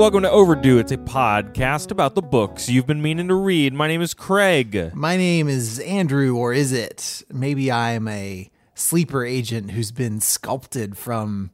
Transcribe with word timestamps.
Welcome 0.00 0.22
to 0.22 0.30
Overdue. 0.30 0.78
It's 0.78 0.92
a 0.92 0.96
podcast 0.96 1.90
about 1.90 2.14
the 2.14 2.22
books 2.22 2.70
you've 2.70 2.86
been 2.86 3.02
meaning 3.02 3.28
to 3.28 3.34
read. 3.34 3.74
My 3.74 3.86
name 3.86 4.00
is 4.00 4.14
Craig. 4.14 4.94
My 4.94 5.18
name 5.18 5.46
is 5.46 5.78
Andrew, 5.80 6.38
or 6.38 6.54
is 6.54 6.72
it? 6.72 7.22
Maybe 7.30 7.70
I 7.70 7.90
am 7.90 8.08
a 8.08 8.50
sleeper 8.74 9.26
agent 9.26 9.72
who's 9.72 9.92
been 9.92 10.22
sculpted 10.22 10.96
from 10.96 11.50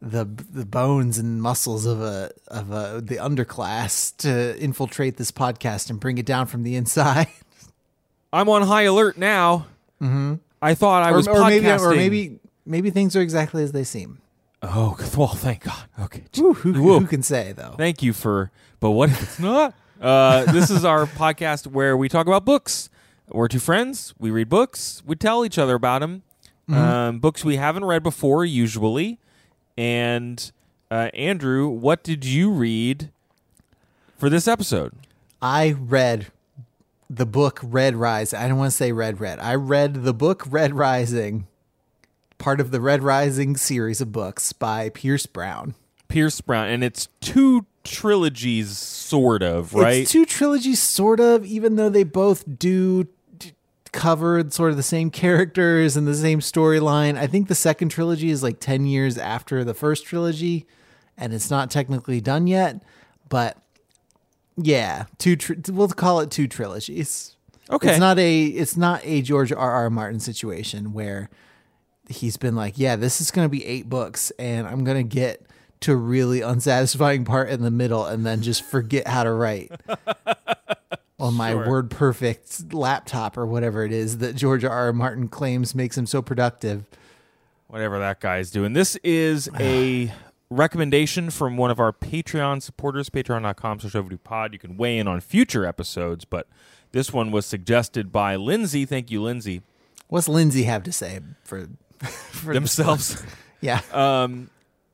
the 0.00 0.24
the 0.24 0.64
bones 0.64 1.18
and 1.18 1.42
muscles 1.42 1.84
of 1.84 2.00
a 2.00 2.30
of 2.48 2.70
a 2.70 3.02
the 3.04 3.16
underclass 3.16 4.16
to 4.16 4.58
infiltrate 4.58 5.18
this 5.18 5.30
podcast 5.30 5.90
and 5.90 6.00
bring 6.00 6.16
it 6.16 6.24
down 6.24 6.46
from 6.46 6.62
the 6.62 6.76
inside. 6.76 7.28
I'm 8.32 8.48
on 8.48 8.62
high 8.62 8.84
alert 8.84 9.18
now. 9.18 9.66
Mm-hmm. 10.00 10.36
I 10.62 10.72
thought 10.72 11.02
I 11.02 11.12
was 11.12 11.28
or, 11.28 11.36
or 11.36 11.48
maybe 11.50 11.66
podcasting. 11.66 11.80
or 11.80 11.94
maybe 11.94 12.40
maybe 12.64 12.88
things 12.88 13.14
are 13.14 13.20
exactly 13.20 13.62
as 13.62 13.72
they 13.72 13.84
seem. 13.84 14.22
Oh, 14.62 14.96
well, 15.16 15.28
thank 15.28 15.64
God. 15.64 15.84
Okay. 16.00 16.24
Who, 16.36 16.52
who, 16.52 16.72
who 16.72 17.06
can 17.06 17.22
say 17.22 17.52
though? 17.52 17.74
Thank 17.78 18.02
you 18.02 18.12
for. 18.12 18.50
But 18.78 18.90
what 18.90 19.10
if 19.10 19.22
it's 19.22 19.38
not? 19.38 19.74
Uh, 20.00 20.50
this 20.52 20.70
is 20.70 20.84
our 20.84 21.06
podcast 21.06 21.66
where 21.66 21.96
we 21.96 22.08
talk 22.08 22.26
about 22.26 22.44
books. 22.44 22.90
We're 23.28 23.48
two 23.48 23.60
friends. 23.60 24.12
We 24.18 24.30
read 24.30 24.48
books. 24.48 25.02
We 25.06 25.16
tell 25.16 25.44
each 25.44 25.58
other 25.58 25.74
about 25.74 26.00
them. 26.00 26.22
Mm-hmm. 26.68 26.80
Um, 26.80 27.18
books 27.20 27.44
we 27.44 27.56
haven't 27.56 27.84
read 27.84 28.02
before, 28.02 28.44
usually. 28.44 29.18
And 29.76 30.50
uh, 30.90 31.10
Andrew, 31.14 31.68
what 31.68 32.02
did 32.02 32.24
you 32.24 32.50
read 32.50 33.10
for 34.18 34.28
this 34.28 34.46
episode? 34.48 34.92
I 35.40 35.72
read 35.72 36.26
the 37.08 37.26
book 37.26 37.60
Red 37.62 37.96
Rise. 37.96 38.34
I 38.34 38.46
don't 38.46 38.58
want 38.58 38.70
to 38.70 38.76
say 38.76 38.92
Red 38.92 39.20
Red. 39.20 39.38
I 39.40 39.54
read 39.54 40.04
the 40.04 40.14
book 40.14 40.44
Red 40.48 40.74
Rising, 40.74 41.46
part 42.40 42.60
of 42.60 42.72
the 42.72 42.80
Red 42.80 43.04
Rising 43.04 43.56
series 43.56 44.00
of 44.00 44.10
books 44.10 44.52
by 44.52 44.88
Pierce 44.88 45.26
Brown. 45.26 45.74
Pierce 46.08 46.40
Brown, 46.40 46.66
and 46.66 46.82
it's 46.82 47.06
two 47.20 47.66
trilogies, 47.84 48.76
sort 48.76 49.44
of, 49.44 49.72
right? 49.74 49.98
It's 49.98 50.10
two 50.10 50.26
trilogies, 50.26 50.80
sort 50.80 51.20
of, 51.20 51.44
even 51.46 51.76
though 51.76 51.88
they 51.88 52.02
both 52.02 52.58
do 52.58 53.06
d- 53.38 53.52
cover 53.92 54.44
sort 54.50 54.72
of 54.72 54.76
the 54.76 54.82
same 54.82 55.10
characters 55.10 55.96
and 55.96 56.08
the 56.08 56.14
same 56.14 56.40
storyline. 56.40 57.16
I 57.16 57.28
think 57.28 57.46
the 57.46 57.54
second 57.54 57.90
trilogy 57.90 58.30
is 58.30 58.42
like 58.42 58.58
10 58.58 58.86
years 58.86 59.16
after 59.16 59.62
the 59.62 59.74
first 59.74 60.04
trilogy, 60.04 60.66
and 61.16 61.32
it's 61.32 61.50
not 61.50 61.70
technically 61.70 62.20
done 62.20 62.48
yet, 62.48 62.82
but 63.28 63.56
yeah, 64.56 65.04
two 65.18 65.36
tri- 65.36 65.56
we'll 65.68 65.88
call 65.88 66.20
it 66.20 66.30
two 66.32 66.48
trilogies. 66.48 67.36
Okay. 67.70 67.90
It's 67.90 68.00
not 68.00 68.18
a 68.18 68.44
it's 68.46 68.76
not 68.76 69.00
a 69.04 69.22
George 69.22 69.52
R. 69.52 69.58
R. 69.70 69.90
Martin 69.90 70.18
situation 70.18 70.92
where 70.92 71.30
he's 72.10 72.36
been 72.36 72.54
like, 72.56 72.78
yeah, 72.78 72.96
this 72.96 73.20
is 73.20 73.30
going 73.30 73.44
to 73.44 73.48
be 73.50 73.64
eight 73.64 73.88
books, 73.88 74.30
and 74.38 74.66
I'm 74.66 74.84
going 74.84 74.96
to 74.96 75.02
get 75.16 75.46
to 75.80 75.92
a 75.92 75.96
really 75.96 76.40
unsatisfying 76.42 77.24
part 77.24 77.48
in 77.48 77.62
the 77.62 77.70
middle, 77.70 78.04
and 78.04 78.26
then 78.26 78.42
just 78.42 78.62
forget 78.64 79.06
how 79.08 79.24
to 79.24 79.32
write 79.32 79.70
on 81.18 81.34
my 81.34 81.52
Sure. 81.52 81.68
word 81.68 81.90
perfect 81.90 82.72
laptop 82.72 83.36
or 83.36 83.46
whatever 83.46 83.84
it 83.84 83.92
is 83.92 84.18
that 84.18 84.36
George 84.36 84.64
R. 84.64 84.70
R. 84.70 84.92
Martin 84.92 85.28
claims 85.28 85.74
makes 85.74 85.96
him 85.96 86.06
so 86.06 86.20
productive. 86.22 86.84
Whatever 87.68 87.98
that 87.98 88.20
guy 88.20 88.38
is 88.38 88.50
doing. 88.50 88.72
This 88.72 88.96
is 89.04 89.48
a 89.60 90.12
recommendation 90.50 91.30
from 91.30 91.56
one 91.56 91.70
of 91.70 91.78
our 91.78 91.92
Patreon 91.92 92.60
supporters, 92.62 93.08
patreon.com 93.08 93.80
slash 93.80 94.02
pod. 94.24 94.52
You 94.52 94.58
can 94.58 94.76
weigh 94.76 94.98
in 94.98 95.06
on 95.08 95.20
future 95.20 95.64
episodes, 95.64 96.24
but 96.24 96.46
this 96.92 97.12
one 97.12 97.30
was 97.30 97.46
suggested 97.46 98.10
by 98.10 98.36
Lindsay. 98.36 98.84
Thank 98.84 99.10
you, 99.10 99.22
Lindsay. 99.22 99.62
What's 100.08 100.28
Lindsay 100.28 100.64
have 100.64 100.82
to 100.82 100.92
say 100.92 101.20
for, 101.44 101.68
for 102.32 102.54
Themselves. 102.54 103.22
Yeah. 103.62 103.80
Um, 103.92 104.48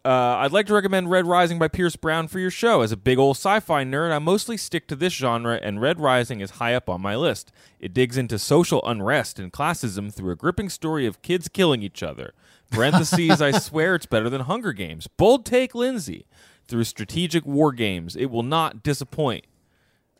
uh, 0.05 0.39
I'd 0.39 0.53
like 0.53 0.67
to 0.67 0.75
recommend 0.75 1.11
Red 1.11 1.27
Rising 1.27 1.59
by 1.59 1.67
Pierce 1.67 1.97
Brown 1.97 2.28
for 2.28 2.39
your 2.39 2.50
show. 2.50 2.83
As 2.83 2.93
a 2.93 2.97
big 2.97 3.19
old 3.19 3.37
sci 3.37 3.59
fi 3.59 3.84
nerd, 3.84 4.12
I 4.12 4.21
mostly 4.21 4.56
stick 4.56 4.87
to 4.89 4.97
this 4.97 5.12
genre, 5.12 5.59
and 5.61 5.81
Red 5.81 5.99
Rising 6.00 6.41
is 6.41 6.50
high 6.53 6.75
up 6.75 6.89
on 6.89 7.00
my 7.00 7.16
list. 7.16 7.50
It 7.81 7.93
digs 7.93 8.16
into 8.16 8.39
social 8.39 8.81
unrest 8.84 9.41
and 9.41 9.53
classism 9.53 10.15
through 10.15 10.31
a 10.31 10.37
gripping 10.37 10.69
story 10.69 11.06
of 11.06 11.22
kids 11.22 11.49
killing 11.49 11.83
each 11.83 12.05
other. 12.05 12.34
Parentheses, 12.71 13.43
I 13.43 13.50
swear 13.53 13.97
it's 13.97 14.06
better 14.06 14.31
than 14.31 14.43
Hunger 14.43 14.72
Games. 14.72 15.09
Bold 15.09 15.45
take, 15.45 15.75
Lindsay. 15.75 16.27
Through 16.69 16.84
strategic 16.84 17.45
war 17.45 17.72
games, 17.72 18.15
it 18.16 18.27
will 18.27 18.43
not 18.45 18.83
disappoint. 18.84 19.45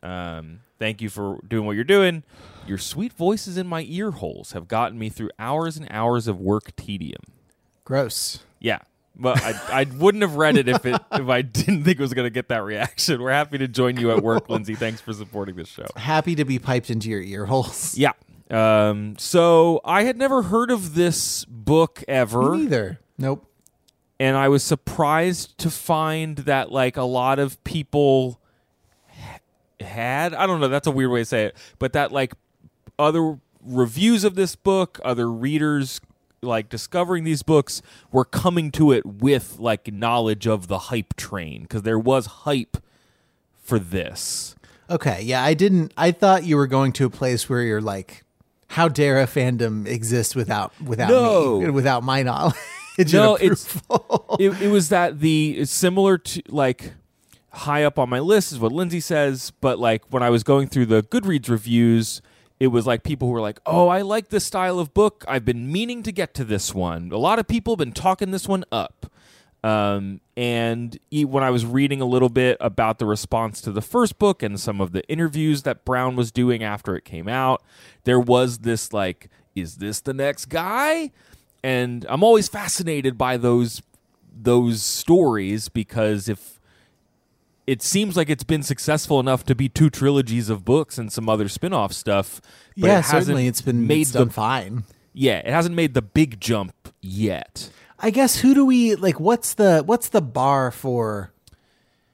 Um, 0.03 0.61
thank 0.79 1.01
you 1.01 1.09
for 1.09 1.39
doing 1.47 1.65
what 1.65 1.75
you're 1.75 1.83
doing. 1.83 2.23
Your 2.67 2.77
sweet 2.77 3.13
voices 3.13 3.57
in 3.57 3.67
my 3.67 3.85
ear 3.87 4.11
holes 4.11 4.51
have 4.51 4.67
gotten 4.67 4.99
me 4.99 5.09
through 5.09 5.31
hours 5.39 5.77
and 5.77 5.87
hours 5.89 6.27
of 6.27 6.39
work 6.39 6.75
tedium. 6.75 7.21
Gross. 7.85 8.39
Yeah. 8.59 8.79
But 9.19 9.41
I, 9.41 9.81
I 9.81 9.83
wouldn't 9.85 10.21
have 10.21 10.35
read 10.35 10.57
it 10.57 10.67
if 10.67 10.85
it 10.85 11.01
if 11.11 11.27
I 11.27 11.41
didn't 11.41 11.83
think 11.85 11.97
it 11.99 12.01
was 12.01 12.13
going 12.13 12.25
to 12.27 12.29
get 12.29 12.49
that 12.49 12.63
reaction. 12.63 13.21
We're 13.21 13.31
happy 13.31 13.57
to 13.57 13.67
join 13.67 13.97
you 13.97 14.11
at 14.11 14.21
work, 14.21 14.47
Lindsay. 14.49 14.75
Thanks 14.75 15.01
for 15.01 15.11
supporting 15.13 15.55
this 15.55 15.69
show. 15.69 15.87
Happy 15.95 16.35
to 16.35 16.45
be 16.45 16.59
piped 16.59 16.89
into 16.91 17.09
your 17.09 17.21
ear 17.21 17.45
holes. 17.45 17.95
Yeah. 17.97 18.11
Um, 18.49 19.15
so 19.17 19.81
I 19.83 20.03
had 20.03 20.17
never 20.17 20.43
heard 20.43 20.71
of 20.71 20.93
this 20.95 21.43
book 21.45 22.03
ever, 22.07 22.51
Me 22.51 22.59
neither. 22.61 22.99
Nope. 23.17 23.45
and 24.21 24.37
I 24.37 24.47
was 24.47 24.63
surprised 24.63 25.57
to 25.57 25.69
find 25.69 26.37
that 26.37 26.71
like 26.71 26.95
a 26.95 27.03
lot 27.03 27.39
of 27.39 27.61
people 27.65 28.39
had. 29.79 30.33
I 30.33 30.45
don't 30.47 30.59
know. 30.59 30.67
That's 30.67 30.87
a 30.87 30.91
weird 30.91 31.11
way 31.11 31.21
to 31.21 31.25
say 31.25 31.45
it, 31.45 31.57
but 31.79 31.93
that 31.93 32.11
like 32.11 32.33
other 32.99 33.39
reviews 33.63 34.23
of 34.23 34.35
this 34.35 34.55
book, 34.55 34.99
other 35.03 35.29
readers 35.31 35.99
like 36.41 36.69
discovering 36.69 37.23
these 37.23 37.41
books 37.43 37.81
were 38.11 38.25
coming 38.25 38.71
to 38.71 38.91
it 38.91 39.05
with 39.05 39.57
like 39.59 39.91
knowledge 39.91 40.47
of 40.47 40.67
the 40.67 40.77
hype 40.79 41.15
train 41.15 41.63
because 41.63 41.81
there 41.81 41.99
was 41.99 42.25
hype 42.27 42.77
for 43.61 43.79
this. 43.79 44.55
Okay, 44.89 45.21
yeah, 45.23 45.43
I 45.43 45.53
didn't. 45.53 45.93
I 45.97 46.11
thought 46.11 46.45
you 46.45 46.55
were 46.55 46.67
going 46.67 46.93
to 46.93 47.05
a 47.05 47.09
place 47.09 47.49
where 47.49 47.61
you're 47.61 47.81
like, 47.81 48.23
"How 48.69 48.87
dare 48.87 49.19
a 49.19 49.25
fandom 49.27 49.85
exist 49.85 50.35
without 50.35 50.71
without 50.81 51.09
No. 51.09 51.59
me, 51.59 51.69
without 51.71 52.03
my 52.03 52.23
knowledge?" 52.23 52.55
No, 53.13 53.35
it's 53.35 53.75
approval." 53.75 54.37
it, 54.39 54.59
it 54.61 54.69
was 54.69 54.89
that 54.89 55.19
the 55.19 55.65
similar 55.65 56.17
to 56.17 56.41
like 56.47 56.93
high 57.57 57.83
up 57.83 57.99
on 57.99 58.09
my 58.09 58.19
list 58.19 58.51
is 58.51 58.59
what 58.59 58.71
Lindsay 58.71 58.99
says, 58.99 59.51
but 59.61 59.79
like 59.79 60.03
when 60.09 60.23
I 60.23 60.29
was 60.29 60.43
going 60.43 60.67
through 60.67 60.87
the 60.87 61.03
Goodreads 61.03 61.49
reviews, 61.49 62.21
it 62.59 62.67
was 62.67 62.87
like 62.87 63.03
people 63.03 63.27
who 63.27 63.33
were 63.33 63.41
like, 63.41 63.59
"Oh, 63.65 63.87
I 63.87 64.01
like 64.01 64.29
this 64.29 64.45
style 64.45 64.79
of 64.79 64.93
book. 64.93 65.23
I've 65.27 65.45
been 65.45 65.71
meaning 65.71 66.03
to 66.03 66.11
get 66.11 66.33
to 66.35 66.43
this 66.43 66.73
one. 66.73 67.11
A 67.11 67.17
lot 67.17 67.39
of 67.39 67.47
people 67.47 67.73
have 67.73 67.79
been 67.79 67.91
talking 67.91 68.31
this 68.31 68.47
one 68.47 68.63
up." 68.71 69.11
Um, 69.63 70.21
and 70.35 70.97
when 71.11 71.43
I 71.43 71.49
was 71.49 71.65
reading 71.65 71.99
a 71.99 72.05
little 72.05 72.29
bit 72.29 72.57
about 72.61 72.99
the 72.99 73.05
response 73.05 73.59
to 73.61 73.71
the 73.71 73.81
first 73.81 74.17
book 74.17 74.41
and 74.41 74.59
some 74.59 74.79
of 74.79 74.91
the 74.91 75.07
interviews 75.09 75.63
that 75.63 75.83
Brown 75.83 76.15
was 76.15 76.31
doing 76.31 76.63
after 76.63 76.95
it 76.95 77.03
came 77.05 77.27
out, 77.27 77.63
there 78.05 78.19
was 78.19 78.59
this 78.59 78.93
like, 78.93 79.29
"Is 79.55 79.77
this 79.77 79.99
the 80.01 80.13
next 80.13 80.45
guy?" 80.45 81.11
and 81.63 82.05
I'm 82.07 82.23
always 82.23 82.47
fascinated 82.47 83.17
by 83.17 83.37
those 83.37 83.81
those 84.39 84.83
stories 84.83 85.67
because 85.67 86.29
if 86.29 86.56
it 87.67 87.81
seems 87.81 88.15
like 88.17 88.29
it's 88.29 88.43
been 88.45 88.63
successful 88.63 89.19
enough 89.19 89.43
to 89.45 89.53
be 89.53 89.67
two 89.69 89.89
trilogies 89.89 90.49
of 90.49 90.63
books 90.65 90.97
and 90.97 91.11
some 91.11 91.27
other 91.29 91.47
spin-off 91.49 91.93
stuff 91.93 92.41
but 92.77 92.87
yeah, 92.87 92.99
it 92.99 93.03
certainly 93.03 93.45
it's 93.47 93.61
been 93.61 93.85
made 93.85 94.01
it's 94.01 94.11
the 94.11 94.19
done 94.19 94.29
fine. 94.29 94.83
yeah 95.13 95.37
it 95.39 95.47
hasn't 95.47 95.75
made 95.75 95.93
the 95.93 96.01
big 96.01 96.39
jump 96.39 96.73
yet 97.01 97.69
I 97.99 98.11
guess 98.11 98.35
who 98.41 98.53
do 98.53 98.63
we 98.63 98.93
like? 98.93 99.19
What's 99.19 99.55
the 99.55 99.81
what's 99.83 100.09
the 100.09 100.21
bar 100.21 100.69
for 100.69 101.31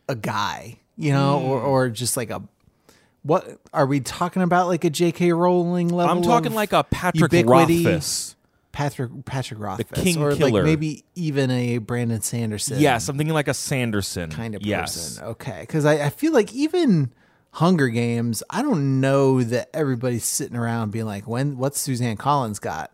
a 0.08 0.16
guy? 0.16 0.80
You 0.96 1.12
know, 1.12 1.42
or 1.42 1.60
Hmm. 1.60 1.68
or 1.68 1.90
just 1.90 2.16
like 2.16 2.30
a 2.30 2.42
what 3.24 3.60
are 3.74 3.86
we 3.86 4.00
talking 4.00 4.42
about? 4.44 4.68
Like 4.68 4.86
a 4.86 4.90
J.K. 4.90 5.34
Rowling 5.34 5.90
level? 5.90 6.16
I'm 6.16 6.24
talking 6.24 6.54
like 6.54 6.72
a 6.72 6.86
Patrick 6.86 7.34
ubiquity? 7.34 7.84
Rothfuss 7.86 8.38
Patrick 8.74 9.24
Patrick 9.24 9.60
Rothfuss, 9.62 10.04
king 10.04 10.22
or 10.22 10.36
killer. 10.36 10.52
like 10.52 10.64
maybe 10.66 11.06
even 11.16 11.50
a 11.52 11.78
Brandon 11.78 12.22
Sanderson. 12.22 12.80
yeah 12.80 12.98
something 12.98 13.30
like 13.30 13.48
a 13.48 13.54
Sanderson 13.54 14.30
kind 14.32 14.56
of 14.56 14.62
yes 14.66 14.96
person. 15.18 15.24
Okay, 15.32 15.60
because 15.62 15.86
I, 15.86 16.06
I 16.06 16.10
feel 16.10 16.34
like 16.34 16.52
even 16.54 17.14
Hunger 17.52 17.88
Games, 17.90 18.42
I 18.50 18.64
don't 18.64 19.00
know 19.00 19.44
that 19.44 19.70
everybody's 19.76 20.26
sitting 20.26 20.58
around 20.58 20.92
being 20.92 21.06
like, 21.06 21.28
"When 21.28 21.58
what's 21.58 21.80
Suzanne 21.80 22.18
Collins 22.18 22.58
got 22.58 22.90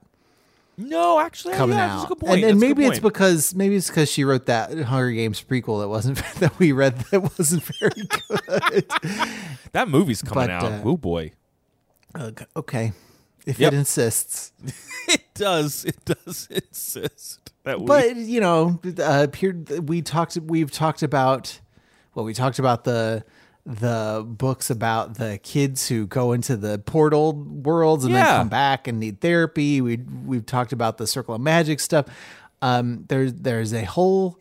No, 0.78 1.18
actually, 1.18 1.54
coming 1.54 1.78
yeah, 1.78 2.02
out?" 2.02 2.10
good 2.10 2.20
point. 2.20 2.34
And, 2.34 2.44
and 2.52 2.60
maybe 2.60 2.84
it's 2.84 3.00
because 3.00 3.56
maybe 3.56 3.78
it's 3.78 3.88
because 3.88 4.12
she 4.12 4.26
wrote 4.26 4.48
that 4.48 4.78
Hunger 4.78 5.12
Games 5.12 5.42
prequel 5.42 5.80
that 5.80 5.88
wasn't 5.88 6.18
that 6.40 6.60
we 6.60 6.74
read 6.74 6.98
that 7.12 7.22
wasn't 7.22 7.64
very 7.64 7.92
good. 8.28 8.86
that 9.72 9.88
movie's 9.88 10.22
coming 10.22 10.48
but, 10.48 10.50
out. 10.50 10.64
uh, 10.66 10.82
oh 10.84 10.98
boy, 10.98 11.32
okay, 12.58 12.92
if 13.50 13.60
Yep. 13.60 13.74
it 13.74 13.78
insists. 13.78 14.52
it 15.08 15.24
does. 15.34 15.86
It 15.86 16.04
does 16.06 16.48
insist 16.52 17.52
that 17.64 17.80
we. 17.80 17.86
but 17.86 18.16
you 18.16 18.40
know 18.40 18.80
uh 19.00 19.28
here 19.36 19.54
we 19.84 20.02
talked 20.02 20.38
we've 20.38 20.72
talked 20.72 21.04
about 21.04 21.60
well 22.16 22.24
we 22.26 22.34
talked 22.34 22.60
about 22.60 22.84
the 22.86 23.24
the 23.66 24.24
books 24.26 24.70
about 24.70 25.16
the 25.18 25.38
kids 25.44 25.88
who 25.90 26.08
go 26.08 26.32
into 26.32 26.56
the 26.58 26.80
portal 26.80 27.34
worlds 27.34 28.06
and 28.06 28.14
Yeah. 28.14 28.24
then 28.24 28.38
come 28.42 28.50
back 28.50 28.88
and 28.88 29.00
need 29.00 29.20
therapy 29.20 29.82
we 29.82 29.98
we've 30.26 30.46
talked 30.46 30.72
about 30.74 30.98
the 30.98 31.06
circle 31.06 31.36
of 31.36 31.42
magic 31.42 31.80
stuff 31.80 32.06
um 32.62 33.06
there's 33.10 33.34
there's 33.34 33.74
a 33.74 33.84
whole 33.84 34.40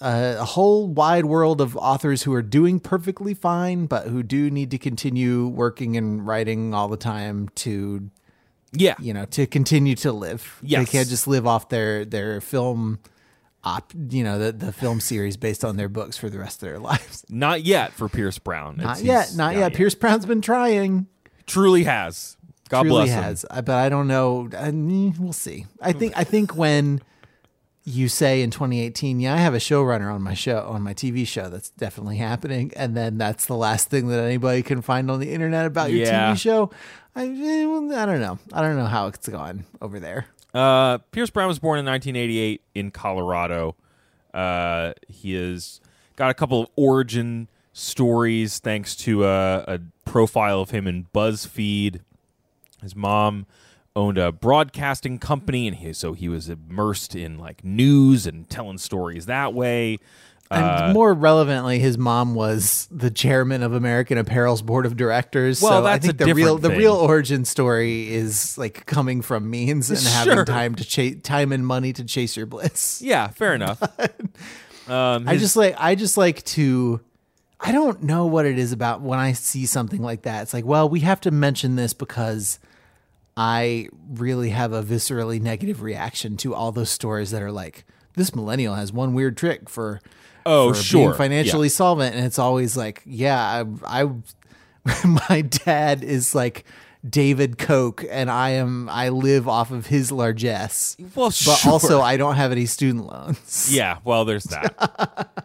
uh, 0.00 0.36
a 0.38 0.44
whole 0.44 0.86
wide 0.88 1.24
world 1.24 1.60
of 1.60 1.74
authors 1.76 2.22
who 2.22 2.32
are 2.34 2.42
doing 2.42 2.78
perfectly 2.78 3.34
fine 3.34 3.86
but 3.86 4.06
who 4.08 4.22
do 4.22 4.50
need 4.50 4.70
to 4.70 4.78
continue 4.78 5.46
working 5.48 5.96
and 5.96 6.26
writing 6.26 6.72
all 6.74 6.86
the 6.88 6.96
time 6.98 7.48
to 7.54 8.08
yeah, 8.76 8.94
you 9.00 9.12
know 9.14 9.24
to 9.26 9.46
continue 9.46 9.94
to 9.96 10.12
live. 10.12 10.58
Yeah, 10.62 10.80
they 10.80 10.86
can't 10.86 11.08
just 11.08 11.26
live 11.26 11.46
off 11.46 11.68
their 11.68 12.04
their 12.04 12.40
film 12.40 12.98
op 13.64 13.92
you 14.10 14.22
know 14.22 14.38
the, 14.38 14.52
the 14.52 14.72
film 14.72 15.00
series 15.00 15.36
based 15.36 15.64
on 15.64 15.76
their 15.76 15.88
books 15.88 16.16
for 16.16 16.30
the 16.30 16.38
rest 16.38 16.62
of 16.62 16.68
their 16.68 16.78
lives. 16.90 17.24
Not 17.28 17.62
yet 17.64 17.92
for 17.92 18.08
Pierce 18.08 18.38
Brown. 18.38 18.76
not 18.76 19.02
yet 19.02 19.24
he's- 19.26 19.36
not, 19.36 19.54
yet. 19.56 19.74
pierce 19.74 19.94
brown's 19.94 20.24
been 20.26 20.40
trying. 20.40 21.06
Truly 21.46 21.84
has. 21.84 22.36
God 22.68 22.82
truly 22.82 22.90
bless 23.04 23.08
him. 23.10 23.22
has. 23.22 23.46
Uh, 23.50 23.62
but 23.62 23.76
i 23.76 23.88
don't 23.88 24.08
know. 24.08 24.48
I 24.56 24.70
mean, 24.72 25.14
we'll 25.18 25.32
see. 25.32 25.66
I 25.80 25.92
think 25.92 26.12
i 26.16 26.24
think 26.24 26.56
when 26.56 27.00
you 27.88 28.08
say 28.08 28.42
in 28.42 28.50
2018 28.50 29.20
yeah 29.20 29.32
i 29.32 29.36
have 29.36 29.54
a 29.54 29.58
showrunner 29.58 30.12
on 30.12 30.20
my 30.20 30.34
show 30.34 30.58
on 30.68 30.82
my 30.82 30.92
tv 30.92 31.24
show 31.24 31.48
that's 31.48 31.70
definitely 31.70 32.16
happening. 32.16 32.72
And 32.74 32.96
then 32.96 33.16
that's 33.18 33.46
the 33.46 33.54
last 33.54 33.88
thing 33.90 34.08
that 34.08 34.18
anybody 34.18 34.62
can 34.62 34.82
find 34.82 35.08
on 35.10 35.20
the 35.20 35.32
internet 35.32 35.66
about 35.66 35.90
your 35.92 36.04
Yeah. 36.06 36.32
tv 36.32 36.38
show 36.40 36.70
I, 37.16 37.24
eh, 37.26 38.02
I 38.02 38.06
don't 38.06 38.20
know 38.20 38.38
i 38.52 38.62
don't 38.62 38.76
know 38.76 38.86
how 38.86 39.08
it's 39.08 39.28
going 39.28 39.64
over 39.80 39.98
there 39.98 40.26
Uh, 40.54 40.98
Pierce 41.10 41.28
Brown 41.28 41.48
was 41.48 41.58
born 41.58 41.78
in 41.78 41.84
1988 41.84 42.62
in 42.74 42.90
Colorado. 42.90 43.76
Uh, 44.32 44.94
he 45.06 45.34
has 45.34 45.80
got 46.16 46.30
a 46.30 46.34
couple 46.34 46.62
of 46.62 46.68
origin 46.76 47.48
stories 47.74 48.58
thanks 48.58 48.96
to 48.96 49.26
a, 49.26 49.64
a 49.68 49.80
profile 50.06 50.62
of 50.62 50.70
him 50.70 50.86
in 50.86 51.08
BuzzFeed. 51.14 52.00
His 52.80 52.96
mom 52.96 53.44
owned 53.94 54.16
a 54.16 54.32
broadcasting 54.32 55.18
company, 55.18 55.66
and 55.66 55.76
he, 55.76 55.92
so 55.92 56.14
he 56.14 56.28
was 56.28 56.48
immersed 56.48 57.14
in 57.14 57.38
like 57.38 57.62
news 57.62 58.26
and 58.26 58.48
telling 58.48 58.78
stories 58.78 59.26
that 59.26 59.52
way. 59.52 59.98
And 60.50 60.64
Uh, 60.64 60.92
more 60.92 61.12
relevantly, 61.12 61.78
his 61.80 61.98
mom 61.98 62.34
was 62.34 62.86
the 62.90 63.10
chairman 63.10 63.62
of 63.64 63.72
American 63.72 64.16
Apparel's 64.16 64.62
board 64.62 64.86
of 64.86 64.96
directors. 64.96 65.60
Well, 65.60 65.82
so 65.82 65.86
I 65.86 65.92
that's 65.94 66.06
think 66.06 66.20
a 66.20 66.24
the 66.26 66.34
real 66.34 66.56
different 66.56 66.74
the 66.74 66.78
real 66.78 66.94
origin 66.94 67.44
story 67.44 68.14
is 68.14 68.56
like 68.56 68.86
coming 68.86 69.22
from 69.22 69.50
means 69.50 69.90
and 69.90 69.98
Sure. 69.98 70.10
having 70.12 70.44
time 70.44 70.74
to 70.76 70.84
chase 70.84 71.16
time 71.22 71.50
and 71.52 71.66
money 71.66 71.92
to 71.94 72.04
chase 72.04 72.36
your 72.36 72.46
bliss. 72.46 73.02
yeah, 73.02 73.28
fair 73.28 73.54
enough. 73.54 73.82
um, 74.88 75.28
I 75.28 75.36
just 75.36 75.56
like 75.56 75.74
I 75.78 75.94
just 75.96 76.16
like 76.16 76.44
to 76.44 77.00
I 77.58 77.72
don't 77.72 78.02
know 78.04 78.26
what 78.26 78.46
it 78.46 78.58
is 78.58 78.70
about 78.72 79.00
when 79.00 79.18
I 79.18 79.32
see 79.32 79.66
something 79.66 80.02
like 80.02 80.22
that. 80.22 80.42
It's 80.42 80.54
like, 80.54 80.64
well, 80.66 80.88
we 80.88 81.00
have 81.00 81.20
to 81.22 81.30
mention 81.30 81.74
this 81.76 81.92
because 81.94 82.58
I 83.36 83.88
really 84.14 84.50
have 84.50 84.72
a 84.72 84.82
viscerally 84.82 85.40
negative 85.40 85.82
reaction 85.82 86.36
to 86.38 86.54
all 86.54 86.70
those 86.72 86.90
stories 86.90 87.30
that 87.32 87.42
are 87.42 87.50
like 87.52 87.84
this 88.14 88.34
millennial 88.34 88.74
has 88.76 88.92
one 88.92 89.12
weird 89.12 89.36
trick 89.36 89.68
for 89.68 90.00
Oh, 90.46 90.72
sure. 90.72 91.14
financially 91.14 91.68
solvent 91.68 92.14
and 92.14 92.24
it's 92.24 92.38
always 92.38 92.76
like 92.76 93.02
yeah 93.04 93.64
I, 93.84 94.04
I 94.04 94.10
my 95.28 95.42
dad 95.42 96.04
is 96.04 96.34
like 96.34 96.64
David 97.08 97.58
Koch 97.58 98.04
and 98.10 98.30
I 98.30 98.50
am 98.50 98.88
I 98.88 99.10
live 99.10 99.48
off 99.48 99.70
of 99.70 99.86
his 99.86 100.10
largesse 100.10 100.96
well, 101.14 101.28
but 101.28 101.34
sure. 101.34 101.72
also 101.72 102.00
I 102.00 102.16
don't 102.16 102.36
have 102.36 102.52
any 102.52 102.66
student 102.66 103.06
loans 103.06 103.68
Yeah, 103.74 103.98
well, 104.04 104.24
there's 104.24 104.44
that. 104.44 105.44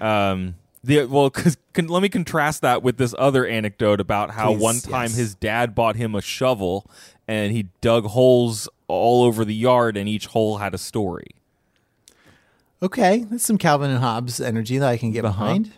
um, 0.00 0.54
the 0.82 1.06
well, 1.06 1.30
cause 1.30 1.56
let 1.76 2.02
me 2.02 2.08
contrast 2.08 2.62
that 2.62 2.82
with 2.82 2.96
this 2.96 3.14
other 3.18 3.46
anecdote 3.46 4.00
about 4.00 4.30
how 4.30 4.52
Please, 4.52 4.62
one 4.62 4.80
time 4.80 5.08
yes. 5.08 5.16
his 5.16 5.34
dad 5.34 5.74
bought 5.74 5.96
him 5.96 6.14
a 6.14 6.22
shovel 6.22 6.88
and 7.28 7.52
he 7.52 7.68
dug 7.80 8.06
holes 8.06 8.68
all 8.88 9.24
over 9.24 9.44
the 9.44 9.54
yard, 9.54 9.96
and 9.96 10.08
each 10.08 10.26
hole 10.26 10.58
had 10.58 10.74
a 10.74 10.78
story. 10.78 11.28
Okay, 12.82 13.24
that's 13.30 13.44
some 13.44 13.58
Calvin 13.58 13.90
and 13.90 14.00
Hobbes 14.00 14.40
energy 14.40 14.78
that 14.78 14.88
I 14.88 14.96
can 14.96 15.10
get 15.10 15.24
Uh-huh. 15.24 15.44
behind. 15.44 15.72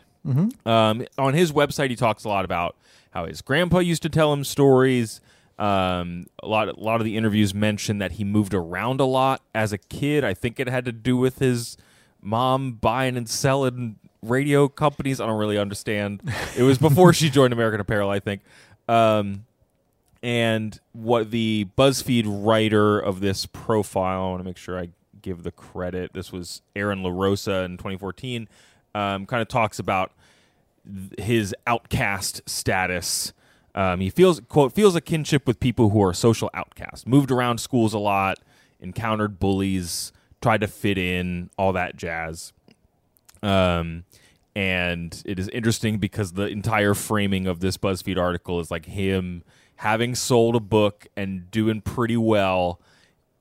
Um, 0.67 1.07
on 1.17 1.33
his 1.35 1.53
website, 1.53 1.89
he 1.91 1.97
talks 1.97 2.25
a 2.25 2.29
lot 2.29 2.45
about 2.45 2.77
how 3.13 3.25
his 3.27 3.41
grandpa 3.41 3.79
used 3.79 4.03
to 4.03 4.09
tell 4.11 4.33
him 4.33 4.45
stories. 4.45 5.21
Um, 5.59 6.27
a 6.43 6.47
lot, 6.47 6.69
a 6.69 6.79
lot 6.79 7.01
of 7.01 7.05
the 7.05 7.17
interviews 7.17 7.55
mention 7.55 7.99
that 7.99 8.13
he 8.13 8.25
moved 8.25 8.53
around 8.53 9.01
a 9.01 9.05
lot 9.05 9.41
as 9.55 9.73
a 9.73 9.79
kid. 9.79 10.25
I 10.25 10.35
think 10.35 10.61
it 10.61 10.69
had 10.69 10.85
to 10.85 10.93
do 10.93 11.17
with 11.17 11.39
his 11.39 11.77
mom 12.21 12.73
buying 12.73 13.17
and 13.17 13.29
selling 13.29 13.97
radio 14.23 14.69
companies. 14.69 15.21
I 15.21 15.27
don't 15.27 15.39
really 15.39 15.57
understand. 15.59 16.21
It 16.57 16.63
was 16.63 16.77
before 16.79 17.13
she 17.15 17.31
joined 17.31 17.53
American 17.55 17.81
Apparel, 17.81 18.11
I 18.11 18.21
think. 18.21 18.43
Um, 18.89 19.47
and 20.23 20.79
what 20.93 21.31
the 21.31 21.69
BuzzFeed 21.79 22.25
writer 22.27 22.99
of 22.99 23.21
this 23.21 23.47
profile, 23.47 24.27
I 24.27 24.29
want 24.31 24.41
to 24.41 24.45
make 24.45 24.57
sure 24.59 24.79
I 24.79 24.91
give 25.23 25.43
the 25.43 25.53
credit. 25.53 26.13
This 26.13 26.33
was 26.33 26.63
Erin 26.75 27.03
La 27.03 27.11
Rosa 27.11 27.63
in 27.63 27.77
2014. 27.77 28.49
Um, 28.95 29.27
kind 29.27 29.43
of 29.43 29.49
talks 29.49 29.79
about 29.79 30.13
th- 30.85 31.27
his 31.27 31.55
outcast 31.67 32.43
status. 32.47 33.33
Um, 33.75 34.01
he 34.01 34.11
feels 34.11 34.41
quote 34.41 34.73
feels 34.73 34.97
a 34.97 35.01
kinship 35.01 35.47
with 35.47 35.61
people 35.61 35.91
who 35.91 36.03
are 36.03 36.15
social 36.15 36.51
outcasts. 36.55 37.07
Moved 37.07 37.31
around 37.31 37.59
schools 37.59 37.95
a 37.95 37.99
lot, 37.99 38.39
encountered 38.81 39.39
bullies, 39.39 40.13
tried 40.41 40.63
to 40.63 40.67
fit 40.67 40.99
in, 40.99 41.51
all 41.59 41.73
that 41.75 41.97
jazz. 41.97 42.53
Um, 43.43 44.05
and 44.57 45.23
it 45.25 45.39
is 45.39 45.49
interesting 45.51 45.99
because 45.99 46.33
the 46.33 46.47
entire 46.47 46.95
framing 46.95 47.47
of 47.47 47.61
this 47.61 47.77
BuzzFeed 47.77 48.19
article 48.19 48.59
is 48.59 48.71
like 48.71 48.87
him 48.87 49.45
having 49.77 50.17
sold 50.17 50.57
a 50.57 50.61
book 50.61 51.07
and 51.17 51.49
doing 51.53 51.81
pretty 51.81 52.17
well 52.17 52.81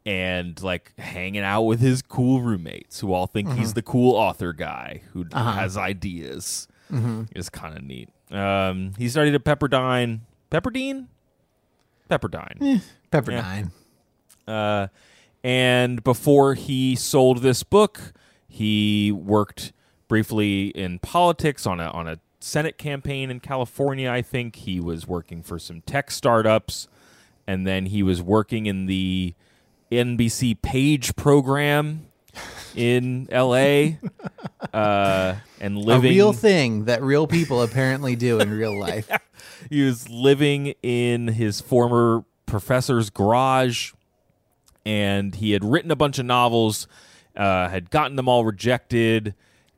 and 0.08 0.64
like 0.64 0.94
hanging 0.98 1.42
out 1.44 1.64
with 1.64 1.82
his 1.82 2.02
cool 2.02 2.40
roommates 2.42 3.02
who 3.02 3.12
all 3.12 3.28
think 3.28 3.52
he's 3.60 3.74
the 3.74 3.82
cool 3.82 4.16
author 4.16 4.54
guy 4.54 5.02
who 5.12 5.26
has 5.34 5.76
ideas. 5.78 6.68
It's 7.36 7.50
kind 7.50 7.78
of 7.78 7.84
neat. 7.84 8.10
Um, 8.32 8.94
he 8.98 9.10
studied 9.10 9.36
at 9.36 9.44
Pepperdine. 9.44 10.22
Pepperdine? 10.50 11.08
Pepperdine. 12.10 12.82
Pepperdine. 13.12 13.72
Uh, 14.48 14.88
and 15.44 16.02
before 16.06 16.54
he 16.54 16.96
sold 16.96 17.40
this 17.40 17.64
book, 17.64 18.14
he 18.48 19.12
worked 19.12 19.74
briefly 20.08 20.68
in 20.70 21.00
politics 21.00 21.68
on 21.68 21.82
a 21.82 21.90
on 21.90 22.08
a 22.08 22.20
Senate 22.40 22.78
campaign 22.78 23.30
in 23.30 23.42
California. 23.42 24.10
I 24.10 24.22
think 24.22 24.56
he 24.56 24.80
was 24.80 25.06
working 25.06 25.44
for 25.44 25.60
some 25.60 25.82
tech 25.82 26.12
startups, 26.12 26.88
and 27.46 27.68
then 27.68 27.88
he 27.88 28.02
was 28.02 28.22
working 28.22 28.68
in 28.68 28.86
the 28.86 29.34
NBC 29.92 30.62
Page 30.62 31.16
program 31.16 32.08
in 32.76 33.28
L.A. 33.32 34.00
uh, 34.74 35.36
and 35.60 35.78
A 35.78 35.80
living 35.80 36.12
real 36.12 36.34
thing 36.34 36.86
that 36.86 37.02
real 37.02 37.26
people 37.28 37.62
apparently 37.62 38.16
do 38.16 38.40
in 38.40 38.52
real 38.52 38.78
life. 38.80 39.10
he 39.70 39.84
was 39.84 40.10
living 40.10 40.74
in 40.84 41.30
his 41.30 41.62
former 41.62 42.24
professor's 42.46 43.10
garage 43.10 43.92
and 44.86 45.36
he 45.36 45.52
had 45.52 45.66
written 45.66 45.92
a 45.92 45.96
bunch 45.96 46.18
of 46.20 46.26
novels 46.26 46.88
uh, 47.36 47.68
had 47.68 47.90
gotten 47.90 48.16
them 48.16 48.30
all 48.30 48.46
rejected 48.46 49.34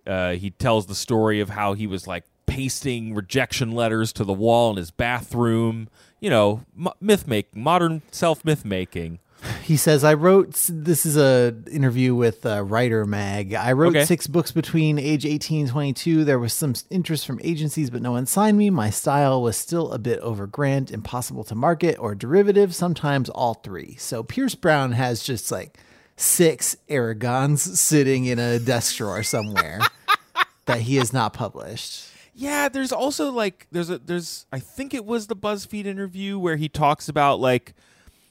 uh, 0.05 0.33
he 0.33 0.49
tells 0.51 0.85
the 0.85 0.95
story 0.95 1.39
of 1.39 1.49
how 1.49 1.73
he 1.73 1.87
was 1.87 2.05
like 2.07 2.23
pasting 2.45 3.13
rejection 3.15 3.71
letters 3.71 4.11
to 4.13 4.23
the 4.23 4.33
wall 4.33 4.69
in 4.71 4.77
his 4.77 4.91
bathroom 4.91 5.87
you 6.19 6.29
know 6.29 6.63
m- 6.77 6.89
myth 7.01 7.27
making 7.27 7.61
modern 7.63 8.01
self 8.11 8.45
myth 8.45 8.63
making 8.65 9.17
He 9.63 9.77
says, 9.77 10.03
"I 10.03 10.15
wrote. 10.15 10.55
This 10.69 11.05
is 11.05 11.15
a 11.15 11.55
interview 11.71 12.13
with 12.15 12.45
uh, 12.45 12.63
Writer 12.63 13.05
Mag. 13.05 13.53
I 13.53 13.71
wrote 13.71 13.95
Okay. 13.95 14.05
six 14.05 14.27
books 14.27 14.51
between 14.51 14.97
age 14.97 15.25
18 15.25 15.61
and 15.61 15.69
22. 15.69 16.23
There 16.25 16.39
was 16.39 16.53
some 16.53 16.73
interest 16.89 17.25
from 17.25 17.39
agencies, 17.43 17.89
but 17.89 18.01
no 18.01 18.11
one 18.11 18.25
signed 18.25 18.57
me. 18.57 18.69
My 18.69 18.89
style 18.89 19.41
was 19.41 19.55
still 19.55 19.91
a 19.91 19.99
bit 19.99 20.19
over 20.19 20.39
overgrant, 20.47 20.91
impossible 20.91 21.43
to 21.45 21.55
market, 21.55 21.97
or 21.99 22.15
derivative. 22.15 22.73
Sometimes 22.73 23.29
all 23.29 23.55
three. 23.55 23.95
So 23.97 24.23
Pierce 24.23 24.55
Brown 24.55 24.93
has 24.93 25.23
just 25.23 25.51
like 25.51 25.77
six 26.15 26.75
Eragons 26.87 27.79
sitting 27.79 28.25
in 28.25 28.39
a 28.39 28.59
desk 28.59 28.97
drawer 28.97 29.23
somewhere 29.23 29.79
that 30.65 30.81
he 30.81 30.95
has 30.97 31.13
not 31.13 31.33
published. 31.33 32.05
Yeah, 32.33 32.69
there's 32.69 32.91
also 32.91 33.31
like 33.31 33.67
there's 33.71 33.89
a 33.89 33.97
there's 33.99 34.45
I 34.51 34.59
think 34.59 34.93
it 34.93 35.05
was 35.05 35.27
the 35.27 35.35
BuzzFeed 35.35 35.85
interview 35.85 36.39
where 36.39 36.55
he 36.55 36.69
talks 36.69 37.09
about 37.09 37.39
like 37.39 37.73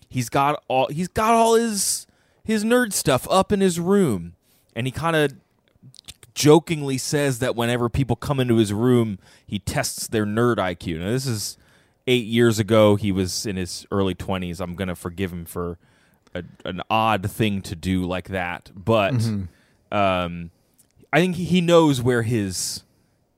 he's 0.09 0.29
got 0.29 0.63
all 0.69 0.89
he's 0.89 1.09
got 1.09 1.33
all 1.35 1.55
his 1.55 2.07
his 2.45 2.65
nerd 2.65 2.93
stuff 2.93 3.27
up 3.31 3.53
in 3.53 3.61
his 3.61 3.79
room 3.79 4.35
and 4.75 4.87
he 4.87 4.91
kind 4.91 5.15
of 5.17 5.33
jokingly 6.35 6.97
says 6.99 7.41
that 7.41 7.57
whenever 7.57 7.89
people 7.89 8.15
come 8.15 8.39
into 8.39 8.57
his 8.57 8.73
room, 8.73 9.19
he 9.45 9.59
tests 9.59 10.07
their 10.07 10.25
nerd 10.25 10.57
IQ. 10.57 11.01
Now 11.01 11.11
this 11.11 11.27
is 11.27 11.59
8 12.07 12.25
years 12.25 12.59
ago, 12.59 12.95
he 12.97 13.11
was 13.13 13.45
in 13.45 13.57
his 13.57 13.87
early 13.91 14.15
20s. 14.15 14.61
I'm 14.61 14.77
going 14.77 14.89
to 14.89 14.95
forgive 14.95 15.33
him 15.33 15.45
for 15.45 15.79
a, 16.35 16.45
an 16.65 16.81
odd 16.89 17.29
thing 17.31 17.61
to 17.63 17.75
do 17.77 18.05
like 18.05 18.29
that, 18.29 18.71
but 18.75 19.15
um 19.93 20.51
I 21.13 21.21
think 21.21 21.37
he 21.37 21.61
knows 21.63 22.03
where 22.03 22.23
his 22.23 22.85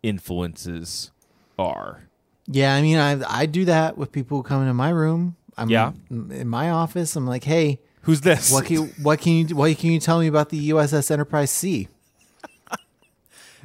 influences 0.02 1.10
are. 1.58 2.08
Yeah, 2.46 2.74
I 2.74 2.82
mean, 2.82 2.98
I 2.98 3.20
I 3.28 3.46
do 3.46 3.64
that 3.66 3.96
with 3.96 4.10
people 4.10 4.38
who 4.38 4.42
come 4.42 4.62
into 4.62 4.74
my 4.74 4.90
room. 4.90 5.36
I'm 5.56 5.68
Yeah. 5.70 5.92
in 6.10 6.48
my 6.48 6.70
office. 6.70 7.16
I'm 7.16 7.26
like, 7.26 7.44
hey, 7.44 7.80
Who's 8.02 8.20
this? 8.22 8.50
what 8.52 8.64
can 8.64 8.74
you, 8.76 8.82
what 9.02 9.20
can 9.20 9.32
you 9.48 9.54
what 9.56 9.76
can 9.78 9.90
you 9.90 10.00
tell 10.00 10.20
me 10.20 10.26
about 10.26 10.48
the 10.50 10.70
USS 10.70 11.10
Enterprise 11.10 11.50
C? 11.50 11.88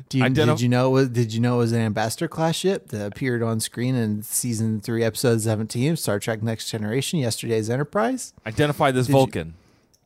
Do 0.10 0.18
you, 0.18 0.30
did 0.30 0.60
you 0.62 0.68
know 0.68 1.06
did 1.08 1.34
you 1.34 1.40
know 1.40 1.56
it 1.56 1.60
was 1.60 1.72
an 1.72 1.80
ambassador 1.80 2.28
class 2.28 2.56
ship 2.58 2.90
that 2.90 3.06
appeared 3.06 3.42
on 3.42 3.60
screen 3.62 3.96
in 3.96 4.24
season 4.24 4.82
three, 4.82 5.04
episode 5.04 5.40
seventeen 5.42 5.94
of 5.94 6.00
Star 6.00 6.20
Trek: 6.20 6.44
Next 6.44 6.70
Generation? 6.70 7.20
Yesterday's 7.20 7.70
Enterprise. 7.70 8.34
Identify 8.46 8.92
this 8.92 9.08
you- 9.08 9.14
Vulcan. 9.14 9.54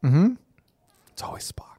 Mm-hmm. 0.03 0.33
It's 1.12 1.24
always 1.24 1.51
Spock. 1.51 1.77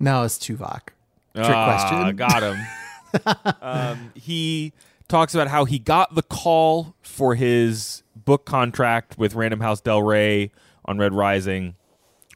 No, 0.00 0.24
it's 0.24 0.36
Tuvok. 0.36 0.88
Trick 1.34 1.46
Ah, 1.48 1.88
question. 2.02 2.16
Got 2.16 2.42
him. 2.42 3.46
um, 3.62 4.12
he 4.14 4.72
talks 5.08 5.34
about 5.34 5.46
how 5.48 5.64
he 5.64 5.78
got 5.78 6.14
the 6.16 6.22
call 6.22 6.94
for 7.02 7.34
his 7.36 8.02
book 8.24 8.44
contract 8.44 9.18
with 9.18 9.34
Random 9.34 9.60
House 9.60 9.80
Del 9.80 10.02
Rey 10.02 10.50
on 10.84 10.98
Red 10.98 11.14
Rising 11.14 11.74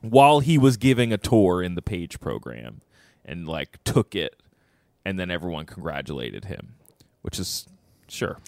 while 0.01 0.41
he 0.41 0.59
was 0.59 0.77
giving 0.77 1.13
a 1.13 1.19
tour 1.19 1.63
in 1.63 1.75
the 1.75 1.83
Page 1.83 2.21
program 2.21 2.81
and 3.25 3.49
like 3.49 3.83
took 3.85 4.15
it 4.15 4.41
and 5.05 5.19
then 5.19 5.31
everyone 5.31 5.67
congratulated 5.67 6.47
him, 6.47 6.75
which 7.23 7.39
is 7.39 7.67
sure. 8.09 8.39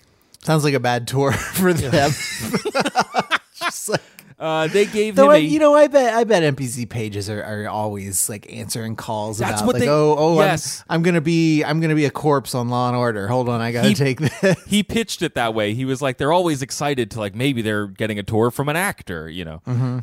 Sounds 0.42 0.64
like 0.64 0.74
a 0.74 0.80
bad 0.80 1.06
tour 1.06 1.32
for 1.54 1.72
them. 1.72 2.10
Just 3.64 3.88
like- 3.88 4.00
Uh, 4.38 4.66
they 4.68 4.86
gave 4.86 5.16
Though 5.16 5.24
him 5.26 5.30
I, 5.32 5.36
a 5.36 5.40
you 5.40 5.58
know, 5.58 5.74
I 5.74 5.86
bet 5.86 6.14
I 6.14 6.24
bet 6.24 6.42
NBC 6.56 6.88
pages 6.88 7.28
are, 7.28 7.42
are 7.42 7.68
always 7.68 8.26
like 8.30 8.50
answering 8.50 8.96
calls 8.96 9.36
That's 9.36 9.60
about 9.60 9.66
what 9.66 9.74
like, 9.74 9.82
they- 9.82 9.88
oh, 9.90 10.14
oh, 10.18 10.38
I'm- 10.38 10.48
yes. 10.48 10.82
I'm, 10.88 11.02
gonna 11.02 11.20
be 11.20 11.62
I'm 11.62 11.78
gonna 11.78 11.94
be 11.94 12.06
a 12.06 12.10
corpse 12.10 12.54
on 12.54 12.70
Law 12.70 12.88
and 12.88 12.96
Order. 12.96 13.28
Hold 13.28 13.50
on, 13.50 13.60
I 13.60 13.70
gotta 13.70 13.88
He- 13.88 13.94
take 13.94 14.18
this. 14.18 14.62
he 14.66 14.82
pitched 14.82 15.20
it 15.20 15.34
that 15.34 15.52
way. 15.52 15.74
He 15.74 15.84
was 15.84 16.00
like, 16.00 16.16
they're 16.16 16.32
always 16.32 16.62
excited 16.62 17.10
to 17.10 17.18
like 17.20 17.34
maybe 17.34 17.60
they're 17.60 17.86
getting 17.86 18.18
a 18.18 18.22
tour 18.22 18.50
from 18.50 18.70
an 18.70 18.76
actor, 18.76 19.28
you 19.28 19.44
know. 19.44 19.60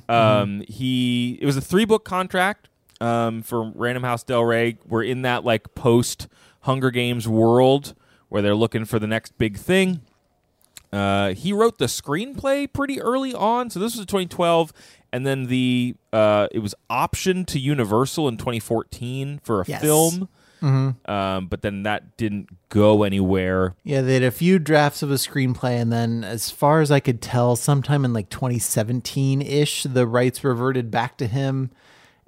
Um, 0.08 0.62
he 0.68 1.40
it 1.42 1.46
was 1.48 1.58
a 1.58 1.62
three 1.62 1.86
book 1.86 2.06
contract 2.06 2.70
um, 3.02 3.42
for 3.42 3.72
Random 3.74 4.04
House 4.04 4.22
Del 4.22 4.44
Rey. 4.44 4.78
We're 4.88 5.04
in 5.04 5.24
that 5.24 5.46
like 5.46 5.74
post 5.74 6.28
Hunger 6.62 6.92
Games 6.92 7.28
world 7.28 7.96
where 8.30 8.44
they're 8.44 8.54
looking 8.56 8.86
for 8.86 9.00
the 9.00 9.08
next 9.08 9.36
big 9.40 9.58
thing. 9.58 10.02
Uh, 10.94 11.34
he 11.34 11.52
wrote 11.54 11.78
the 11.78 11.86
screenplay 11.86 12.72
pretty 12.72 13.02
early 13.02 13.34
on, 13.34 13.70
so 13.70 13.80
this 13.80 13.96
was 13.98 14.06
2012, 14.06 14.72
and 15.12 15.26
then 15.28 15.48
the 15.48 15.96
uh, 16.14 16.48
it 16.52 16.60
was 16.60 16.74
optioned 16.90 17.46
to 17.48 17.60
Universal 17.60 18.28
in 18.30 18.38
2014 18.38 19.40
for 19.44 19.62
a 19.62 19.66
Yes. 19.68 19.82
film. 19.82 20.30
Um, 20.62 21.48
but 21.48 21.62
then 21.62 21.84
that 21.84 22.18
didn't 22.18 22.50
go 22.70 23.04
anywhere. 23.04 23.76
Yeah, 23.84 24.02
they 24.02 24.16
had 24.16 24.24
a 24.24 24.32
few 24.32 24.58
drafts 24.58 25.04
of 25.04 25.12
a 25.12 25.16
screenplay, 25.16 25.80
and 25.80 25.92
then, 25.94 26.24
as 26.24 26.50
far 26.50 26.82
as 26.82 26.90
I 26.90 27.00
could 27.00 27.22
tell, 27.22 27.56
sometime 27.56 28.04
in 28.04 28.12
like 28.14 28.30
2017 28.30 29.42
ish, 29.44 29.84
the 29.84 30.08
rights 30.08 30.44
reverted 30.44 30.90
back 30.90 31.16
to 31.18 31.28
him, 31.28 31.70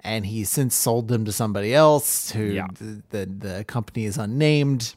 and 0.00 0.26
he 0.26 0.44
since 0.44 0.74
sold 0.76 1.08
them 1.08 1.24
to 1.24 1.32
somebody 1.32 1.74
else. 1.74 2.30
Who 2.30 2.44
Yeah. 2.44 2.68
the, 2.78 3.02
the 3.10 3.26
the 3.26 3.64
company 3.64 4.04
is 4.04 4.16
unnamed. 4.16 4.94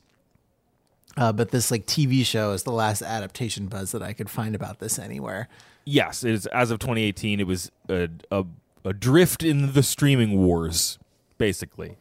Uh, 1.15 1.31
but 1.31 1.51
this 1.51 1.69
like 1.69 1.85
TV 1.85 2.25
show 2.25 2.51
is 2.53 2.63
the 2.63 2.71
last 2.71 3.01
adaptation 3.01 3.67
buzz 3.67 3.91
that 3.91 4.01
I 4.01 4.13
could 4.13 4.29
find 4.29 4.55
about 4.55 4.79
this 4.79 4.97
anywhere. 4.97 5.47
Yes, 5.85 6.23
it 6.23 6.31
is, 6.31 6.45
as 6.47 6.71
of 6.71 6.79
2018, 6.79 7.39
it 7.39 7.47
was 7.47 7.71
a, 7.89 8.09
a, 8.31 8.45
a 8.85 8.93
drift 8.93 9.43
in 9.43 9.73
the 9.73 9.83
streaming 9.83 10.37
wars, 10.37 10.97
basically. 11.37 11.97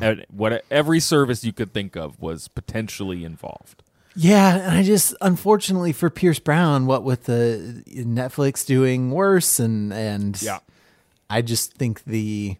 And 0.00 0.24
what 0.30 0.64
every 0.70 1.00
service 1.00 1.44
you 1.44 1.52
could 1.52 1.72
think 1.72 1.96
of 1.96 2.20
was 2.20 2.48
potentially 2.48 3.24
involved. 3.24 3.82
Yeah, 4.16 4.56
and 4.56 4.78
I 4.78 4.82
just 4.84 5.14
unfortunately 5.20 5.92
for 5.92 6.10
Pierce 6.10 6.38
Brown, 6.38 6.86
what 6.86 7.02
with 7.02 7.24
the 7.24 7.82
Netflix 7.88 8.64
doing 8.64 9.10
worse 9.10 9.58
and 9.58 9.92
and 9.92 10.40
yeah, 10.40 10.60
I 11.28 11.42
just 11.42 11.72
think 11.72 12.04
the 12.04 12.56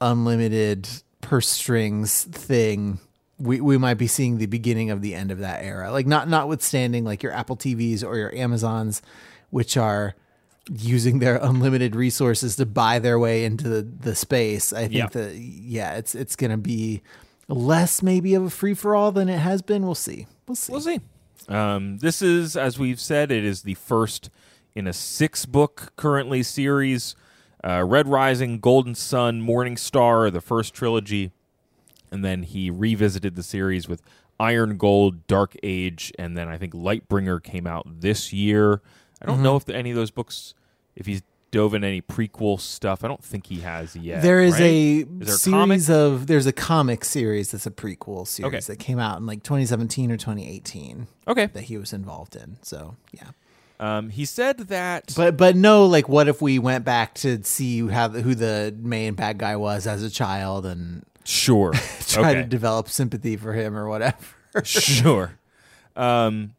unlimited 0.00 0.88
purse 1.22 1.48
strings 1.48 2.24
thing 2.24 2.98
we, 3.38 3.60
we 3.60 3.76
might 3.78 3.94
be 3.94 4.06
seeing 4.06 4.38
the 4.38 4.46
beginning 4.46 4.90
of 4.90 5.00
the 5.02 5.14
end 5.14 5.30
of 5.30 5.38
that 5.40 5.64
era. 5.64 5.90
Like 5.90 6.06
not 6.06 6.28
notwithstanding 6.28 7.04
like 7.04 7.22
your 7.22 7.32
Apple 7.32 7.56
TVs 7.56 8.04
or 8.04 8.16
your 8.16 8.34
Amazons, 8.34 9.02
which 9.50 9.76
are 9.76 10.14
using 10.70 11.18
their 11.18 11.36
unlimited 11.36 11.94
resources 11.94 12.56
to 12.56 12.64
buy 12.66 12.98
their 12.98 13.18
way 13.18 13.44
into 13.44 13.68
the, 13.68 13.82
the 13.82 14.14
space. 14.14 14.72
I 14.72 14.82
think 14.82 14.94
Yeah. 14.94 15.06
that 15.08 15.34
yeah, 15.36 15.94
it's 15.96 16.14
it's 16.14 16.36
gonna 16.36 16.56
be 16.56 17.02
less 17.48 18.02
maybe 18.02 18.34
of 18.34 18.44
a 18.44 18.50
free 18.50 18.72
for 18.74 18.94
all 18.94 19.12
than 19.12 19.28
it 19.28 19.38
has 19.38 19.60
been. 19.62 19.84
We'll 19.84 19.94
see. 19.94 20.26
We'll 20.48 20.56
see. 20.56 20.72
We'll 20.72 20.80
see. 20.80 21.00
Um, 21.48 21.98
this 21.98 22.22
is, 22.22 22.56
as 22.56 22.78
we've 22.78 22.98
said, 23.00 23.30
it 23.30 23.44
is 23.44 23.62
the 23.62 23.74
first 23.74 24.30
in 24.74 24.86
a 24.86 24.92
six 24.94 25.44
book 25.44 25.92
currently 25.96 26.42
series. 26.42 27.14
Uh, 27.62 27.82
Red 27.84 28.08
Rising, 28.08 28.60
Golden 28.60 28.94
Son, 28.94 29.40
Morning 29.42 29.76
Star, 29.76 30.30
the 30.30 30.40
first 30.40 30.72
trilogy. 30.72 31.32
And 32.14 32.24
then 32.24 32.44
he 32.44 32.70
revisited 32.70 33.34
the 33.34 33.42
series 33.42 33.88
with 33.88 34.00
Iron 34.38 34.76
Gold, 34.76 35.26
Dark 35.26 35.56
Age, 35.64 36.12
and 36.18 36.36
then 36.38 36.48
I 36.48 36.56
think 36.58 36.72
Lightbringer 36.72 37.42
came 37.42 37.66
out 37.66 37.86
this 38.00 38.32
year. 38.32 38.80
I 39.20 39.26
don't 39.26 39.42
know 39.42 39.56
if 39.56 39.68
any 39.68 39.90
of 39.90 39.96
those 39.96 40.10
books, 40.12 40.54
if 40.94 41.06
he's 41.06 41.22
dove 41.50 41.72
in 41.74 41.82
any 41.84 42.02
prequel 42.02 42.60
stuff. 42.60 43.04
I 43.04 43.08
don't 43.08 43.22
think 43.22 43.46
he 43.46 43.60
has 43.60 43.94
yet. 43.96 44.22
There 44.22 44.40
is 44.40 44.54
right? 44.54 44.62
a 44.62 45.02
there 45.04 45.34
a 45.34 45.38
comic? 45.38 45.80
series 45.80 45.90
of 45.90 46.26
there's 46.26 46.46
a 46.46 46.52
comic 46.52 47.04
series 47.04 47.52
that's 47.52 47.66
a 47.66 47.70
prequel 47.70 48.26
series 48.26 48.48
Okay. 48.54 48.60
that 48.60 48.78
came 48.80 48.98
out 48.98 49.18
in 49.18 49.26
like 49.26 49.42
2017 49.44 50.10
or 50.10 50.16
2018 50.16 51.06
Okay. 51.28 51.46
that 51.46 51.62
he 51.64 51.76
was 51.78 51.92
involved 51.92 52.34
in. 52.36 52.56
So 52.62 52.96
yeah, 53.12 53.28
Um, 53.78 54.10
he 54.10 54.24
said 54.24 54.58
that. 54.58 55.12
but 55.16 55.36
but 55.36 55.54
no, 55.56 55.86
like 55.86 56.08
what 56.08 56.26
if 56.28 56.42
we 56.42 56.58
went 56.58 56.84
back 56.84 57.14
to 57.16 57.42
see 57.44 57.86
how 57.88 58.08
the, 58.08 58.22
who 58.22 58.34
the 58.34 58.74
main 58.80 59.14
bad 59.14 59.38
guy 59.38 59.54
was 59.56 59.86
as 59.86 60.02
a 60.02 60.10
child 60.10 60.66
and 60.66 61.04
sure. 61.24 61.72
try 62.06 62.30
okay. 62.30 62.42
to 62.42 62.44
develop 62.44 62.88
sympathy 62.88 63.36
for 63.36 63.52
him 63.52 63.76
or 63.76 63.88
whatever. 63.88 64.16
sure. 64.64 65.38
Um, 65.96 66.54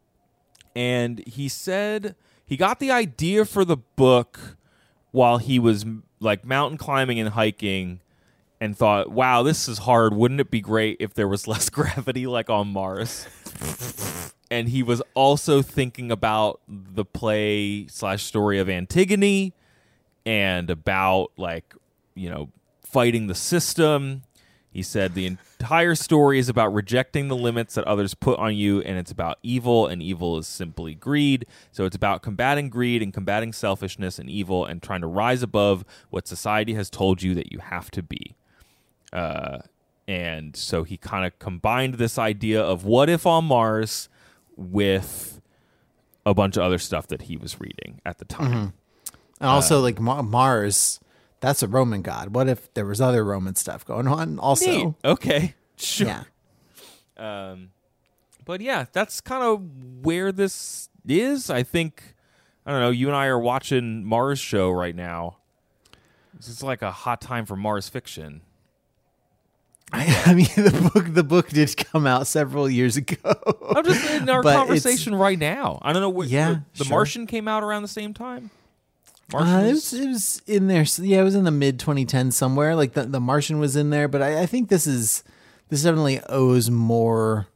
and 0.74 1.26
he 1.26 1.48
said 1.48 2.14
he 2.44 2.56
got 2.56 2.78
the 2.78 2.90
idea 2.90 3.44
for 3.44 3.64
the 3.64 3.76
book 3.76 4.56
while 5.10 5.38
he 5.38 5.58
was 5.58 5.84
like 6.20 6.44
mountain 6.44 6.78
climbing 6.78 7.18
and 7.18 7.30
hiking 7.30 8.00
and 8.60 8.76
thought, 8.76 9.10
wow, 9.10 9.42
this 9.42 9.68
is 9.68 9.78
hard. 9.78 10.14
Wouldn't 10.14 10.40
it 10.40 10.50
be 10.50 10.60
great 10.60 10.98
if 11.00 11.14
there 11.14 11.28
was 11.28 11.46
less 11.48 11.70
gravity 11.70 12.26
like 12.26 12.50
on 12.50 12.68
Mars? 12.68 13.26
and 14.50 14.68
he 14.68 14.82
was 14.82 15.02
also 15.14 15.62
thinking 15.62 16.10
about 16.10 16.60
the 16.68 17.04
play 17.04 17.86
slash 17.88 18.22
story 18.22 18.58
of 18.58 18.68
Antigone 18.68 19.52
and 20.24 20.70
about 20.70 21.32
like, 21.36 21.74
you 22.14 22.30
know, 22.30 22.50
fighting 22.82 23.26
the 23.26 23.34
system. 23.34 24.22
He 24.76 24.82
said 24.82 25.14
the 25.14 25.24
entire 25.24 25.94
story 25.94 26.38
is 26.38 26.50
about 26.50 26.74
rejecting 26.74 27.28
the 27.28 27.34
limits 27.34 27.76
that 27.76 27.86
others 27.86 28.12
put 28.12 28.38
on 28.38 28.54
you, 28.54 28.82
and 28.82 28.98
it's 28.98 29.10
about 29.10 29.38
evil, 29.42 29.86
and 29.86 30.02
evil 30.02 30.36
is 30.36 30.46
simply 30.46 30.94
greed. 30.94 31.46
So 31.72 31.86
it's 31.86 31.96
about 31.96 32.20
combating 32.20 32.68
greed 32.68 33.00
and 33.00 33.10
combating 33.10 33.54
selfishness 33.54 34.18
and 34.18 34.28
evil 34.28 34.66
and 34.66 34.82
trying 34.82 35.00
to 35.00 35.06
rise 35.06 35.42
above 35.42 35.86
what 36.10 36.28
society 36.28 36.74
has 36.74 36.90
told 36.90 37.22
you 37.22 37.34
that 37.36 37.50
you 37.50 37.60
have 37.60 37.90
to 37.92 38.02
be. 38.02 38.36
Uh, 39.14 39.60
and 40.06 40.54
so 40.54 40.84
he 40.84 40.98
kind 40.98 41.24
of 41.24 41.38
combined 41.38 41.94
this 41.94 42.18
idea 42.18 42.62
of 42.62 42.84
what 42.84 43.08
if 43.08 43.24
on 43.26 43.46
Mars 43.46 44.10
with 44.58 45.40
a 46.26 46.34
bunch 46.34 46.58
of 46.58 46.62
other 46.64 46.76
stuff 46.76 47.06
that 47.06 47.22
he 47.22 47.38
was 47.38 47.58
reading 47.58 48.02
at 48.04 48.18
the 48.18 48.26
time. 48.26 48.74
And 49.40 49.48
also 49.48 49.80
like 49.80 49.98
Ma- 49.98 50.20
Mars, 50.20 51.00
that's 51.40 51.62
a 51.62 51.68
Roman 51.68 52.02
god. 52.02 52.34
What 52.34 52.48
if 52.48 52.72
there 52.74 52.86
was 52.86 53.00
other 53.00 53.24
Roman 53.24 53.54
stuff 53.54 53.84
going 53.84 54.08
on 54.08 54.38
also? 54.38 54.66
Neat. 54.66 54.94
Okay. 55.04 55.54
Sure. 55.78 56.06
Yeah. 56.06 56.22
Um, 57.18 57.68
but 58.46 58.62
yeah, 58.62 58.86
that's 58.92 59.20
kind 59.20 59.42
of 59.42 59.60
where 60.06 60.32
this 60.32 60.88
is. 61.06 61.50
I 61.50 61.64
think 61.64 62.14
I 62.64 62.70
don't 62.70 62.80
know. 62.80 62.88
You 62.88 63.08
and 63.08 63.16
I 63.16 63.26
are 63.26 63.38
watching 63.38 64.02
Mars 64.06 64.38
show 64.38 64.70
right 64.70 64.96
now. 64.96 65.36
It's 66.38 66.62
like 66.62 66.80
a 66.80 66.90
hot 66.90 67.20
time 67.20 67.44
for 67.44 67.56
Mars 67.56 67.90
fiction. 67.90 68.40
I, 69.92 70.22
I 70.26 70.34
mean, 70.34 70.48
the 70.56 70.90
book 70.92 71.12
the 71.14 71.22
book 71.24 71.48
did 71.50 71.76
come 71.76 72.06
out 72.06 72.26
several 72.26 72.68
years 72.68 72.96
ago. 72.96 73.16
I'm 73.74 73.84
just 73.84 74.10
in 74.10 74.28
our 74.28 74.42
conversation 74.42 75.14
right 75.14 75.38
now. 75.38 75.78
I 75.82 75.92
don't 75.92 76.02
know 76.02 76.08
what. 76.08 76.28
Yeah, 76.28 76.50
the, 76.50 76.62
the 76.78 76.84
sure. 76.84 76.96
Martian 76.96 77.26
came 77.26 77.48
out 77.48 77.62
around 77.62 77.82
the 77.82 77.88
same 77.88 78.14
time. 78.14 78.50
Martian 79.32 79.54
Uh, 79.54 79.60
it, 79.62 79.72
was- 79.72 79.92
was, 79.92 80.00
it 80.00 80.08
was 80.08 80.42
in 80.46 80.66
there. 80.68 80.84
Yeah, 80.98 81.20
it 81.20 81.24
was 81.24 81.34
in 81.34 81.44
the 81.44 81.50
mid 81.50 81.78
2010s 81.78 82.32
somewhere. 82.34 82.74
Like 82.76 82.92
the, 82.92 83.04
the 83.04 83.20
Martian 83.20 83.58
was 83.58 83.76
in 83.76 83.90
there, 83.90 84.08
but 84.08 84.22
I, 84.22 84.42
I 84.42 84.46
think 84.46 84.68
this 84.68 84.86
is 84.86 85.24
this 85.68 85.82
definitely 85.82 86.20
owes 86.28 86.70
more. 86.70 87.48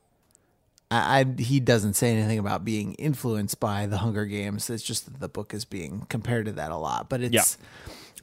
I, 0.90 1.20
I 1.20 1.40
he 1.40 1.60
doesn't 1.60 1.94
say 1.94 2.10
anything 2.12 2.38
about 2.40 2.64
being 2.64 2.94
influenced 2.94 3.60
by 3.60 3.86
the 3.86 3.98
Hunger 3.98 4.26
Games. 4.26 4.68
It's 4.68 4.82
just 4.82 5.04
that 5.06 5.20
the 5.20 5.28
book 5.28 5.54
is 5.54 5.64
being 5.64 6.06
compared 6.08 6.46
to 6.46 6.52
that 6.52 6.70
a 6.72 6.76
lot. 6.76 7.08
But 7.08 7.20
it's, 7.22 7.32
Yeah. 7.34 7.66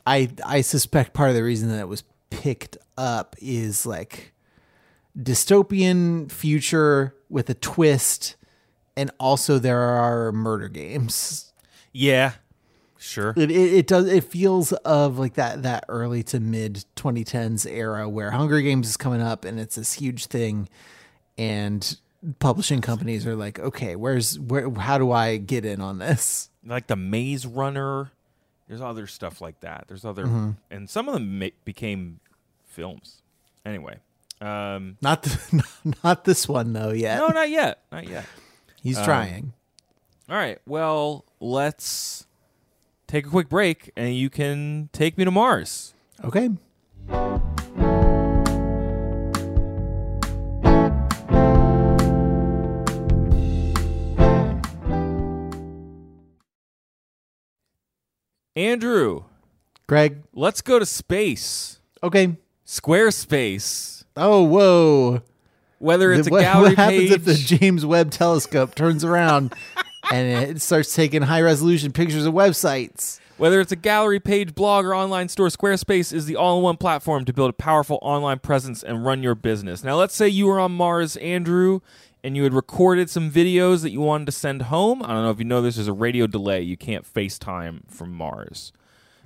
I 0.06 0.30
I 0.46 0.62
suspect 0.62 1.14
part 1.14 1.30
of 1.30 1.36
the 1.36 1.44
reason 1.44 1.70
that 1.70 1.80
it 1.80 1.88
was 1.88 2.04
picked 2.30 2.78
up 2.98 3.36
is 3.42 3.86
like 3.86 4.34
dystopian 5.18 6.32
future 6.32 7.16
with 7.30 7.50
a 7.50 7.54
twist, 7.54 8.36
and 8.96 9.12
also 9.20 9.58
there 9.60 9.80
are 9.80 10.32
murder 10.32 10.68
games 10.68 11.54
yeah, 11.94 12.34
sure. 13.00 13.34
it, 13.38 13.50
it, 13.52 13.74
it 13.74 13.88
does 13.88 14.06
it 14.08 14.24
feels 14.24 14.72
of 14.74 15.18
like 15.20 15.36
that 15.36 15.64
that 15.64 15.86
early 15.88 16.24
to 16.24 16.40
mid 16.40 16.84
2010s 16.96 17.66
era 17.70 18.08
where 18.10 18.32
hunger 18.32 18.60
games 18.62 18.90
is 18.90 18.98
coming 18.98 19.22
up 19.22 19.46
and 19.46 19.60
it's 19.60 19.76
this 19.76 19.94
huge 19.94 20.26
thing 20.28 20.68
and 21.38 21.98
publishing 22.40 22.82
companies 22.82 23.26
are 23.28 23.36
like 23.36 23.60
okay 23.60 23.96
where's 23.96 24.40
where 24.40 24.70
how 24.72 24.98
do 24.98 25.12
i 25.12 25.38
get 25.38 25.64
in 25.66 25.80
on 25.82 26.00
this 26.00 26.50
like 26.66 26.88
the 26.88 26.96
Maze 26.98 27.46
Runner. 27.46 28.12
There's 28.68 28.82
other 28.82 29.08
stuff 29.08 29.40
like 29.40 29.62
that. 29.62 29.86
There's 29.88 30.04
other, 30.04 30.26
Mm-hmm. 30.26 30.50
and 30.70 30.90
some 30.90 31.08
of 31.08 31.14
them 31.14 31.40
ma- 31.40 31.48
became 31.64 32.20
films. 32.66 33.22
Anyway, 33.66 34.00
um, 34.42 34.98
not 35.02 35.24
the, 35.24 35.64
not 36.04 36.26
this 36.26 36.46
one 36.50 36.74
though 36.74 36.92
yet 36.92 37.20
no, 37.20 37.28
not 37.30 37.50
yet, 37.50 37.84
not 37.90 38.06
yet. 38.10 38.26
he's 38.82 39.02
trying 39.02 39.54
All 40.30 40.36
right, 40.36 40.60
well, 40.66 41.24
let's 41.40 42.27
take 43.08 43.26
a 43.26 43.30
quick 43.30 43.50
break, 43.50 43.92
and 43.96 44.16
you 44.16 44.30
can 44.30 44.90
take 44.94 45.18
me 45.18 45.26
to 45.26 45.32
Mars. 45.32 45.94
okay. 46.24 46.50
Andrew, 58.56 59.24
greg. 59.86 60.24
Let's 60.34 60.62
go 60.62 60.80
to 60.80 60.86
space. 60.86 61.80
okay. 62.02 62.38
Squarespace. 62.66 64.04
oh 64.18 64.44
whoa. 64.44 65.22
Whether 65.80 66.12
it's 66.12 66.28
a 66.28 66.32
what, 66.32 66.42
gallery 66.42 66.70
what 66.70 66.78
happens 66.78 67.00
page, 67.00 67.12
if 67.12 67.24
the 67.24 67.36
james 67.36 67.86
webb 67.86 68.10
telescope 68.10 68.74
turns 68.74 69.06
around 69.06 69.54
and 70.12 70.50
it 70.50 70.62
starts 70.62 70.94
taking 70.96 71.22
high 71.24 71.42
resolution 71.42 71.92
pictures 71.92 72.26
of 72.26 72.34
websites 72.34 73.20
Whether 73.38 73.62
it's 73.62 73.72
a 73.72 73.76
gallery 73.76 74.20
page, 74.20 74.56
blog, 74.56 74.84
or 74.86 74.96
online 74.96 75.30
store, 75.30 75.48
Squarespace 75.50 76.12
is 76.12 76.26
the 76.26 76.36
all 76.36 76.58
in 76.58 76.64
one 76.64 76.78
platform 76.78 77.24
to 77.26 77.34
build 77.34 77.52
a 77.52 77.54
powerful 77.54 78.00
online 78.02 78.40
presence 78.40 78.82
and 78.82 79.06
run 79.06 79.22
your 79.22 79.36
business. 79.36 79.84
Now, 79.84 79.96
let's 79.96 80.16
say 80.16 80.28
you 80.28 80.48
were 80.48 80.60
on 80.60 80.72
Mars, 80.72 81.18
Andrew, 81.18 81.82
and 82.24 82.36
you 82.36 82.44
had 82.44 82.54
recorded 82.56 83.12
some 83.12 83.30
videos 83.30 83.84
that 83.84 83.92
you 83.92 84.02
wanted 84.02 84.26
to 84.26 84.32
send 84.32 84.64
home. 84.64 85.04
I 85.04 85.10
don't 85.10 85.24
know 85.24 85.30
if 85.30 85.38
you 85.38 85.46
know 85.46 85.62
this, 85.62 85.76
there's 85.76 85.88
a 85.88 85.94
radio 85.94 86.26
delay. 86.26 86.62
You 86.64 86.78
can't 86.78 87.06
FaceTime 87.06 87.82
from 87.92 88.12
Mars. 88.12 88.74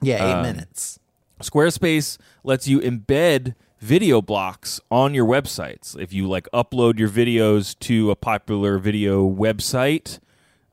yeah 0.02 0.16
eight 0.16 0.34
Um, 0.34 0.44
minutes 0.44 1.00
Squarespace 1.42 2.18
lets 2.44 2.68
you 2.68 2.80
embed 2.82 3.56
video 3.80 4.22
blocks 4.22 4.80
on 4.92 5.14
your 5.14 5.26
websites. 5.26 5.98
If 6.00 6.12
you 6.14 6.28
like 6.28 6.48
upload 6.54 7.00
your 7.00 7.10
videos 7.10 7.80
to 7.80 8.12
a 8.12 8.16
popular 8.16 8.78
video 8.78 9.28
website, 9.28 10.20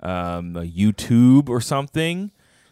um, 0.00 0.54
YouTube 0.54 1.48
or 1.48 1.60
something, 1.60 2.30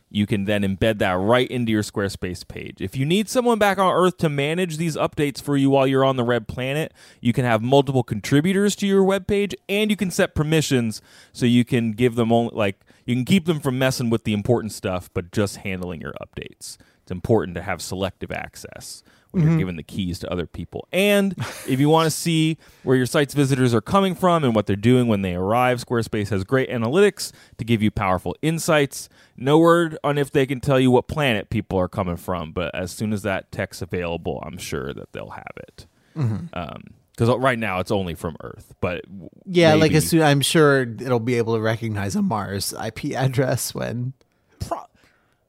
you 0.08 0.26
can 0.26 0.44
then 0.44 0.62
embed 0.62 0.98
that 0.98 1.12
right 1.14 1.48
into 1.50 1.72
your 1.72 1.82
Squarespace 1.82 2.46
page. 2.46 2.80
If 2.80 2.96
you 2.96 3.04
need 3.04 3.28
someone 3.28 3.58
back 3.58 3.78
on 3.78 3.92
Earth 3.92 4.16
to 4.18 4.28
manage 4.28 4.76
these 4.76 4.96
updates 4.96 5.42
for 5.42 5.56
you 5.56 5.70
while 5.70 5.86
you're 5.86 6.04
on 6.04 6.16
the 6.16 6.24
red 6.24 6.46
planet, 6.46 6.94
you 7.20 7.32
can 7.32 7.44
have 7.44 7.60
multiple 7.62 8.02
contributors 8.02 8.76
to 8.76 8.86
your 8.86 9.02
web 9.02 9.26
page 9.26 9.54
and 9.68 9.90
you 9.90 9.96
can 9.96 10.10
set 10.10 10.34
permissions 10.34 11.02
so 11.32 11.44
you 11.44 11.64
can 11.64 11.92
give 11.92 12.14
them 12.14 12.32
only 12.32 12.54
like 12.54 12.80
you 13.04 13.14
can 13.14 13.24
keep 13.24 13.46
them 13.46 13.60
from 13.60 13.78
messing 13.78 14.10
with 14.10 14.24
the 14.24 14.32
important 14.32 14.72
stuff 14.72 15.10
but 15.12 15.32
just 15.32 15.58
handling 15.58 16.00
your 16.00 16.14
updates. 16.14 16.76
It's 17.02 17.12
important 17.12 17.54
to 17.56 17.62
have 17.62 17.82
selective 17.82 18.32
access 18.32 19.02
when 19.36 19.44
you're 19.44 19.52
mm-hmm. 19.52 19.58
giving 19.58 19.76
the 19.76 19.82
keys 19.82 20.18
to 20.20 20.32
other 20.32 20.46
people. 20.46 20.88
And 20.92 21.34
if 21.68 21.78
you 21.78 21.90
want 21.90 22.06
to 22.06 22.10
see 22.10 22.56
where 22.82 22.96
your 22.96 23.04
site's 23.04 23.34
visitors 23.34 23.74
are 23.74 23.82
coming 23.82 24.14
from 24.14 24.44
and 24.44 24.54
what 24.54 24.66
they're 24.66 24.76
doing 24.76 25.08
when 25.08 25.20
they 25.20 25.34
arrive, 25.34 25.84
Squarespace 25.84 26.30
has 26.30 26.42
great 26.42 26.70
analytics 26.70 27.32
to 27.58 27.64
give 27.64 27.82
you 27.82 27.90
powerful 27.90 28.34
insights. 28.40 29.10
No 29.36 29.58
word 29.58 29.98
on 30.02 30.16
if 30.16 30.30
they 30.30 30.46
can 30.46 30.60
tell 30.60 30.80
you 30.80 30.90
what 30.90 31.06
planet 31.06 31.50
people 31.50 31.78
are 31.78 31.88
coming 31.88 32.16
from, 32.16 32.52
but 32.52 32.74
as 32.74 32.90
soon 32.90 33.12
as 33.12 33.22
that 33.22 33.52
tech's 33.52 33.82
available, 33.82 34.42
I'm 34.44 34.56
sure 34.56 34.94
that 34.94 35.12
they'll 35.12 35.30
have 35.30 35.52
it. 35.56 35.86
Mm-hmm. 36.16 36.46
Um, 36.54 36.82
because 37.14 37.34
right 37.38 37.58
now 37.58 37.80
it's 37.80 37.90
only 37.90 38.14
from 38.14 38.36
Earth, 38.42 38.74
but 38.80 39.04
Yeah, 39.46 39.74
like 39.74 39.92
as 39.92 40.06
soon 40.06 40.20
I'm 40.20 40.42
sure 40.42 40.82
it'll 40.82 41.18
be 41.18 41.36
able 41.36 41.54
to 41.54 41.60
recognize 41.60 42.14
a 42.14 42.20
Mars 42.20 42.74
IP 42.74 43.12
address 43.14 43.74
when 43.74 44.12
Pro- 44.60 44.84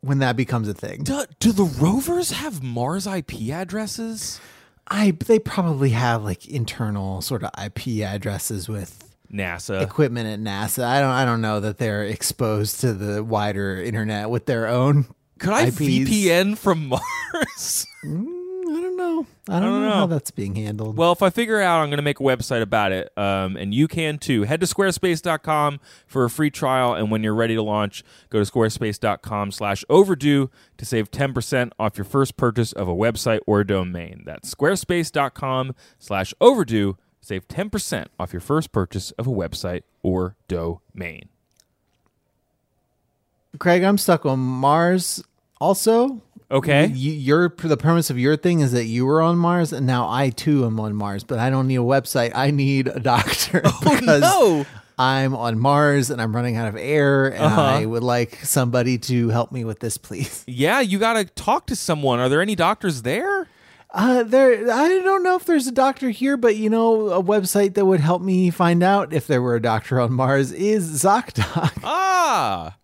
when 0.01 0.19
that 0.19 0.35
becomes 0.35 0.67
a 0.67 0.73
thing. 0.73 1.03
do, 1.03 1.23
do 1.39 1.51
the 1.51 1.63
rovers 1.65 2.31
have 2.31 2.63
Mars 2.63 3.07
IP 3.07 3.49
addresses? 3.51 4.39
I 4.89 5.11
they 5.11 5.39
probably 5.39 5.89
have 5.89 6.23
like 6.23 6.47
internal 6.47 7.21
sort 7.21 7.43
of 7.43 7.51
IP 7.61 8.03
addresses 8.05 8.69
with 8.69 9.03
NASA. 9.31 9.81
equipment 9.81 10.27
at 10.27 10.39
NASA. 10.39 10.83
I 10.83 11.01
don't 11.01 11.11
I 11.11 11.25
don't 11.25 11.41
know 11.41 11.59
that 11.59 11.77
they're 11.77 12.05
exposed 12.05 12.81
to 12.81 12.93
the 12.93 13.23
wider 13.23 13.81
internet 13.81 14.29
with 14.29 14.45
their 14.45 14.67
own. 14.67 15.07
Could 15.39 15.51
I 15.51 15.67
IPs. 15.67 15.79
VPN 15.79 16.57
from 16.57 16.87
Mars? 16.87 17.85
Mm, 18.05 18.36
I 18.97 18.99
don't 18.99 19.15
know. 19.15 19.25
I 19.49 19.59
don't, 19.59 19.81
know, 19.81 19.89
know. 19.89 19.95
how 19.95 20.05
that's 20.07 20.31
being 20.31 20.55
handled. 20.55 20.97
Well, 20.97 21.11
if 21.11 21.21
I 21.21 21.29
figure 21.29 21.61
it 21.61 21.63
out, 21.63 21.81
I'm 21.81 21.89
going 21.89 21.97
to 21.97 22.03
make 22.03 22.19
a 22.19 22.23
website 22.23 22.63
about 22.63 22.91
it, 22.91 23.15
um, 23.17 23.55
and 23.55 23.71
you 23.73 23.87
can 23.87 24.17
too. 24.17 24.41
Head 24.43 24.59
to 24.61 24.65
squarespace.com 24.65 25.79
for 26.07 26.25
a 26.25 26.29
free 26.29 26.49
trial, 26.49 26.95
and 26.95 27.11
when 27.11 27.23
you're 27.23 27.35
ready 27.35 27.55
to 27.55 27.61
launch, 27.61 28.03
go 28.29 28.43
to 28.43 28.51
squarespace.com/overdue 28.51 30.49
to 30.77 30.85
save 30.85 31.11
10% 31.11 31.71
off 31.79 31.97
your 31.97 32.05
first 32.05 32.37
purchase 32.37 32.71
of 32.73 32.87
a 32.87 32.95
website 32.95 33.41
or 33.45 33.59
a 33.61 33.67
domain. 33.67 34.23
That's 34.25 34.51
squarespace.com/overdue. 34.53 36.97
Save 37.21 37.47
10% 37.47 38.07
off 38.19 38.33
your 38.33 38.39
first 38.39 38.71
purchase 38.71 39.11
of 39.11 39.27
a 39.27 39.31
website 39.31 39.83
or 40.01 40.35
domain. 40.47 41.29
Craig, 43.59 43.83
I'm 43.83 43.97
stuck 43.97 44.25
on 44.25 44.39
Mars. 44.39 45.23
Also, 45.59 46.21
Okay. 46.49 46.87
you, 46.87 47.11
your 47.11 47.53
the 47.57 47.75
premise 47.77 48.09
of 48.09 48.17
your 48.17 48.37
thing 48.37 48.61
is 48.61 48.71
that 48.71 48.85
you 48.85 49.05
were 49.05 49.21
on 49.21 49.37
Mars, 49.37 49.73
and 49.73 49.85
now 49.85 50.07
I 50.09 50.29
too 50.29 50.65
am 50.65 50.79
on 50.79 50.95
Mars. 50.95 51.23
But 51.23 51.39
I 51.39 51.49
don't 51.49 51.67
need 51.67 51.75
a 51.75 51.79
website. 51.79 52.31
I 52.33 52.51
need 52.51 52.87
a 52.87 52.99
doctor 52.99 53.61
because 53.83 54.21
no. 54.21 54.65
I'm 54.97 55.35
on 55.35 55.59
Mars 55.59 56.09
and 56.09 56.21
I'm 56.21 56.35
running 56.35 56.55
out 56.55 56.67
of 56.69 56.75
air, 56.77 57.27
and 57.27 57.43
Uh-huh. 57.43 57.61
I 57.61 57.85
would 57.85 58.01
like 58.03 58.43
somebody 58.45 58.97
to 58.99 59.29
help 59.29 59.51
me 59.51 59.63
with 59.65 59.79
this, 59.79 59.97
please. 59.97 60.43
Yeah, 60.47 60.79
you 60.79 60.99
got 60.99 61.13
to 61.13 61.25
talk 61.25 61.67
to 61.67 61.75
someone. 61.75 62.19
Are 62.19 62.29
there 62.29 62.41
any 62.41 62.55
doctors 62.55 63.01
there? 63.01 63.47
Uh, 63.93 64.23
there, 64.23 64.71
I 64.71 64.87
don't 65.03 65.23
know 65.23 65.35
if 65.35 65.45
there's 65.45 65.67
a 65.67 65.71
doctor 65.71 66.09
here, 66.09 66.35
but 66.37 66.55
you 66.55 66.69
know, 66.69 67.09
a 67.09 67.23
website 67.23 67.73
that 67.75 67.85
would 67.85 67.99
help 68.01 68.21
me 68.21 68.49
find 68.49 68.83
out 68.83 69.13
if 69.13 69.27
there 69.27 69.41
were 69.41 69.55
a 69.55 69.61
doctor 69.61 69.99
on 69.99 70.13
Mars 70.13 70.51
is 70.51 71.03
ZocDoc. 71.03 71.71
Ah. 71.83 72.75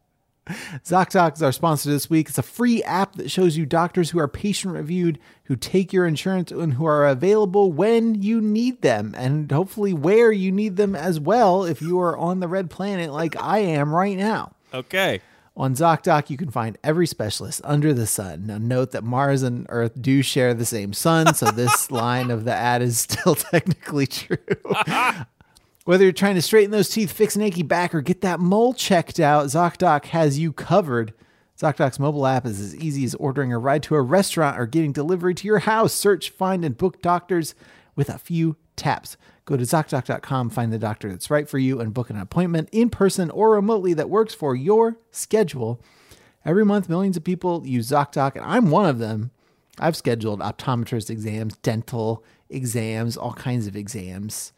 ZocDoc 0.48 1.36
is 1.36 1.44
our 1.44 1.52
sponsor 1.52 1.90
this 1.90 2.10
week. 2.10 2.30
It's 2.30 2.38
a 2.38 2.44
free 2.44 2.84
app 2.84 3.16
that 3.16 3.32
shows 3.32 3.56
you 3.56 3.66
doctors 3.66 4.10
who 4.10 4.20
are 4.20 4.28
patient 4.28 4.74
reviewed, 4.74 5.20
who 5.46 5.56
take 5.56 5.94
your 5.94 6.06
insurance, 6.06 6.52
and 6.52 6.74
who 6.74 6.86
are 6.86 7.06
available 7.06 7.72
when 7.72 8.22
you 8.22 8.42
need 8.42 8.82
them, 8.82 9.14
and 9.18 9.52
hopefully 9.52 9.94
where 9.94 10.32
you 10.32 10.52
need 10.52 10.76
them 10.76 10.96
as 10.96 11.20
well 11.20 11.64
if 11.64 11.82
you 11.82 12.00
are 12.00 12.18
on 12.18 12.40
the 12.40 12.48
red 12.48 12.70
planet 12.70 13.12
like 13.12 13.42
I 13.42 13.60
am 13.60 13.94
right 13.94 14.18
now. 14.18 14.54
Okay. 14.74 15.22
On 15.56 15.76
ZocDoc, 15.76 16.32
you 16.32 16.38
can 16.38 16.50
find 16.50 16.80
every 16.84 17.06
specialist 17.06 17.62
under 17.64 17.94
the 17.94 18.08
sun. 18.08 18.48
Now, 18.48 18.58
note 18.58 18.90
that 18.92 19.04
Mars 19.04 19.44
and 19.44 19.68
Earth 19.70 20.02
do 20.02 20.24
share 20.24 20.56
the 20.56 20.66
same 20.66 20.94
sun, 20.94 21.36
so 21.36 21.52
this 21.52 21.92
line 21.92 22.32
of 22.32 22.44
the 22.44 22.54
ad 22.54 22.82
is 22.82 22.98
still 22.98 23.36
technically 23.52 24.08
true. 24.08 24.38
Whether 25.86 26.06
you're 26.06 26.14
trying 26.14 26.36
to 26.36 26.42
straighten 26.42 26.72
those 26.72 26.88
teeth, 26.88 27.12
fix 27.12 27.36
an 27.36 27.42
achy 27.42 27.62
back, 27.62 27.94
or 27.94 28.00
get 28.00 28.22
that 28.22 28.40
mole 28.40 28.74
checked 28.74 29.20
out, 29.20 29.48
ZocDoc 29.48 30.06
has 30.06 30.40
you 30.40 30.54
covered. 30.54 31.14
ZocDoc's 31.60 32.00
mobile 32.00 32.26
app 32.26 32.46
is 32.46 32.62
as 32.62 32.74
easy 32.78 33.04
as 33.04 33.16
ordering 33.16 33.52
a 33.52 33.60
ride 33.60 33.84
to 33.84 33.96
a 33.96 34.02
restaurant 34.02 34.58
or 34.58 34.66
getting 34.66 34.94
delivery 34.94 35.36
to 35.36 35.46
your 35.46 35.60
house. 35.60 35.94
Search, 35.94 36.30
find, 36.30 36.64
and 36.64 36.78
book 36.78 37.02
doctors 37.02 37.54
with 37.98 38.08
a 38.08 38.18
few 38.18 38.56
taps. 38.78 39.18
Go 39.44 39.58
to 39.58 39.64
ZocDoc.com, 39.64 40.52
find 40.52 40.72
the 40.72 40.80
doctor 40.80 41.10
that's 41.10 41.30
right 41.30 41.50
for 41.50 41.58
you, 41.58 41.82
and 41.82 41.94
book 41.94 42.10
an 42.10 42.18
appointment 42.18 42.70
in 42.72 42.90
person 42.90 43.30
or 43.30 43.52
remotely 43.52 43.94
that 43.94 44.10
works 44.10 44.34
for 44.34 44.56
your 44.56 45.00
schedule. 45.12 45.82
Every 46.46 46.64
month, 46.64 46.88
millions 46.88 47.18
of 47.18 47.26
people 47.26 47.68
use 47.68 47.90
ZocDoc, 47.90 48.38
and 48.38 48.46
I'm 48.46 48.72
one 48.72 48.86
of 48.86 49.00
them. 49.00 49.32
I've 49.80 49.98
scheduled 49.98 50.40
optometrist 50.40 51.10
exams, 51.10 51.58
dental 51.58 52.24
exams, 52.50 53.18
all 53.18 53.34
kinds 53.34 53.68
of 53.68 53.76
exams. 53.76 54.54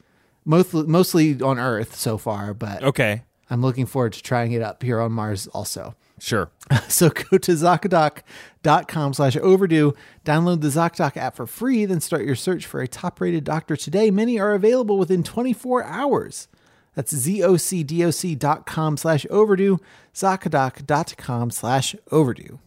Mostly, 0.45 0.83
mostly 0.83 1.41
on 1.41 1.57
Earth 1.59 1.95
so 1.95 2.17
far, 2.17 2.53
but 2.53 2.83
Okay. 2.83 3.23
I'm 3.49 3.61
looking 3.61 3.85
forward 3.85 4.13
to 4.13 4.21
trying 4.23 4.51
it 4.53 4.61
up 4.61 4.81
here 4.83 4.99
on 4.99 5.11
Mars 5.11 5.47
also. 5.47 5.95
Sure. 6.19 6.49
So 6.87 7.09
go 7.09 7.37
to 7.37 7.51
ZocDoc.com 7.51 9.13
slash 9.13 9.37
overdue, 9.37 9.93
download 10.23 10.61
the 10.61 10.69
ZocDoc 10.69 11.15
app 11.17 11.35
for 11.35 11.45
free, 11.45 11.85
then 11.85 11.99
start 12.01 12.23
your 12.25 12.35
search 12.35 12.65
for 12.65 12.81
a 12.81 12.87
top 12.87 13.19
rated 13.21 13.43
doctor 13.43 13.75
today. 13.75 14.09
Many 14.11 14.39
are 14.39 14.53
available 14.53 14.97
within 14.97 15.23
24 15.23 15.83
hours. 15.83 16.47
That's 16.95 17.13
zocdoc.com 17.13 18.97
slash 18.97 19.25
overdue, 19.29 19.79
ZocDoc.com 20.13 21.51
slash 21.51 21.95
overdue. 22.11 22.59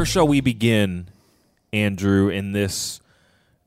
Where 0.00 0.06
shall 0.06 0.26
we 0.26 0.40
begin, 0.40 1.08
Andrew, 1.74 2.30
in 2.30 2.52
this 2.52 3.02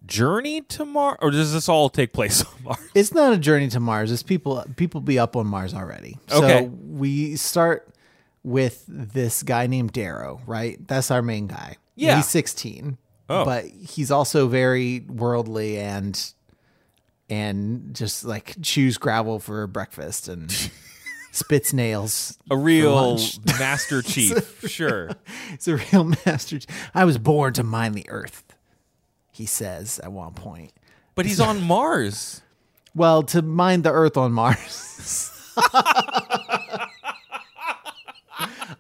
journey 0.04 0.62
to 0.62 0.84
Mars? 0.84 1.20
Or 1.22 1.30
does 1.30 1.54
this 1.54 1.70
all 1.70 1.92
take 1.92 2.12
place 2.12 2.42
on 2.46 2.64
Mars? 2.64 2.90
It's 2.96 3.14
not 3.14 3.34
a 3.34 3.38
journey 3.38 3.68
to 3.68 3.80
Mars. 3.80 4.12
It's 4.12 4.24
people 4.24 4.66
people 4.76 5.00
be 5.00 5.20
up 5.20 5.36
on 5.36 5.46
Mars 5.46 5.76
already. 5.76 6.18
Okay. 6.32 6.62
So 6.62 6.64
we 6.64 7.36
start 7.36 7.88
with 8.42 8.84
this 8.88 9.44
guy 9.44 9.68
named 9.68 9.92
Darrow, 9.92 10.42
right? 10.48 10.80
That's 10.88 11.12
our 11.12 11.22
main 11.22 11.46
guy. 11.46 11.78
Yeah. 11.96 12.16
He's 12.16 12.30
16. 12.30 12.98
Oh. 13.30 13.46
But 13.46 13.66
he's 13.66 14.10
also 14.10 14.48
very 14.48 15.02
worldly 15.02 15.78
and 15.78 16.34
and 17.30 17.94
just 17.94 18.26
like 18.26 18.56
chews 18.60 18.98
gravel 18.98 19.38
for 19.38 19.68
breakfast 19.68 20.28
and 20.28 20.52
spits 21.34 21.74
nails. 21.74 22.38
A 22.50 22.56
real. 22.56 23.20
Master 23.60 24.02
Chief. 24.02 24.62
Sure. 24.70 25.10
He's 25.50 25.68
a 25.68 25.76
real 25.76 26.06
master. 26.26 26.60
Chief. 26.60 26.90
I 26.96 27.04
was 27.04 27.18
born 27.18 27.54
to 27.54 27.64
mine 27.64 27.92
the 27.94 28.10
earth, 28.10 28.56
he 29.32 29.46
says 29.46 30.00
at 30.00 30.12
one 30.12 30.34
point. 30.34 30.72
But 31.16 31.26
he's 31.26 31.42
on 31.42 31.62
Mars. 31.62 32.42
Well, 32.96 33.24
to 33.24 33.42
mine 33.42 33.82
the 33.82 33.92
earth 33.92 34.16
on 34.16 34.32
Mars. 34.32 35.32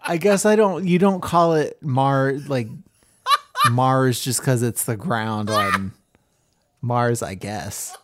I 0.05 0.17
guess 0.19 0.45
I 0.45 0.55
don't 0.55 0.87
you 0.87 0.99
don't 0.99 1.21
call 1.21 1.53
it 1.53 1.77
Mars 1.81 2.47
like 2.49 2.67
Mars 3.71 4.19
just 4.19 4.41
cuz 4.43 4.61
it's 4.61 4.83
the 4.83 4.97
ground 4.97 5.49
on 5.49 5.93
Mars, 6.81 7.21
I 7.23 7.35
guess. 7.35 7.95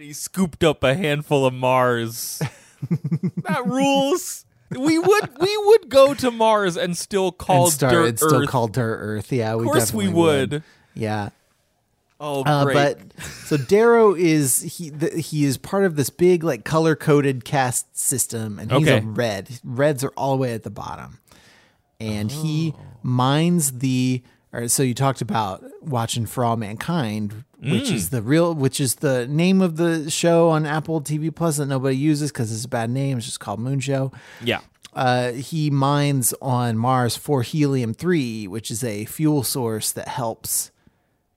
And 0.00 0.06
he 0.06 0.14
scooped 0.14 0.64
up 0.64 0.82
a 0.82 0.94
handful 0.94 1.44
of 1.44 1.52
Mars. 1.52 2.40
that 3.44 3.66
rules. 3.66 4.46
We 4.70 4.98
would 4.98 5.28
we 5.38 5.54
would 5.58 5.90
go 5.90 6.14
to 6.14 6.30
Mars 6.30 6.78
and 6.78 6.96
still 6.96 7.32
call 7.32 7.64
and 7.64 7.72
start 7.74 7.92
dirt 7.92 8.18
still 8.18 8.46
called 8.46 8.72
Dirt 8.72 8.96
Earth. 8.98 9.30
Yeah, 9.30 9.56
we 9.56 9.66
of 9.66 9.72
course 9.72 9.92
we 9.92 10.04
definitely 10.06 10.22
would. 10.22 10.62
Yeah. 10.94 11.28
Oh, 12.18 12.42
Uh, 12.44 12.64
but 12.72 12.98
so 13.44 13.58
Darrow 13.58 14.14
is 14.14 14.62
he 14.62 14.88
the, 14.88 15.10
he 15.20 15.44
is 15.44 15.58
part 15.58 15.84
of 15.84 15.96
this 15.96 16.08
big 16.08 16.44
like 16.44 16.64
color 16.64 16.96
coded 16.96 17.44
caste 17.44 17.94
system, 17.94 18.58
and 18.58 18.72
he's 18.72 18.88
Okay. 18.88 19.04
a 19.04 19.06
red. 19.06 19.50
Reds 19.62 20.02
are 20.02 20.12
all 20.16 20.30
the 20.34 20.40
way 20.40 20.54
at 20.54 20.62
the 20.62 20.70
bottom, 20.70 21.18
and 22.00 22.32
he 22.32 22.72
Oh. 22.74 22.80
mines 23.02 23.80
the. 23.80 24.22
So 24.66 24.82
you 24.82 24.94
talked 24.94 25.20
about 25.22 25.62
watching 25.80 26.26
For 26.26 26.44
All 26.44 26.56
Mankind, 26.56 27.44
which 27.60 27.84
Mm. 27.84 27.92
is 27.92 28.08
the 28.10 28.20
real, 28.22 28.52
which 28.54 28.80
is 28.80 28.96
the 28.96 29.26
name 29.28 29.60
of 29.60 29.76
the 29.76 30.10
show 30.10 30.48
on 30.48 30.66
Apple 30.66 31.00
TV 31.00 31.30
Plus 31.34 31.58
that 31.58 31.66
nobody 31.66 31.96
uses 31.96 32.32
because 32.32 32.52
it's 32.52 32.64
a 32.64 32.68
bad 32.68 32.90
name. 32.90 33.18
It's 33.18 33.26
just 33.26 33.38
called 33.40 33.60
Moon 33.60 33.78
Show 33.80 34.10
yeah. 34.42 34.60
uh, 34.94 35.32
he 35.32 35.70
mines 35.70 36.34
on 36.42 36.76
Mars 36.78 37.16
for 37.16 37.42
helium 37.42 37.94
3, 37.94 38.48
which 38.48 38.70
is 38.72 38.82
a 38.82 39.04
fuel 39.04 39.42
source 39.44 39.92
that 39.92 40.08
helps 40.08 40.70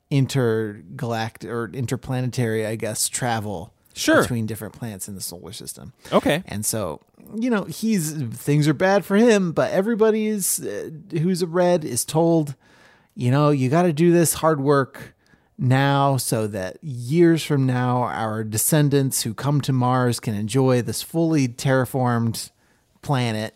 intergalactic 0.10 1.50
or 1.50 1.70
interplanetary, 1.74 2.66
I 2.66 2.76
guess, 2.76 3.08
travel 3.10 3.74
Sure. 3.96 4.22
between 4.24 4.48
different 4.48 4.74
planets 4.74 5.08
in 5.08 5.14
the 5.14 5.22
solar 5.22 5.52
system. 5.54 5.94
Okay. 6.12 6.42
And 6.48 6.66
so, 6.66 7.00
you 7.36 7.50
know, 7.52 7.66
he's 7.66 8.12
things 8.14 8.68
are 8.68 8.74
bad 8.74 9.06
for 9.06 9.18
him, 9.18 9.52
but 9.52 9.72
everybody 9.72 10.26
is 10.28 10.60
uh, 10.62 10.90
who's 11.20 11.44
a 11.44 11.48
red 11.48 11.86
is 11.86 12.04
told, 12.04 12.56
you 13.16 13.32
know, 13.32 13.50
you 13.50 13.70
got 13.70 13.84
to 13.84 13.94
do 13.94 14.12
this 14.12 14.36
hard 14.36 14.60
work 14.60 15.14
now 15.58 16.18
so 16.18 16.48
that 16.48 16.78
years 16.84 17.44
from 17.44 17.66
now 17.66 18.04
our 18.04 18.44
descendants 18.44 19.22
who 19.22 19.34
come 19.34 19.62
to 19.62 19.72
Mars 19.72 20.20
can 20.20 20.34
enjoy 20.34 20.82
this 20.82 21.02
fully 21.02 21.48
terraformed 21.48 22.50
planet 23.02 23.56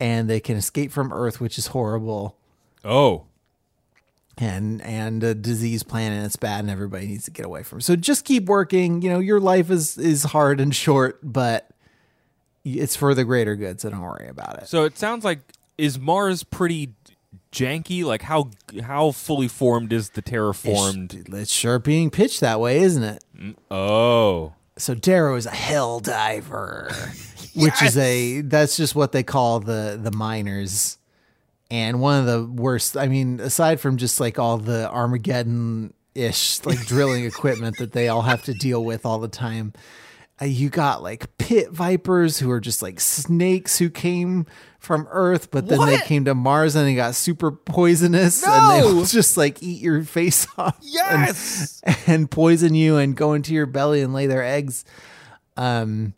and 0.00 0.28
they 0.28 0.40
can 0.40 0.56
escape 0.56 0.92
from 0.92 1.12
Earth, 1.12 1.40
which 1.40 1.58
is 1.58 1.68
horrible. 1.68 2.36
Oh. 2.84 3.24
And 4.38 4.82
and 4.82 5.22
a 5.22 5.34
disease 5.34 5.82
planet, 5.82 6.26
it's 6.26 6.36
bad, 6.36 6.60
and 6.60 6.70
everybody 6.70 7.06
needs 7.06 7.24
to 7.24 7.30
get 7.30 7.46
away 7.46 7.62
from. 7.62 7.78
it. 7.78 7.82
So 7.82 7.96
just 7.96 8.26
keep 8.26 8.44
working. 8.44 9.00
You 9.00 9.08
know, 9.08 9.18
your 9.18 9.40
life 9.40 9.70
is 9.70 9.96
is 9.96 10.24
hard 10.24 10.60
and 10.60 10.74
short, 10.74 11.20
but 11.22 11.70
it's 12.62 12.94
for 12.94 13.14
the 13.14 13.24
greater 13.24 13.56
good. 13.56 13.80
So 13.80 13.88
don't 13.88 14.02
worry 14.02 14.28
about 14.28 14.58
it. 14.62 14.68
So 14.68 14.84
it 14.84 14.98
sounds 14.98 15.24
like 15.24 15.38
is 15.78 15.98
Mars 15.98 16.42
pretty 16.42 16.95
janky? 17.56 18.04
Like 18.04 18.22
how 18.22 18.50
how 18.82 19.10
fully 19.10 19.48
formed 19.48 19.92
is 19.92 20.10
the 20.10 20.22
terraformed? 20.22 21.14
It's, 21.14 21.34
it's 21.34 21.52
sure 21.52 21.78
being 21.78 22.10
pitched 22.10 22.40
that 22.40 22.60
way, 22.60 22.78
isn't 22.78 23.02
it? 23.02 23.24
Mm, 23.36 23.56
oh. 23.70 24.52
So 24.78 24.94
Darrow 24.94 25.36
is 25.36 25.46
a 25.46 25.50
hell 25.50 26.00
diver, 26.00 26.90
which 27.56 27.82
is 27.82 27.96
a 27.96 28.42
that's 28.42 28.76
just 28.76 28.94
what 28.94 29.12
they 29.12 29.22
call 29.22 29.60
the 29.60 29.98
the 30.00 30.12
miners. 30.12 30.98
And 31.68 32.00
one 32.00 32.20
of 32.20 32.26
the 32.26 32.44
worst, 32.44 32.96
I 32.96 33.08
mean, 33.08 33.40
aside 33.40 33.80
from 33.80 33.96
just 33.96 34.20
like 34.20 34.38
all 34.38 34.58
the 34.58 34.88
Armageddon 34.88 35.94
ish 36.14 36.64
like 36.64 36.78
drilling 36.86 37.24
equipment 37.32 37.78
that 37.78 37.92
they 37.92 38.08
all 38.08 38.22
have 38.22 38.44
to 38.44 38.54
deal 38.54 38.84
with 38.84 39.04
all 39.04 39.18
the 39.18 39.28
time, 39.28 39.72
you 40.44 40.68
got 40.68 41.02
like 41.02 41.36
pit 41.38 41.70
vipers 41.70 42.38
who 42.38 42.50
are 42.50 42.60
just 42.60 42.82
like 42.82 43.00
snakes 43.00 43.78
who 43.78 43.88
came 43.88 44.44
from 44.78 45.08
Earth, 45.10 45.50
but 45.50 45.66
then 45.68 45.80
they 45.86 45.98
came 45.98 46.24
to 46.26 46.34
Mars 46.34 46.76
and 46.76 46.86
they 46.86 46.94
got 46.94 47.14
super 47.14 47.50
poisonous 47.50 48.46
and 48.46 48.84
they 48.84 49.04
just 49.06 49.36
like 49.36 49.62
eat 49.62 49.80
your 49.80 50.02
face 50.04 50.46
off. 50.58 50.76
and- 50.78 50.84
Yes. 50.86 51.80
and 52.06 52.30
poison 52.30 52.74
you 52.74 52.96
and 52.98 53.16
go 53.16 53.32
into 53.32 53.54
your 53.54 53.66
belly 53.66 54.02
and 54.02 54.12
lay 54.12 54.26
their 54.26 54.44
eggs. 54.44 54.84
Um, 55.56 56.12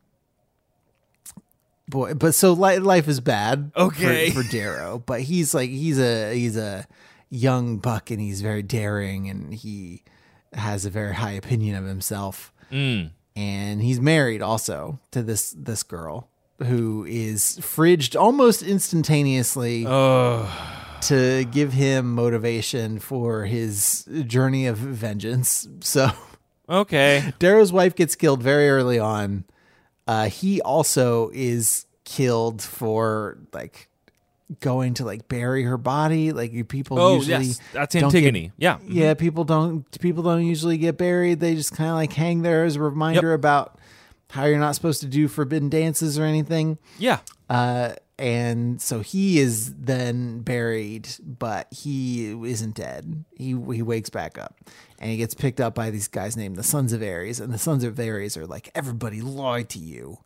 boy, 1.88 2.14
but 2.14 2.34
so 2.34 2.52
li- 2.52 2.78
life 2.78 3.08
is 3.08 3.20
bad. 3.20 3.70
for- 3.74 3.82
Okay. 3.82 4.30
for, 4.30 4.42
Darrow, 4.42 4.98
but 5.04 5.22
he's 5.22 5.54
like 5.54 5.70
he's 5.70 5.98
a 5.98 6.34
he's 6.34 6.56
a 6.56 6.86
young 7.30 7.78
buck 7.78 8.10
and 8.10 8.20
he's 8.20 8.40
very 8.40 8.62
daring 8.62 9.28
and 9.28 9.54
he 9.54 10.02
has 10.52 10.84
a 10.86 10.90
very 10.90 11.14
high 11.14 11.32
opinion 11.32 11.76
of 11.76 11.84
himself. 11.84 12.52
Mm. 12.72 13.10
And 13.38 13.80
he's 13.80 14.00
married 14.00 14.42
also 14.42 14.98
to 15.12 15.22
this 15.22 15.54
this 15.56 15.84
girl 15.84 16.28
who 16.58 17.04
is 17.08 17.56
fridged 17.60 18.20
almost 18.20 18.62
instantaneously 18.64 19.84
to 21.02 21.44
give 21.44 21.72
him 21.72 22.12
motivation 22.16 22.98
for 22.98 23.44
his 23.44 24.04
journey 24.26 24.66
of 24.66 24.76
vengeance. 24.76 25.68
So 25.80 26.10
Okay. 26.68 27.32
Darrow's 27.38 27.72
wife 27.72 27.94
gets 27.94 28.16
killed 28.16 28.42
very 28.42 28.68
early 28.68 28.98
on. 28.98 29.44
Uh, 30.08 30.28
he 30.28 30.60
also 30.62 31.30
is 31.32 31.86
killed 32.04 32.60
for 32.60 33.38
like 33.52 33.87
going 34.60 34.94
to 34.94 35.04
like 35.04 35.28
bury 35.28 35.62
her 35.64 35.76
body. 35.76 36.32
Like 36.32 36.52
you- 36.52 36.64
people 36.64 36.98
Oh 36.98 37.16
usually 37.16 37.46
yes, 37.46 37.60
that's 37.72 37.94
don't 37.94 38.10
get- 38.12 38.18
Antigone. 38.24 38.52
yeah. 38.56 38.78
yeah, 38.86 39.14
people 39.14 39.44
don't 39.44 39.84
people 40.00 40.22
don't 40.22 40.44
usually 40.46 40.78
get 40.78 40.96
buried. 40.96 41.40
They 41.40 41.54
just 41.54 41.74
kind 41.74 41.90
of 41.90 41.96
like 41.96 42.12
hang 42.12 42.42
there 42.42 42.64
as 42.64 42.76
a 42.76 42.80
reminder 42.82 43.32
about 43.34 43.78
how 44.30 44.44
you're 44.44 44.58
not 44.58 44.74
supposed 44.74 45.00
to 45.00 45.06
do 45.06 45.28
forbidden 45.28 45.68
dances 45.68 46.18
or 46.18 46.24
anything. 46.24 46.78
Yeah. 46.98 47.20
Uh, 47.48 47.94
and 48.18 48.82
so 48.82 49.00
he 49.00 49.38
is 49.38 49.72
then 49.76 50.40
buried, 50.40 51.08
but 51.22 51.68
he 51.72 52.30
isn't 52.30 52.74
dead. 52.74 53.24
He 53.36 53.50
he 53.50 53.82
wakes 53.82 54.10
back 54.10 54.36
up, 54.38 54.56
and 54.98 55.08
he 55.10 55.16
gets 55.16 55.34
picked 55.34 55.60
up 55.60 55.74
by 55.74 55.90
these 55.90 56.08
guys 56.08 56.36
named 56.36 56.56
the 56.56 56.64
Sons 56.64 56.92
of 56.92 57.00
Ares. 57.00 57.38
And 57.38 57.52
the 57.54 57.58
Sons 57.58 57.84
of 57.84 57.98
Ares 58.00 58.36
are 58.36 58.44
like, 58.46 58.70
everybody 58.74 59.20
lied 59.20 59.68
to 59.70 59.78
you. 59.78 60.18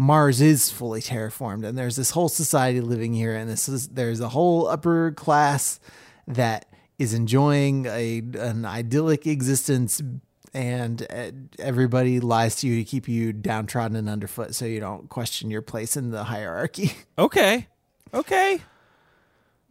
Mars 0.00 0.40
is 0.40 0.70
fully 0.70 1.02
terraformed, 1.02 1.62
and 1.62 1.76
there's 1.76 1.96
this 1.96 2.12
whole 2.12 2.30
society 2.30 2.80
living 2.80 3.12
here, 3.12 3.34
and 3.36 3.50
this 3.50 3.68
is 3.68 3.88
there's 3.88 4.18
a 4.20 4.30
whole 4.30 4.66
upper 4.66 5.10
class 5.12 5.78
that 6.26 6.64
is 6.98 7.12
enjoying 7.12 7.84
a 7.84 8.22
an 8.38 8.64
idyllic 8.64 9.26
existence, 9.26 10.00
and 10.54 11.06
uh, 11.10 11.32
everybody 11.58 12.18
lies 12.18 12.56
to 12.56 12.66
you 12.66 12.82
to 12.82 12.84
keep 12.90 13.08
you 13.08 13.34
downtrodden 13.34 13.94
and 13.94 14.08
underfoot, 14.08 14.54
so 14.54 14.64
you 14.64 14.80
don't 14.80 15.10
question 15.10 15.50
your 15.50 15.60
place 15.60 15.98
in 15.98 16.10
the 16.12 16.24
hierarchy. 16.24 16.92
Okay. 17.18 17.66
Okay. 18.14 18.62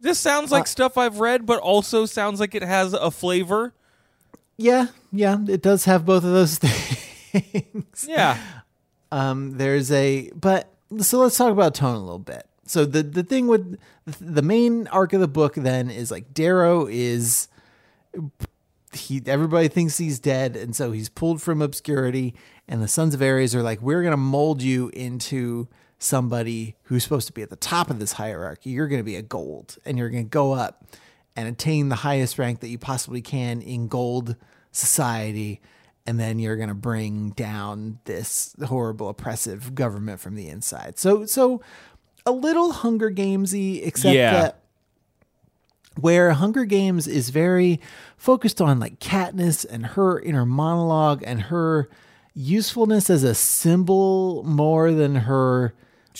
This 0.00 0.20
sounds 0.20 0.52
Uh, 0.52 0.56
like 0.58 0.68
stuff 0.68 0.96
I've 0.96 1.18
read, 1.18 1.44
but 1.44 1.58
also 1.58 2.06
sounds 2.06 2.38
like 2.38 2.54
it 2.54 2.62
has 2.62 2.92
a 2.92 3.10
flavor. 3.10 3.74
yeah, 4.56 4.86
yeah, 5.10 5.38
it 5.48 5.60
does 5.60 5.86
have 5.86 6.06
both 6.06 6.22
of 6.22 6.30
those 6.30 6.56
things. 6.58 8.06
Yeah. 8.08 8.38
Um, 9.12 9.56
there's 9.56 9.90
a 9.90 10.30
but 10.34 10.72
so 11.00 11.18
let's 11.18 11.36
talk 11.36 11.52
about 11.52 11.74
tone 11.74 11.96
a 11.96 12.00
little 12.00 12.18
bit. 12.18 12.46
So 12.66 12.84
the 12.84 13.02
the 13.02 13.22
thing 13.22 13.46
with 13.46 13.78
the 14.20 14.42
main 14.42 14.86
arc 14.88 15.12
of 15.12 15.20
the 15.20 15.28
book 15.28 15.54
then 15.54 15.90
is 15.90 16.10
like 16.10 16.32
Darrow 16.32 16.86
is 16.86 17.48
he 18.92 19.22
everybody 19.26 19.68
thinks 19.68 19.98
he's 19.98 20.18
dead 20.18 20.56
and 20.56 20.74
so 20.74 20.92
he's 20.92 21.08
pulled 21.08 21.40
from 21.40 21.62
obscurity 21.62 22.34
and 22.66 22.82
the 22.82 22.88
sons 22.88 23.14
of 23.14 23.22
ares 23.22 23.54
are 23.54 23.62
like 23.62 23.80
we're 23.80 24.02
going 24.02 24.12
to 24.12 24.16
mold 24.16 24.62
you 24.62 24.88
into 24.90 25.68
somebody 25.98 26.76
who's 26.84 27.04
supposed 27.04 27.26
to 27.26 27.32
be 27.32 27.42
at 27.42 27.50
the 27.50 27.56
top 27.56 27.90
of 27.90 28.00
this 28.00 28.12
hierarchy 28.14 28.70
you're 28.70 28.88
going 28.88 29.00
to 29.00 29.04
be 29.04 29.16
a 29.16 29.22
gold 29.22 29.76
and 29.84 29.96
you're 29.96 30.10
going 30.10 30.24
to 30.24 30.28
go 30.28 30.52
up 30.52 30.84
and 31.36 31.48
attain 31.48 31.88
the 31.88 31.96
highest 31.96 32.38
rank 32.38 32.60
that 32.60 32.68
you 32.68 32.78
possibly 32.78 33.22
can 33.22 33.62
in 33.62 33.86
gold 33.86 34.34
society 34.72 35.60
and 36.10 36.18
then 36.18 36.38
you're 36.40 36.56
going 36.56 36.68
to 36.68 36.74
bring 36.74 37.30
down 37.30 37.98
this 38.04 38.54
horrible 38.66 39.08
oppressive 39.08 39.74
government 39.74 40.18
from 40.20 40.34
the 40.34 40.48
inside 40.48 40.98
so 40.98 41.24
so 41.24 41.62
a 42.26 42.32
little 42.32 42.72
hunger 42.72 43.10
gamesy 43.10 43.86
except 43.86 44.14
Yeah. 44.14 44.32
that 44.32 44.56
where 45.96 46.32
Hunger 46.32 46.64
Games 46.64 47.06
is 47.06 47.30
very 47.30 47.80
focused 48.16 48.60
on 48.60 48.78
like 48.80 49.00
Katniss 49.00 49.66
and 49.68 49.84
her 49.86 50.20
inner 50.20 50.46
monologue 50.46 51.22
and 51.26 51.42
her 51.42 51.88
usefulness 52.34 53.10
as 53.10 53.22
a 53.24 53.34
symbol 53.34 54.42
more 54.44 54.92
than 54.92 55.14
her 55.16 55.74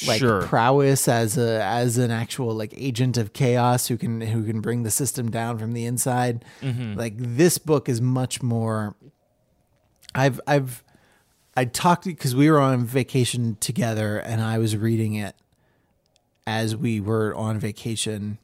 like 0.07 0.18
Sure. 0.18 0.42
prowess 0.42 1.09
as 1.09 1.38
a 1.38 1.62
as 1.62 1.98
an 1.98 2.11
actual 2.11 2.55
like 2.55 2.74
agent 2.76 3.16
of 3.16 3.33
chaos 3.33 3.87
who 3.88 3.96
can 3.96 4.20
who 4.20 4.44
can 4.44 4.61
bring 4.61 4.83
the 4.83 4.90
system 4.90 5.31
down 5.31 5.59
from 5.59 5.72
the 5.72 5.85
inside. 5.87 6.44
Mm-hmm. 6.62 6.98
Like 6.98 7.14
this 7.16 7.59
book 7.59 7.88
is 7.88 8.00
much 8.00 8.42
more 8.42 8.96
I've 10.14 10.40
I've 10.46 10.83
I 11.57 11.64
talked 11.64 12.05
because 12.05 12.35
we 12.35 12.51
were 12.51 12.61
on 12.61 12.85
vacation 12.85 13.57
together 13.61 14.18
and 14.18 14.40
I 14.40 14.59
was 14.59 14.77
reading 14.77 15.14
it 15.14 15.35
as 16.46 16.75
we 16.77 17.01
were 17.01 17.35
on 17.35 17.59
vacation 17.59 18.38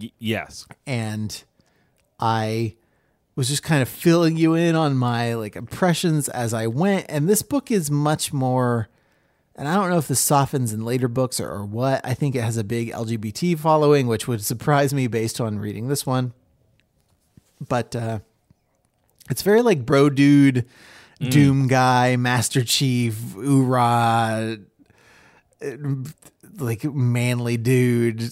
Y- 0.00 0.12
yes. 0.18 0.66
and 0.86 1.42
I 2.18 2.76
was 3.34 3.48
just 3.48 3.62
kind 3.62 3.80
of 3.80 3.88
filling 3.88 4.36
you 4.36 4.54
in 4.54 4.74
on 4.74 4.96
my 4.96 5.34
like 5.34 5.56
impressions 5.56 6.28
as 6.28 6.52
I 6.52 6.66
went. 6.66 7.06
And 7.08 7.28
this 7.28 7.40
book 7.42 7.70
is 7.70 7.90
much 7.90 8.32
more, 8.32 8.88
and 9.56 9.66
I 9.66 9.74
don't 9.74 9.88
know 9.88 9.96
if 9.96 10.08
this 10.08 10.20
softens 10.20 10.72
in 10.74 10.84
later 10.84 11.08
books 11.08 11.40
or, 11.40 11.48
or 11.48 11.64
what. 11.64 12.02
I 12.04 12.12
think 12.12 12.34
it 12.34 12.42
has 12.42 12.58
a 12.58 12.64
big 12.64 12.92
LGBT 12.92 13.58
following, 13.58 14.06
which 14.06 14.28
would 14.28 14.44
surprise 14.44 14.92
me 14.92 15.06
based 15.06 15.40
on 15.40 15.58
reading 15.58 15.88
this 15.88 16.04
one. 16.04 16.34
But 17.66 17.96
uh, 17.96 18.18
it's 19.30 19.42
very 19.42 19.62
like 19.62 19.86
bro 19.86 20.10
dude, 20.10 20.66
doom 21.28 21.68
guy, 21.68 22.16
master 22.16 22.64
chief, 22.64 23.14
oorah, 23.36 24.62
uh, 25.64 25.70
like 26.58 26.82
manly 26.84 27.56
dude 27.56 28.30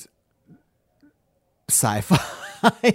sci-fi 1.68 2.18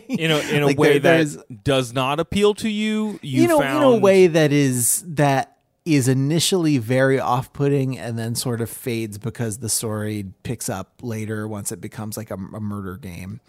In 0.09 0.31
a 0.31 0.39
in 0.39 0.63
a 0.63 0.65
Like, 0.67 0.77
way 0.79 0.97
there- 0.99 1.23
that 1.23 1.63
does 1.63 1.93
not 1.93 2.19
appeal 2.19 2.53
to 2.55 2.69
you. 2.69 3.19
You, 3.21 3.43
you 3.43 3.47
know 3.47 3.59
found 3.59 3.83
in 3.83 3.83
a 3.83 3.95
way 3.97 4.27
that 4.27 4.51
is 4.51 5.03
that 5.07 5.57
is 5.85 6.07
initially 6.07 6.77
very 6.77 7.19
off-putting 7.19 7.97
and 7.99 8.17
then 8.17 8.35
sort 8.35 8.61
of 8.61 8.69
fades 8.69 9.17
because 9.17 9.57
the 9.57 9.67
story 9.67 10.25
picks 10.43 10.69
up 10.69 10.93
later 11.01 11.45
once 11.47 11.73
it 11.73 11.81
becomes 11.81 12.15
like 12.15 12.31
a, 12.31 12.35
a 12.35 12.59
murder 12.61 12.95
game 12.97 13.41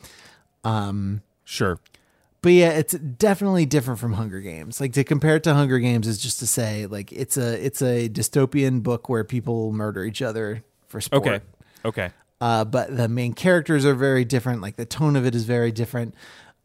Um, 0.64 1.22
Sure. 1.44 1.78
But 2.44 2.52
yeah 2.52 2.70
it's 2.70 2.94
definitely 2.94 3.66
different 3.66 3.98
from 3.98 4.12
hunger 4.12 4.40
games 4.40 4.80
like 4.80 4.92
to 4.92 5.02
compare 5.02 5.36
it 5.36 5.42
to 5.42 5.52
hunger 5.52 5.80
games 5.80 6.06
is 6.06 6.18
just 6.18 6.38
to 6.38 6.46
say 6.46 6.86
like 6.86 7.10
it's 7.10 7.36
a 7.36 7.64
it's 7.66 7.82
a 7.82 8.08
dystopian 8.08 8.82
book 8.82 9.08
where 9.08 9.24
people 9.24 9.72
murder 9.72 10.04
each 10.04 10.22
other 10.22 10.62
for 10.86 11.00
sport 11.00 11.26
Okay. 11.26 11.40
Okay. 11.84 12.10
uh, 12.40 12.64
but 12.64 12.96
the 12.96 13.08
main 13.08 13.32
characters 13.34 13.84
are 13.84 13.94
very 13.94 14.24
different. 14.24 14.62
Like 14.62 14.76
the 14.76 14.86
tone 14.86 15.16
of 15.16 15.26
it 15.26 15.34
is 15.34 15.44
very 15.44 15.72
different. 15.72 16.14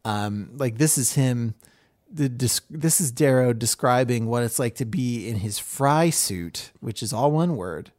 Um, 0.04 0.50
like 0.56 0.78
this 0.78 0.96
is 0.96 1.14
him. 1.14 1.54
The 2.12 2.28
this 2.70 3.00
is 3.00 3.12
Darrow 3.12 3.52
describing 3.52 4.26
what 4.26 4.42
it's 4.42 4.58
like 4.58 4.76
to 4.76 4.84
be 4.84 5.28
in 5.28 5.36
his 5.36 5.58
fry 5.58 6.10
suit, 6.10 6.70
which 6.80 7.02
is 7.02 7.12
all 7.12 7.30
one 7.32 7.56
word, 7.56 7.92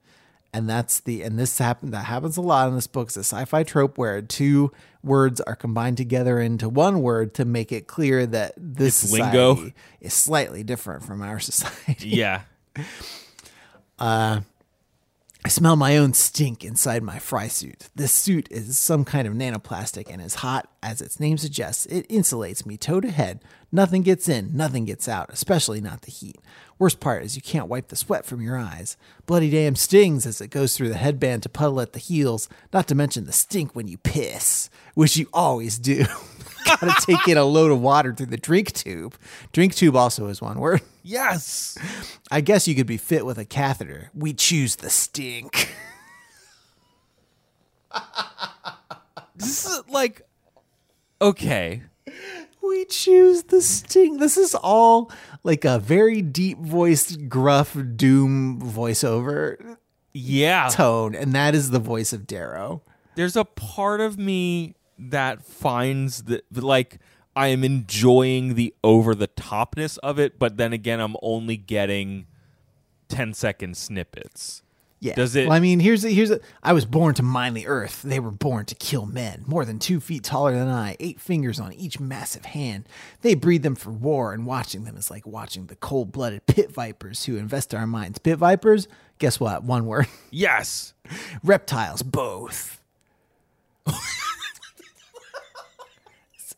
and 0.53 0.69
that's 0.69 0.99
the 1.01 1.21
and 1.23 1.37
this 1.39 1.57
happen 1.57 1.91
that 1.91 2.05
happens 2.05 2.37
a 2.37 2.41
lot 2.41 2.67
in 2.67 2.75
this 2.75 2.87
book. 2.87 3.07
It's 3.07 3.17
a 3.17 3.19
sci-fi 3.21 3.63
trope 3.63 3.97
where 3.97 4.21
two 4.21 4.71
words 5.03 5.41
are 5.41 5.55
combined 5.55 5.97
together 5.97 6.39
into 6.39 6.69
one 6.69 7.01
word 7.01 7.33
to 7.35 7.45
make 7.45 7.71
it 7.71 7.87
clear 7.87 8.25
that 8.27 8.53
this 8.57 9.03
It's 9.03 9.11
lingo. 9.13 9.71
is 9.99 10.13
slightly 10.13 10.63
different 10.63 11.03
from 11.03 11.21
our 11.21 11.39
society. 11.51 12.09
Yeah. 12.09 12.41
Uh, 13.97 14.41
I 15.43 15.49
smell 15.49 15.75
my 15.75 15.97
own 15.97 16.13
stink 16.13 16.63
inside 16.63 17.01
my 17.01 17.17
fry 17.17 17.47
suit. 17.47 17.89
This 17.95 18.11
suit 18.11 18.47
is 18.51 18.77
some 18.77 19.03
kind 19.03 19.27
of 19.27 19.33
nanoplastic 19.33 20.07
and 20.07 20.21
is 20.21 20.35
hot, 20.35 20.69
as 20.83 21.01
its 21.01 21.19
name 21.19 21.39
suggests. 21.39 21.87
It 21.87 22.07
insulates 22.09 22.63
me 22.63 22.77
toe 22.77 23.01
to 23.01 23.09
head. 23.09 23.43
Nothing 23.71 24.03
gets 24.03 24.29
in, 24.29 24.55
nothing 24.55 24.85
gets 24.85 25.07
out, 25.07 25.31
especially 25.33 25.81
not 25.81 26.03
the 26.03 26.11
heat. 26.11 26.37
Worst 26.77 26.99
part 26.99 27.23
is 27.23 27.35
you 27.35 27.41
can't 27.41 27.67
wipe 27.67 27.87
the 27.87 27.95
sweat 27.95 28.23
from 28.23 28.39
your 28.41 28.55
eyes. 28.55 28.97
Bloody 29.25 29.49
damn 29.49 29.75
stings 29.75 30.27
as 30.27 30.41
it 30.41 30.49
goes 30.49 30.77
through 30.77 30.89
the 30.89 30.95
headband 30.95 31.41
to 31.43 31.49
puddle 31.49 31.81
at 31.81 31.93
the 31.93 31.99
heels, 31.99 32.47
not 32.71 32.87
to 32.89 32.95
mention 32.95 33.25
the 33.25 33.31
stink 33.31 33.75
when 33.75 33.87
you 33.87 33.97
piss, 33.97 34.69
which 34.93 35.17
you 35.17 35.27
always 35.33 35.79
do. 35.79 36.05
Gotta 36.65 36.93
take 36.99 37.27
in 37.27 37.37
a 37.37 37.45
load 37.45 37.71
of 37.71 37.81
water 37.81 38.13
through 38.13 38.27
the 38.27 38.37
drink 38.37 38.73
tube. 38.73 39.15
Drink 39.53 39.73
tube 39.73 39.95
also 39.95 40.27
is 40.27 40.39
one 40.39 40.59
word. 40.59 40.81
Yes. 41.03 41.77
I 42.29 42.41
guess 42.41 42.67
you 42.67 42.75
could 42.75 42.87
be 42.87 42.97
fit 42.97 43.25
with 43.25 43.37
a 43.37 43.45
catheter. 43.45 44.09
We 44.13 44.33
choose 44.33 44.75
the 44.77 44.89
stink. 44.89 45.73
This 49.35 49.65
is 49.65 49.81
like 49.89 50.21
okay. 51.21 51.83
We 52.63 52.85
choose 52.85 53.43
the 53.43 53.61
stink. 53.61 54.19
This 54.19 54.37
is 54.37 54.53
all 54.55 55.11
like 55.43 55.65
a 55.65 55.79
very 55.79 56.21
deep 56.21 56.59
voiced, 56.59 57.27
gruff 57.27 57.75
doom 57.95 58.61
voiceover 58.61 59.77
Yeah. 60.13 60.69
tone, 60.69 61.15
and 61.15 61.33
that 61.33 61.55
is 61.55 61.71
the 61.71 61.79
voice 61.79 62.13
of 62.13 62.27
Darrow. 62.27 62.83
There's 63.15 63.35
a 63.35 63.45
part 63.45 63.99
of 63.99 64.17
me 64.19 64.75
that 64.99 65.43
finds 65.43 66.23
that 66.23 66.43
like 66.55 66.99
I 67.35 67.47
am 67.47 67.63
enjoying 67.63 68.55
the 68.55 68.73
over 68.83 69.15
the 69.15 69.27
topness 69.27 69.97
of 69.99 70.19
it, 70.19 70.37
but 70.39 70.57
then 70.57 70.73
again 70.73 70.99
I'm 70.99 71.15
only 71.21 71.57
getting 71.57 72.27
10 73.09 73.33
second 73.33 73.77
snippets. 73.77 74.63
Yeah. 74.99 75.15
Does 75.15 75.35
it- 75.35 75.47
Well, 75.47 75.55
I 75.55 75.59
mean, 75.59 75.79
here's 75.79 76.03
here's. 76.03 76.29
A, 76.29 76.39
I 76.61 76.73
was 76.73 76.85
born 76.85 77.15
to 77.15 77.23
mine 77.23 77.55
the 77.55 77.65
earth. 77.65 78.03
They 78.03 78.19
were 78.19 78.29
born 78.29 78.65
to 78.65 78.75
kill 78.75 79.07
men. 79.07 79.43
More 79.47 79.65
than 79.65 79.79
two 79.79 79.99
feet 79.99 80.23
taller 80.23 80.51
than 80.53 80.67
I, 80.67 80.95
eight 80.99 81.19
fingers 81.19 81.59
on 81.59 81.73
each 81.73 81.99
massive 81.99 82.45
hand. 82.45 82.87
They 83.21 83.33
breed 83.33 83.63
them 83.63 83.73
for 83.73 83.89
war, 83.89 84.31
and 84.31 84.45
watching 84.45 84.83
them 84.83 84.95
is 84.97 85.09
like 85.09 85.25
watching 85.25 85.65
the 85.65 85.75
cold-blooded 85.75 86.45
pit 86.45 86.71
vipers 86.71 87.25
who 87.25 87.35
invest 87.37 87.73
our 87.73 87.87
minds. 87.87 88.19
Pit 88.19 88.37
vipers. 88.37 88.87
Guess 89.17 89.39
what? 89.39 89.63
One 89.63 89.87
word. 89.87 90.05
Yes. 90.29 90.93
reptiles 91.43 92.03
both 92.03 92.79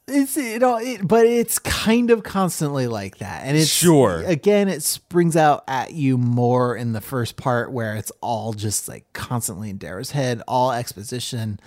it's 0.07 0.35
you 0.35 0.59
know 0.59 0.77
it, 0.77 1.07
but 1.07 1.25
it's 1.25 1.59
kind 1.59 2.09
of 2.11 2.23
constantly 2.23 2.87
like 2.87 3.19
that 3.19 3.43
and 3.45 3.55
it's 3.55 3.69
Sure. 3.69 4.21
again 4.25 4.67
it 4.67 4.83
springs 4.83 5.35
out 5.37 5.63
at 5.67 5.93
you 5.93 6.17
more 6.17 6.75
in 6.75 6.91
the 6.93 7.01
first 7.01 7.37
part 7.37 7.71
where 7.71 7.95
it's 7.95 8.11
all 8.19 8.53
just 8.53 8.87
like 8.89 9.05
constantly 9.13 9.69
in 9.69 9.77
Darrow's 9.77 10.11
head 10.11 10.41
all 10.47 10.71
exposition 10.73 11.59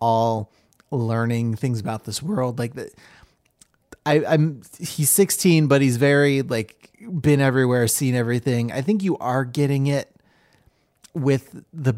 all 0.00 0.50
learning 0.92 1.56
things 1.56 1.80
about 1.80 2.04
this 2.04 2.22
world 2.22 2.58
like 2.58 2.74
the 2.74 2.90
I, 4.04 4.24
I'm 4.26 4.62
he's 4.80 5.10
16, 5.10 5.68
but 5.68 5.80
he's 5.80 5.96
very 5.96 6.42
like 6.42 6.90
been 7.20 7.40
everywhere, 7.40 7.86
seen 7.86 8.16
everything. 8.16 8.72
I 8.72 8.80
think 8.80 9.04
you 9.04 9.16
are 9.18 9.44
getting 9.44 9.86
it 9.86 10.10
with 11.14 11.62
the. 11.72 11.94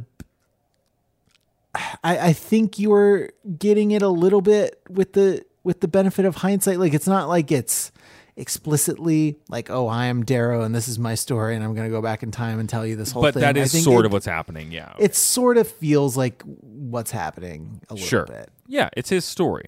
I, 1.74 2.18
I 2.28 2.32
think 2.34 2.78
you 2.78 2.92
are 2.92 3.30
getting 3.58 3.90
it 3.92 4.02
a 4.02 4.08
little 4.08 4.42
bit 4.42 4.82
with 4.90 5.14
the 5.14 5.44
with 5.64 5.80
the 5.80 5.88
benefit 5.88 6.24
of 6.24 6.36
hindsight. 6.36 6.78
Like 6.78 6.94
it's 6.94 7.08
not 7.08 7.28
like 7.28 7.50
it's 7.50 7.90
explicitly 8.36 9.38
like, 9.48 9.70
oh, 9.70 9.86
I 9.88 10.06
am 10.06 10.24
Darrow 10.24 10.62
and 10.62 10.74
this 10.74 10.86
is 10.88 10.98
my 10.98 11.14
story, 11.14 11.54
and 11.56 11.64
I'm 11.64 11.74
gonna 11.74 11.88
go 11.90 12.02
back 12.02 12.22
in 12.22 12.30
time 12.30 12.60
and 12.60 12.68
tell 12.68 12.86
you 12.86 12.94
this 12.96 13.10
whole 13.10 13.22
But 13.22 13.34
thing. 13.34 13.40
that 13.42 13.56
I 13.56 13.64
think 13.64 13.84
sort 13.84 14.04
it- 14.04 14.06
of 14.06 14.12
what's 14.12 14.26
happening, 14.26 14.70
yeah. 14.70 14.92
It 14.98 15.14
sort 15.16 15.56
of 15.56 15.66
feels 15.68 16.16
like 16.16 16.42
what's 16.42 17.10
happening 17.10 17.80
a 17.90 17.94
little 17.94 18.06
sure. 18.06 18.26
bit 18.26 18.50
Yeah, 18.66 18.90
it's 18.96 19.08
his 19.10 19.24
story. 19.24 19.66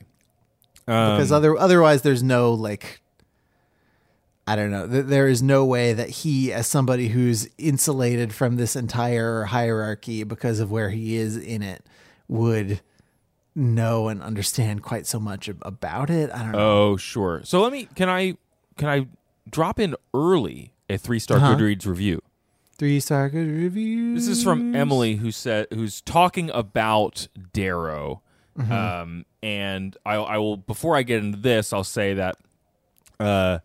because 0.85 1.33
um, 1.33 1.37
other 1.37 1.57
otherwise 1.57 2.03
there's 2.03 2.23
no 2.23 2.53
like 2.53 3.01
I 4.49 4.55
don't 4.55 4.71
know. 4.71 4.87
Th- 4.87 5.05
There 5.07 5.27
is 5.27 5.43
no 5.43 5.65
way 5.65 5.93
that 5.93 6.09
he, 6.09 6.53
as 6.53 6.69
somebody 6.69 7.09
who's 7.09 7.49
insulated 7.59 8.33
from 8.33 8.55
this 8.55 8.77
entire 8.77 9.43
hierarchy 9.45 10.23
because 10.23 10.61
of 10.61 10.71
where 10.71 10.91
he 10.91 11.17
is 11.17 11.37
in 11.37 11.63
it, 11.65 11.85
would 12.29 12.81
know 13.57 14.09
and 14.09 14.23
understand 14.23 14.83
quite 14.83 15.07
so 15.07 15.19
much 15.19 15.49
about 15.63 16.11
it. 16.11 16.31
I 16.31 16.43
don't 16.43 16.53
know. 16.53 16.59
Oh, 16.91 16.97
sure. 16.97 17.41
So 17.45 17.61
let 17.63 17.73
me 17.73 17.89
can 17.95 18.09
I 18.09 18.37
can 18.77 18.89
I 18.89 19.07
drop 19.51 19.81
in 19.81 19.97
early 20.15 20.73
a 20.89 20.99
three 20.99 21.19
star 21.19 21.39
Uh-huh. 21.39 21.55
Goodreads 21.57 21.87
review? 21.87 22.21
Three 22.79 23.01
star 23.01 23.31
good 23.31 23.49
reviews. 23.49 24.27
This 24.27 24.37
is 24.39 24.45
from 24.45 24.77
Emily, 24.77 25.17
who 25.17 25.31
said 25.31 25.67
who's 25.73 26.03
talking 26.03 26.51
about 26.51 27.27
Darrow, 27.55 28.21
um, 28.71 29.25
and 29.43 29.97
I, 30.05 30.17
I 30.17 30.37
will 30.39 30.59
before 30.59 30.95
I 30.95 31.03
get 31.03 31.25
into 31.25 31.39
this, 31.39 31.73
I'll 31.73 31.85
say 31.85 32.13
that 32.15 32.37
uh, 33.19 33.61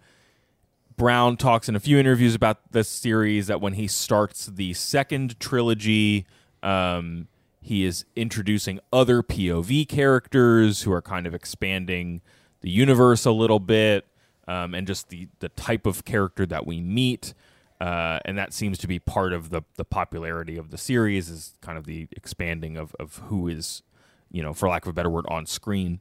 Brown 0.96 1.36
talks 1.36 1.68
in 1.68 1.76
a 1.76 1.80
few 1.82 1.98
interviews 1.98 2.36
about 2.36 2.72
this 2.72 2.88
series 2.88 3.48
that 3.48 3.60
when 3.60 3.74
he 3.74 3.88
starts 3.88 4.46
the 4.46 4.74
second 4.74 5.38
trilogy, 5.42 6.26
um, 6.64 7.28
he 7.62 7.86
is 7.86 8.06
introducing 8.16 8.80
other 8.92 9.22
POV 9.22 9.88
characters 9.88 10.82
who 10.82 10.92
are 10.92 11.02
kind 11.02 11.28
of 11.28 11.36
expanding 11.36 12.22
the 12.62 12.70
universe 12.70 13.24
a 13.26 13.32
little 13.32 13.60
bit, 13.60 14.08
um, 14.48 14.74
and 14.74 14.88
just 14.88 15.10
the 15.10 15.28
the 15.40 15.50
type 15.50 15.86
of 15.86 16.04
character 16.04 16.46
that 16.48 16.66
we 16.66 16.82
meet. 16.82 17.34
Uh, 17.80 18.20
and 18.26 18.38
that 18.38 18.54
seems 18.54 18.78
to 18.80 18.88
be 18.88 19.00
part 19.00 19.32
of 19.32 19.52
the 19.52 19.62
the 19.76 19.86
popularity 19.86 20.58
of 20.58 20.72
the 20.72 20.78
series 20.78 21.30
is 21.30 21.54
kind 21.62 21.78
of 21.78 21.86
the 21.86 22.08
expanding 22.12 22.78
of 22.78 22.96
of 23.00 23.18
who 23.28 23.48
is, 23.48 23.84
you 24.32 24.42
know, 24.42 24.54
for 24.54 24.68
lack 24.68 24.86
of 24.86 24.90
a 24.90 24.94
better 24.94 25.10
word, 25.10 25.26
on 25.30 25.46
screen. 25.46 26.00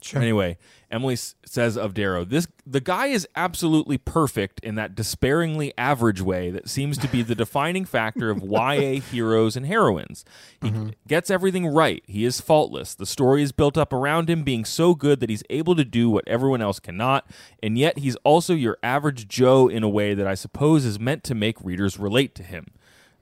Sure. 0.00 0.20
Anyway, 0.22 0.56
Emily 0.90 1.14
s- 1.14 1.34
says 1.44 1.76
of 1.76 1.92
Darrow, 1.92 2.24
this 2.24 2.46
the 2.66 2.80
guy 2.80 3.06
is 3.08 3.26
absolutely 3.34 3.98
perfect 3.98 4.60
in 4.60 4.74
that 4.76 4.94
despairingly 4.94 5.72
average 5.76 6.20
way 6.22 6.50
that 6.50 6.68
seems 6.68 6.96
to 6.98 7.08
be 7.08 7.22
the 7.22 7.34
defining 7.34 7.84
factor 7.84 8.30
of 8.30 8.42
YA 8.42 9.00
heroes 9.00 9.56
and 9.56 9.66
heroines. 9.66 10.24
He 10.62 10.70
gets 11.06 11.30
everything 11.30 11.66
right. 11.66 12.02
He 12.06 12.24
is 12.24 12.40
faultless. 12.40 12.94
The 12.94 13.06
story 13.06 13.42
is 13.42 13.52
built 13.52 13.76
up 13.76 13.92
around 13.92 14.30
him 14.30 14.42
being 14.44 14.64
so 14.64 14.94
good 14.94 15.20
that 15.20 15.30
he's 15.30 15.42
able 15.50 15.74
to 15.76 15.84
do 15.84 16.08
what 16.10 16.26
everyone 16.28 16.62
else 16.62 16.78
cannot, 16.80 17.28
and 17.62 17.76
yet 17.76 17.98
he's 17.98 18.16
also 18.24 18.54
your 18.54 18.78
average 18.82 19.28
Joe 19.28 19.68
in 19.68 19.82
a 19.82 19.88
way 19.88 20.14
that 20.14 20.26
I 20.26 20.34
suppose 20.34 20.84
is 20.84 21.00
meant 21.00 21.24
to 21.24 21.34
make 21.34 21.60
readers 21.62 21.98
relate 21.98 22.34
to 22.36 22.42
him. 22.42 22.66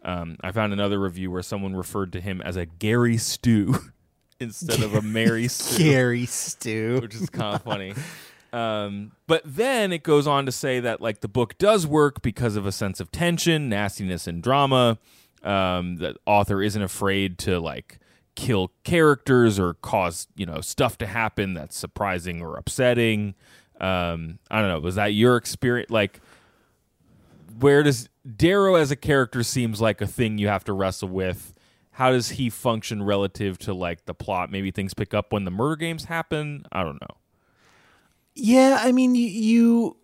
Um, 0.03 0.37
I 0.41 0.53
found 0.53 0.73
another 0.73 1.01
review 1.01 1.33
where 1.33 1.43
someone 1.43 1.75
referred 1.75 2.13
to 2.13 2.21
him 2.21 2.41
as 2.41 2.57
a 2.57 2.65
Gary 2.65 3.17
Stu 3.17 3.77
instead 4.41 4.83
of 4.83 4.95
a 4.95 5.03
Mary 5.03 5.49
Stew 5.49 5.79
Gary 5.85 6.27
Stu. 6.27 6.99
which 7.01 7.15
is 7.15 7.31
kind 7.31 7.55
of 7.57 7.63
funny. 7.63 7.95
Um, 8.53 9.13
but 9.27 9.43
then 9.45 9.93
it 9.93 10.03
goes 10.03 10.27
on 10.27 10.47
to 10.47 10.53
say 10.53 10.81
that 10.81 11.01
like 11.01 11.21
the 11.21 11.29
book 11.29 11.59
does 11.59 11.87
work 11.87 12.23
because 12.23 12.57
of 12.57 12.67
a 12.67 12.73
sense 12.73 13.01
of 13.01 13.11
tension, 13.11 13.69
nastiness, 13.69 14.27
and 14.27 14.43
drama. 14.43 14.99
Um, 15.43 15.97
the 15.97 16.17
author 16.27 16.63
isn't 16.63 16.81
afraid 16.83 17.39
to 17.39 17.59
like 17.61 17.99
kill 18.35 18.71
characters 18.85 19.59
or 19.59 19.75
cause 19.75 20.29
you 20.37 20.45
know 20.47 20.61
stuff 20.61 20.99
to 20.99 21.07
happen 21.07 21.55
that's 21.55 21.77
surprising 21.77 22.41
or 22.43 22.57
upsetting. 22.57 23.35
Um, 23.81 24.39
I 24.51 24.61
don't 24.61 24.69
know. 24.69 24.81
Was 24.81 24.95
that 24.95 25.09
your 25.13 25.37
experience? 25.37 25.91
Like, 25.91 26.21
where 27.59 27.83
does 27.83 28.09
Darrow 28.37 28.75
as 28.77 28.91
a 28.91 28.97
character 28.97 29.43
seems 29.43 29.81
like 29.81 30.01
a 30.01 30.07
thing 30.07 30.39
you 30.39 30.49
have 30.49 30.65
to 30.65 30.73
wrestle 30.73 31.09
with? 31.09 31.53
How 31.97 32.11
does 32.11 32.29
he 32.29 32.51
function 32.51 33.03
relative 33.03 33.57
to 33.61 33.73
like 33.73 34.05
the 34.05 34.13
plot? 34.13 34.51
Maybe 34.51 34.71
things 34.71 34.93
pick 34.93 35.15
up 35.15 35.33
when 35.33 35.47
the 35.47 35.51
murder 35.51 35.77
games 35.77 36.05
happen. 36.05 36.67
I 36.71 36.83
don't 36.83 37.01
know. 37.01 37.17
Yeah, 38.35 38.77
I 38.79 38.93
mean 38.93 39.15
you 39.15 39.97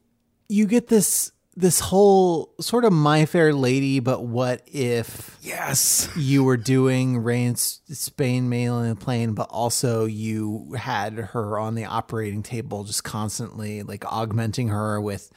you, 0.48 0.66
get 0.66 0.88
this 0.88 1.32
this 1.54 1.80
whole 1.80 2.54
sort 2.60 2.86
of 2.86 2.94
My 2.94 3.26
Fair 3.26 3.52
Lady, 3.52 4.00
but 4.00 4.24
what 4.24 4.62
if 4.66 5.36
Yes. 5.42 6.08
you 6.16 6.44
were 6.44 6.56
doing 6.56 7.18
Rain 7.18 7.56
Spain 7.56 8.50
a 8.50 8.94
plane, 8.94 9.34
but 9.34 9.48
also 9.50 10.06
you 10.06 10.72
had 10.78 11.12
her 11.18 11.58
on 11.58 11.74
the 11.74 11.84
operating 11.84 12.42
table 12.42 12.84
just 12.84 13.04
constantly 13.04 13.82
like 13.82 14.10
augmenting 14.10 14.68
her 14.68 14.98
with 14.98 15.30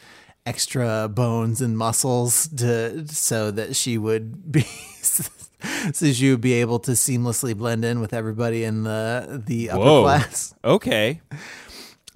extra 0.45 1.09
bones 1.09 1.59
and 1.59 1.77
muscles 1.77 2.47
to 2.47 3.05
so 3.09 3.51
that 3.51 3.75
she 3.75 3.97
would 3.97 4.53
be 4.53 4.61
so 5.93 6.05
would 6.31 6.41
be 6.41 6.53
able 6.53 6.79
to 6.79 6.91
seamlessly 6.91 7.55
blend 7.55 7.83
in 7.85 7.99
with 7.99 8.13
everybody 8.13 8.63
in 8.63 8.83
the 8.83 9.41
the 9.45 9.69
upper 9.69 9.83
Whoa. 9.83 10.01
class. 10.03 10.53
Okay. 10.63 11.21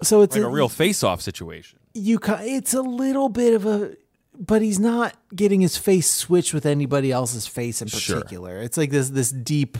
So 0.01 0.21
it's 0.21 0.35
Like 0.35 0.45
a 0.45 0.49
real 0.49 0.69
face-off 0.69 1.21
situation. 1.21 1.79
you 1.93 2.19
it's 2.41 2.73
a 2.73 2.81
little 2.81 3.29
bit 3.29 3.53
of 3.53 3.65
a 3.65 3.95
but 4.41 4.61
he's 4.61 4.79
not 4.79 5.15
getting 5.35 5.59
his 5.59 5.75
face 5.75 6.09
switched 6.09 6.53
with 6.53 6.65
anybody 6.65 7.11
else's 7.11 7.45
face 7.47 7.81
in 7.81 7.87
Sure. 7.89 8.17
particular 8.17 8.57
it's 8.61 8.77
like 8.77 8.91
this 8.91 9.09
this 9.09 9.31
deep 9.31 9.77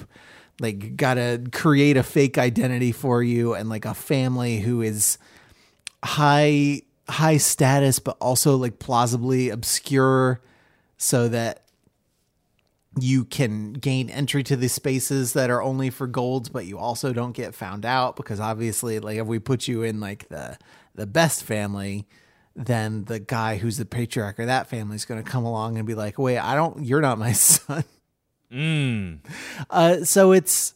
like 0.60 0.98
gotta 0.98 1.42
create 1.54 1.96
a 1.96 2.04
fake 2.04 2.38
identity 2.38 2.92
for 2.92 3.24
you 3.24 3.54
and 3.54 3.70
like 3.70 3.86
a 3.86 3.94
family 3.94 4.60
who 4.60 4.82
is 4.82 5.18
high 6.04 6.82
high 7.08 7.38
status 7.38 8.00
but 8.00 8.18
also 8.20 8.56
like 8.58 8.80
plausibly 8.80 9.50
obscure 9.50 10.42
so 10.98 11.28
that 11.30 11.64
you 13.00 13.26
can 13.26 13.74
gain 13.74 14.10
entry 14.10 14.44
to 14.44 14.56
these 14.56 14.74
spaces 14.74 15.34
that 15.34 15.50
are 15.50 15.62
only 15.62 15.90
for 15.90 16.08
golds, 16.08 16.50
but 16.50 16.66
you 16.66 16.78
also 16.78 17.14
don't 17.14 17.34
get 17.34 17.54
found 17.54 17.86
out 17.86 18.16
because 18.16 18.40
obviously, 18.40 19.00
like 19.00 19.18
if 19.18 19.28
we 19.28 19.40
put 19.40 19.68
you 19.68 19.84
in 19.84 20.00
like 20.00 20.28
the 20.30 20.58
the 20.96 21.06
best 21.06 21.44
family, 21.44 22.08
then 22.56 23.06
the 23.06 23.20
guy 23.20 23.58
who's 23.58 23.78
the 23.78 23.86
patriarch 23.86 24.40
of 24.40 24.48
that 24.48 24.68
family 24.68 24.96
is 24.96 25.06
going 25.06 25.24
to 25.24 25.30
come 25.30 25.46
along 25.46 25.78
and 25.78 25.86
be 25.86 25.96
like, 25.96 26.18
"Wait, 26.18 26.40
I 26.40 26.56
don't. 26.56 26.84
You're 26.84 27.02
not 27.02 27.20
my 27.20 27.32
son." 27.34 27.84
Mm. 28.52 29.20
Uh, 29.70 30.04
so 30.04 30.32
it's 30.32 30.74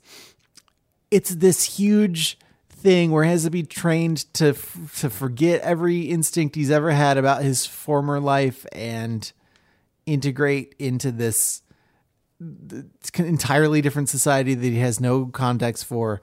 it's 1.09 1.31
this 1.35 1.77
huge 1.77 2.37
thing 2.69 3.11
where 3.11 3.23
he 3.23 3.31
has 3.31 3.43
to 3.45 3.49
be 3.49 3.63
trained 3.63 4.31
to 4.33 4.49
f- 4.49 4.99
to 4.99 5.09
forget 5.09 5.61
every 5.61 6.01
instinct 6.01 6.55
he's 6.55 6.69
ever 6.69 6.91
had 6.91 7.17
about 7.17 7.41
his 7.41 7.65
former 7.65 8.19
life 8.19 8.65
and 8.73 9.31
integrate 10.05 10.75
into 10.77 11.11
this 11.11 11.61
th- 11.61 11.72
entirely 13.15 13.81
different 13.81 14.09
society 14.09 14.53
that 14.53 14.65
he 14.65 14.79
has 14.79 14.99
no 14.99 15.25
context 15.27 15.85
for. 15.85 16.21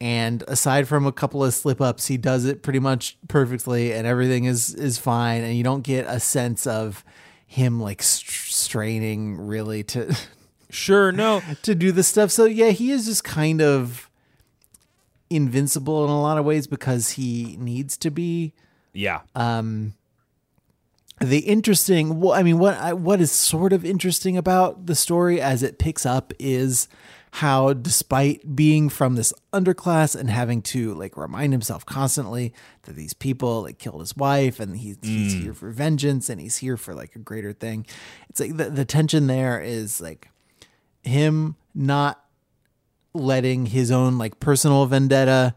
And 0.00 0.42
aside 0.48 0.88
from 0.88 1.06
a 1.06 1.12
couple 1.12 1.44
of 1.44 1.52
slip 1.52 1.80
ups, 1.80 2.06
he 2.06 2.16
does 2.16 2.46
it 2.46 2.62
pretty 2.62 2.78
much 2.78 3.18
perfectly, 3.28 3.92
and 3.92 4.06
everything 4.06 4.44
is 4.44 4.74
is 4.74 4.98
fine. 4.98 5.42
And 5.42 5.56
you 5.56 5.62
don't 5.64 5.82
get 5.82 6.06
a 6.06 6.18
sense 6.18 6.66
of 6.66 7.04
him 7.46 7.80
like 7.80 8.02
str- 8.02 8.50
straining 8.50 9.36
really 9.36 9.82
to 9.82 10.16
Sure, 10.70 11.12
no. 11.12 11.42
to 11.62 11.74
do 11.74 11.92
this 11.92 12.08
stuff. 12.08 12.30
So 12.30 12.44
yeah, 12.44 12.70
he 12.70 12.92
is 12.92 13.06
just 13.06 13.24
kind 13.24 13.60
of 13.60 14.08
invincible 15.28 16.04
in 16.04 16.10
a 16.10 16.20
lot 16.20 16.38
of 16.38 16.44
ways 16.44 16.66
because 16.66 17.10
he 17.10 17.56
needs 17.58 17.96
to 17.98 18.10
be. 18.10 18.54
Yeah. 18.92 19.20
Um, 19.34 19.94
The 21.20 21.40
interesting, 21.40 22.18
well, 22.18 22.32
I 22.32 22.42
mean, 22.42 22.58
what 22.58 22.78
I, 22.78 22.94
what 22.94 23.20
is 23.20 23.30
sort 23.30 23.74
of 23.74 23.84
interesting 23.84 24.36
about 24.38 24.86
the 24.86 24.94
story 24.94 25.40
as 25.40 25.62
it 25.62 25.78
picks 25.78 26.06
up 26.06 26.32
is 26.38 26.88
how, 27.32 27.74
despite 27.74 28.56
being 28.56 28.88
from 28.88 29.16
this 29.16 29.32
underclass 29.52 30.18
and 30.18 30.30
having 30.30 30.62
to 30.62 30.94
like 30.94 31.16
remind 31.16 31.52
himself 31.52 31.84
constantly 31.84 32.52
that 32.82 32.96
these 32.96 33.12
people 33.12 33.62
like 33.62 33.78
killed 33.78 34.00
his 34.00 34.16
wife 34.16 34.58
and 34.58 34.78
he's, 34.78 34.96
he's 35.02 35.34
mm. 35.34 35.42
here 35.42 35.54
for 35.54 35.70
vengeance 35.70 36.28
and 36.28 36.40
he's 36.40 36.56
here 36.56 36.76
for 36.76 36.94
like 36.94 37.14
a 37.14 37.20
greater 37.20 37.52
thing, 37.52 37.86
it's 38.30 38.40
like 38.40 38.56
the, 38.56 38.70
the 38.70 38.84
tension 38.84 39.26
there 39.26 39.60
is 39.60 40.00
like 40.00 40.28
him 41.02 41.56
not 41.74 42.24
letting 43.12 43.66
his 43.66 43.90
own 43.90 44.18
like 44.18 44.40
personal 44.40 44.86
vendetta 44.86 45.54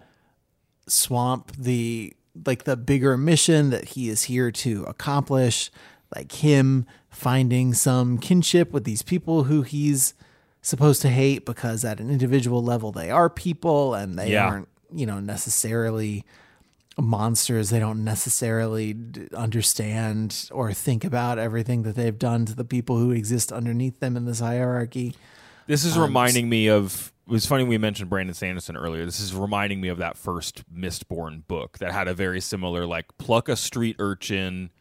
swamp 0.87 1.51
the 1.57 2.13
like 2.45 2.63
the 2.63 2.75
bigger 2.75 3.17
mission 3.17 3.69
that 3.69 3.89
he 3.89 4.09
is 4.09 4.23
here 4.23 4.51
to 4.51 4.83
accomplish 4.85 5.69
like 6.15 6.31
him 6.31 6.85
finding 7.09 7.73
some 7.73 8.17
kinship 8.17 8.71
with 8.71 8.83
these 8.85 9.01
people 9.03 9.43
who 9.45 9.61
he's 9.61 10.13
supposed 10.61 11.01
to 11.01 11.09
hate 11.09 11.45
because 11.45 11.83
at 11.85 11.99
an 11.99 12.09
individual 12.09 12.63
level 12.63 12.91
they 12.91 13.11
are 13.11 13.29
people 13.29 13.93
and 13.93 14.17
they 14.17 14.31
Yeah. 14.31 14.47
aren't 14.47 14.67
you 14.93 15.05
know 15.05 15.19
necessarily 15.19 16.23
monsters 16.97 17.69
they 17.69 17.79
don't 17.79 18.03
necessarily 18.03 18.95
understand 19.35 20.49
or 20.51 20.73
think 20.73 21.03
about 21.03 21.37
everything 21.39 21.83
that 21.83 21.95
they've 21.95 22.17
done 22.19 22.45
to 22.45 22.55
the 22.55 22.65
people 22.65 22.97
who 22.97 23.11
exist 23.11 23.51
underneath 23.51 23.99
them 23.99 24.17
in 24.17 24.25
this 24.25 24.39
hierarchy 24.39 25.13
This 25.67 25.85
Um, 25.85 25.91
is 25.91 25.97
reminding 25.97 26.49
me 26.49 26.67
of. 26.67 27.12
It 27.25 27.31
was 27.31 27.45
funny 27.45 27.63
we 27.63 27.77
mentioned 27.77 28.09
Brandon 28.09 28.33
Sanderson 28.33 28.75
earlier. 28.75 29.05
This 29.05 29.21
is 29.21 29.33
reminding 29.33 29.79
me 29.79 29.87
of 29.87 29.97
that 29.99 30.17
first 30.17 30.63
Mistborn 30.73 31.47
book 31.47 31.77
that 31.77 31.93
had 31.93 32.07
a 32.09 32.13
very 32.13 32.41
similar 32.41 32.85
like 32.85 33.17
pluck 33.17 33.47
a 33.47 33.55
street 33.55 33.95
urchin 33.97 34.71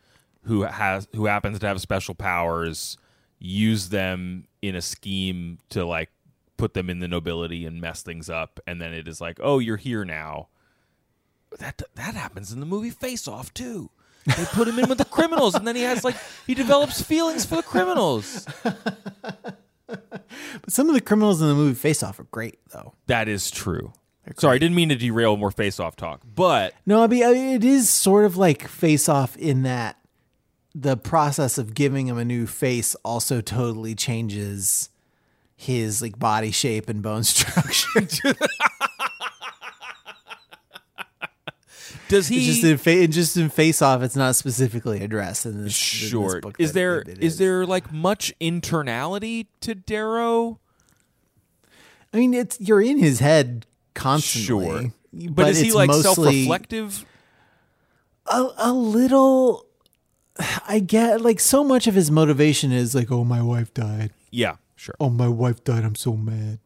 who 0.44 0.62
has 0.62 1.06
who 1.14 1.26
happens 1.26 1.60
to 1.60 1.66
have 1.66 1.80
special 1.80 2.14
powers, 2.14 2.96
use 3.38 3.90
them 3.90 4.46
in 4.60 4.74
a 4.74 4.82
scheme 4.82 5.58
to 5.70 5.84
like 5.84 6.10
put 6.56 6.74
them 6.74 6.90
in 6.90 6.98
the 6.98 7.08
nobility 7.08 7.64
and 7.64 7.80
mess 7.80 8.02
things 8.02 8.28
up, 8.28 8.58
and 8.66 8.80
then 8.80 8.92
it 8.92 9.06
is 9.06 9.20
like, 9.20 9.38
oh, 9.42 9.58
you're 9.58 9.76
here 9.76 10.04
now. 10.04 10.48
That 11.58 11.80
that 11.94 12.14
happens 12.14 12.52
in 12.52 12.60
the 12.60 12.66
movie 12.66 12.90
Face 12.90 13.28
Off 13.28 13.54
too. 13.54 13.90
They 14.24 14.44
put 14.46 14.68
him 14.68 14.78
in 14.78 14.88
with 14.88 14.98
the 14.98 15.04
criminals, 15.04 15.54
and 15.54 15.66
then 15.66 15.76
he 15.76 15.82
has 15.82 16.02
like 16.02 16.16
he 16.46 16.54
develops 16.54 17.02
feelings 17.02 17.44
for 17.44 17.56
the 17.56 17.62
criminals. 17.62 18.46
But 20.62 20.72
some 20.72 20.88
of 20.88 20.94
the 20.94 21.00
criminals 21.00 21.40
in 21.42 21.48
the 21.48 21.54
movie 21.54 21.74
Face 21.74 22.02
Off 22.02 22.18
are 22.18 22.24
great, 22.24 22.58
though. 22.70 22.94
That 23.06 23.28
is 23.28 23.50
true. 23.50 23.92
Sorry, 24.36 24.54
I 24.54 24.58
didn't 24.58 24.76
mean 24.76 24.88
to 24.90 24.94
derail 24.96 25.36
more 25.36 25.50
face 25.50 25.80
off 25.80 25.96
talk, 25.96 26.22
but 26.24 26.74
No, 26.86 27.02
I 27.02 27.08
mean, 27.08 27.24
I 27.24 27.32
mean, 27.32 27.54
it 27.54 27.64
is 27.64 27.88
sort 27.88 28.24
of 28.24 28.36
like 28.36 28.68
Face 28.68 29.08
Off 29.08 29.36
in 29.36 29.64
that 29.64 29.96
the 30.74 30.96
process 30.96 31.58
of 31.58 31.74
giving 31.74 32.06
him 32.06 32.18
a 32.18 32.24
new 32.24 32.46
face 32.46 32.94
also 33.04 33.40
totally 33.40 33.94
changes 33.94 34.88
his 35.56 36.00
like 36.00 36.18
body 36.18 36.50
shape 36.50 36.88
and 36.88 37.02
bone 37.02 37.24
structure. 37.24 38.06
Does 42.12 42.28
he 42.28 42.44
just 42.44 42.62
in 42.62 42.76
fa- 42.76 43.08
just 43.08 43.36
in 43.38 43.48
face 43.48 43.80
off, 43.80 44.02
it's 44.02 44.16
not 44.16 44.36
specifically 44.36 45.02
addressed 45.02 45.46
in 45.46 45.64
this. 45.64 46.12
in 46.12 46.20
this 46.22 46.34
book 46.40 46.56
Is 46.58 46.72
there 46.74 47.00
it 47.00 47.18
is 47.20 47.38
there 47.38 47.64
like 47.64 47.90
much 47.90 48.34
internality 48.38 49.46
to 49.60 49.74
Darrow? 49.74 50.60
I 52.12 52.18
mean, 52.18 52.34
it's 52.34 52.60
you're 52.60 52.82
in 52.82 52.98
his 52.98 53.20
head 53.20 53.64
constantly. 53.94 54.66
Sure. 54.66 54.92
but, 55.12 55.34
But, 55.34 55.48
is 55.48 55.60
he 55.60 55.72
like 55.72 55.90
self-reflective? 55.90 57.06
A, 58.26 58.48
a 58.58 58.72
little. 58.72 59.66
I 60.68 60.80
get 60.80 61.22
like 61.22 61.40
so 61.40 61.64
much 61.64 61.86
of 61.86 61.94
his 61.94 62.10
motivation 62.10 62.72
is 62.72 62.94
like, 62.94 63.10
oh, 63.10 63.24
my 63.24 63.40
wife 63.42 63.72
died. 63.72 64.10
Yeah, 64.30 64.56
sure. 64.76 64.94
Oh, 65.00 65.08
my 65.10 65.28
wife 65.28 65.64
died. 65.64 65.84
I'm 65.84 65.94
so 65.94 66.14
mad. 66.14 66.58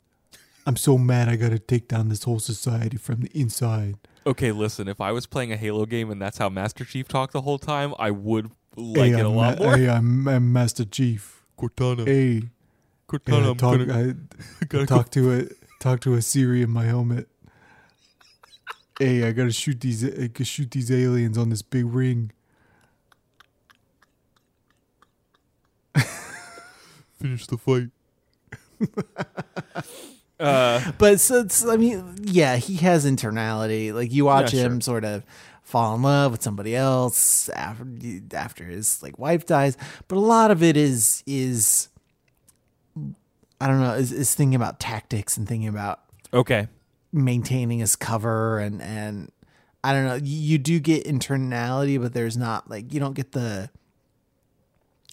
I'm 0.67 0.77
so 0.77 0.99
mad. 0.99 1.29
I 1.29 1.37
got 1.37 1.51
to 1.51 1.61
take 1.61 1.87
down 1.87 2.09
this 2.09 2.25
whole 2.25 2.41
society 2.41 2.97
from 2.97 3.21
the 3.21 3.31
inside. 3.33 3.97
Okay, 4.27 4.51
listen. 4.51 4.89
If 4.89 5.01
I 5.01 5.13
was 5.13 5.27
playing 5.27 5.53
a 5.53 5.57
Halo 5.57 5.87
game 5.87 6.11
and 6.11 6.21
that's 6.21 6.39
how 6.39 6.49
Master 6.49 6.85
Chief 6.85 7.07
talked 7.07 7.33
the 7.33 7.43
whole 7.43 7.59
time, 7.59 7.95
I 7.99 8.11
would 8.11 8.51
like 8.77 9.13
it 9.13 9.25
a 9.25 9.29
lot 9.29 9.59
more. 9.59 9.75
I'm, 9.75 10.27
I'm 10.27 10.29
uh, 10.29 10.41
Master 10.41 10.85
Chief. 10.85 11.45
Cortana, 11.57 12.07
Hey, 12.07 12.43
Cortana, 13.09 13.53
I'm 13.53 13.57
talk, 13.57 13.79
gonna, 13.79 14.15
I, 14.61 14.65
gotta 14.69 14.85
talk 14.85 15.11
to 15.13 15.33
a 15.33 15.45
talk 15.81 16.01
to 16.01 16.15
a 16.15 16.21
Siri 16.21 16.61
in 16.61 16.71
my 16.71 16.85
helmet. 16.85 17.29
Hey, 18.99 19.27
I 19.27 19.33
gotta 19.33 19.53
shoot 19.53 19.81
these. 19.81 20.05
I 20.05 20.27
gotta 20.27 20.45
shoot 20.45 20.71
these 20.71 20.91
aliens 20.91 21.39
on 21.39 21.49
this 21.49 21.63
big 21.63 21.87
ring. 21.87 22.33
finish 27.19 27.47
the 27.47 27.57
fight. 27.57 27.91
uh, 30.41 30.93
But 30.99 31.21
so 31.21 31.41
it's, 31.41 31.65
I 31.67 31.77
mean, 31.77 32.17
yeah, 32.23 32.57
he 32.57 32.77
has 32.77 33.05
internality. 33.07 33.93
Like 33.93 34.13
you 34.13 34.25
watch 34.25 34.53
Yeah, 34.53 34.63
him 34.63 34.75
sure. 34.75 34.81
sort 34.81 35.05
of 35.05 35.25
fall 35.63 35.95
in 35.97 36.03
love 36.03 36.31
with 36.33 36.43
somebody 36.43 36.77
else 36.77 37.49
after 37.49 37.85
after 38.35 38.65
his 38.65 39.03
like 39.03 39.19
wife 39.19 39.47
dies. 39.47 39.77
But 40.09 40.17
a 40.17 40.21
lot 40.21 40.51
of 40.51 40.63
it 40.63 40.77
is 40.77 41.23
is 41.27 41.89
I 43.61 43.67
don't 43.67 43.81
know 43.81 43.95
is, 43.95 44.13
is 44.13 44.35
thinking 44.35 44.55
about 44.55 44.79
tactics 44.79 45.37
and 45.37 45.49
thinking 45.49 45.69
about 45.69 46.01
okay. 46.33 46.69
maintaining 47.13 47.79
his 47.81 47.97
cover 47.97 48.59
and 48.59 48.81
and 48.81 49.33
I 49.83 49.93
don't 49.93 50.05
know. 50.05 50.15
You, 50.17 50.39
you 50.39 50.59
do 50.59 50.81
get 50.81 51.05
internality, 51.05 52.01
but 52.01 52.13
there's 52.13 52.37
not 52.37 52.69
like 52.69 52.93
you 52.93 53.01
don't 53.01 53.15
get 53.15 53.33
the 53.33 53.71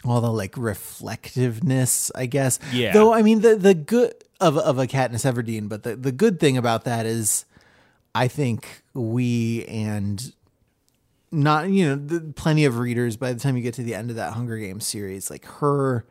all 0.05 0.21
the 0.21 0.31
like 0.31 0.55
reflectiveness, 0.57 2.11
I 2.15 2.25
guess. 2.25 2.59
Yeah. 2.71 2.93
Though 2.93 3.13
I 3.13 3.21
mean 3.21 3.41
the 3.41 3.55
the 3.55 3.73
good 3.73 4.13
of 4.39 4.57
of 4.57 4.77
a 4.77 4.87
Katniss 4.87 5.31
Everdeen, 5.31 5.69
but 5.69 5.83
the 5.83 5.95
the 5.95 6.11
good 6.11 6.39
thing 6.39 6.57
about 6.57 6.83
that 6.85 7.05
is, 7.05 7.45
I 8.13 8.27
think 8.27 8.83
we 8.93 9.65
and 9.65 10.33
not 11.31 11.69
you 11.69 11.87
know 11.89 11.95
the, 11.95 12.33
plenty 12.33 12.65
of 12.65 12.77
readers 12.77 13.17
by 13.17 13.33
the 13.33 13.39
time 13.39 13.57
you 13.57 13.63
get 13.63 13.73
to 13.75 13.83
the 13.83 13.95
end 13.95 14.09
of 14.09 14.15
that 14.17 14.33
Hunger 14.33 14.57
Games 14.57 14.85
series, 14.85 15.29
like 15.29 15.45
her 15.45 16.05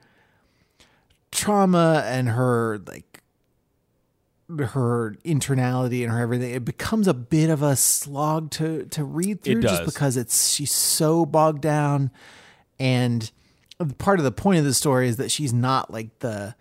trauma 1.31 2.03
and 2.07 2.29
her 2.29 2.81
like 2.87 3.23
her 4.59 5.17
internality 5.25 6.03
and 6.03 6.13
her 6.13 6.21
everything 6.21 6.53
it 6.53 6.65
becomes 6.65 7.09
a 7.09 7.15
bit 7.15 7.49
of 7.49 7.63
a 7.63 7.75
slog 7.75 8.51
to 8.51 8.85
to 8.87 9.03
read 9.03 9.43
through 9.43 9.63
just 9.63 9.87
because 9.87 10.17
it's 10.19 10.51
she's 10.51 10.73
so 10.73 11.25
bogged 11.25 11.63
down 11.63 12.11
and 12.79 13.31
part 13.99 14.19
of 14.19 14.25
the 14.25 14.33
point 14.33 14.59
of 14.59 14.65
the 14.65 14.75
story 14.75 15.09
is 15.09 15.17
that 15.17 15.31
she's 15.31 15.53
not 15.53 15.91
like 15.93 16.19
the 16.21 16.55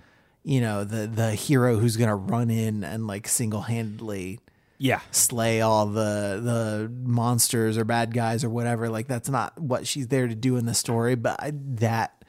you 0.44 0.60
know 0.62 0.84
the 0.84 1.08
the 1.08 1.32
hero 1.36 1.78
who's 1.78 1.98
gonna 1.98 2.16
run 2.16 2.50
in 2.50 2.84
and 2.84 3.06
like 3.08 3.28
single-handedly 3.28 4.40
Yeah. 4.80 5.02
slay 5.12 5.62
all 5.62 5.86
the 5.86 6.40
the 6.44 6.92
monsters 7.04 7.78
or 7.78 7.84
bad 7.86 8.14
guys 8.14 8.44
or 8.44 8.50
whatever 8.50 8.90
like 8.90 9.08
that's 9.08 9.30
not 9.30 9.60
what 9.60 9.86
she's 9.86 10.08
there 10.08 10.28
to 10.28 10.34
do 10.36 10.56
in 10.58 10.66
the 10.66 10.74
story 10.74 11.14
but 11.16 11.40
I, 11.40 11.52
that 11.54 12.24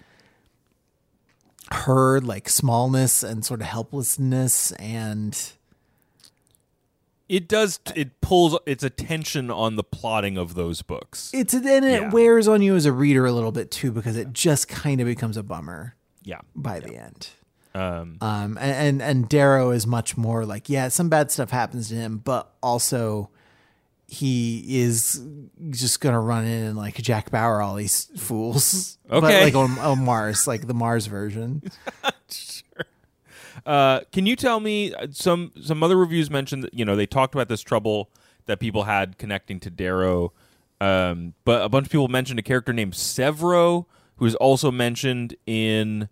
her 1.70 2.20
like 2.20 2.49
smallness 2.49 3.22
and 3.22 3.45
sort 3.45 3.61
of 3.62 3.66
helplessness 3.68 4.72
and 4.72 5.53
It 7.28 7.48
does. 7.48 7.80
It 7.96 8.20
pulls 8.20 8.58
its 8.66 8.82
attention 8.84 9.50
on 9.50 9.76
the 9.76 9.84
plotting 9.84 10.36
of 10.36 10.54
those 10.54 10.82
books. 10.82 11.30
it's 11.32 11.52
then 11.52 11.84
it 11.84 12.02
Yeah. 12.02 12.10
wears 12.10 12.46
on 12.48 12.60
you 12.62 12.74
as 12.76 12.84
a 12.84 12.92
reader 12.92 13.24
a 13.26 13.32
little 13.32 13.52
bit 13.52 13.70
too 13.70 13.90
because 13.92 14.16
it 14.16 14.32
just 14.32 14.68
kind 14.68 15.00
of 15.00 15.06
becomes 15.06 15.36
a 15.36 15.42
bummer 15.42 15.94
yeah. 16.24 16.40
by 16.54 16.80
the 16.80 16.94
end 16.96 17.28
Um, 17.74 18.18
um 18.20 18.58
and, 18.60 19.00
and 19.00 19.02
and 19.02 19.28
darrow 19.28 19.70
is 19.70 19.86
much 19.86 20.16
more 20.16 20.44
like 20.44 20.68
yeah 20.68 20.88
some 20.88 21.08
bad 21.08 21.30
stuff 21.30 21.50
happens 21.50 21.88
to 21.88 21.94
him 21.94 22.18
but 22.18 22.52
also 22.62 23.30
he 24.08 24.80
is 24.82 25.22
just 25.70 26.00
gonna 26.02 26.20
run 26.20 26.44
in 26.44 26.64
and 26.64 26.76
like 26.76 26.96
jack 26.96 27.30
bauer 27.30 27.62
all 27.62 27.76
these 27.76 28.10
fools 28.18 28.98
Okay, 29.10 29.20
but 29.20 29.42
like 29.42 29.54
on, 29.54 29.78
on 29.78 30.04
mars 30.04 30.46
like 30.46 30.66
the 30.66 30.74
mars 30.74 31.06
version 31.06 31.62
Uh, 33.64 34.00
can 34.12 34.26
you 34.26 34.36
tell 34.36 34.60
me 34.60 34.92
uh, 34.94 35.06
some 35.10 35.52
some 35.60 35.82
other 35.82 35.96
reviews 35.96 36.30
mentioned 36.30 36.64
that 36.64 36.74
you 36.74 36.84
know 36.84 36.96
they 36.96 37.06
talked 37.06 37.34
about 37.34 37.48
this 37.48 37.60
trouble 37.60 38.10
that 38.46 38.58
people 38.58 38.84
had 38.84 39.18
connecting 39.18 39.60
to 39.60 39.70
Darrow, 39.70 40.32
um, 40.80 41.34
but 41.44 41.62
a 41.62 41.68
bunch 41.68 41.86
of 41.86 41.92
people 41.92 42.08
mentioned 42.08 42.38
a 42.38 42.42
character 42.42 42.72
named 42.72 42.94
Sevro 42.94 43.86
who 44.16 44.26
is 44.26 44.34
also 44.36 44.70
mentioned 44.70 45.36
in 45.46 46.08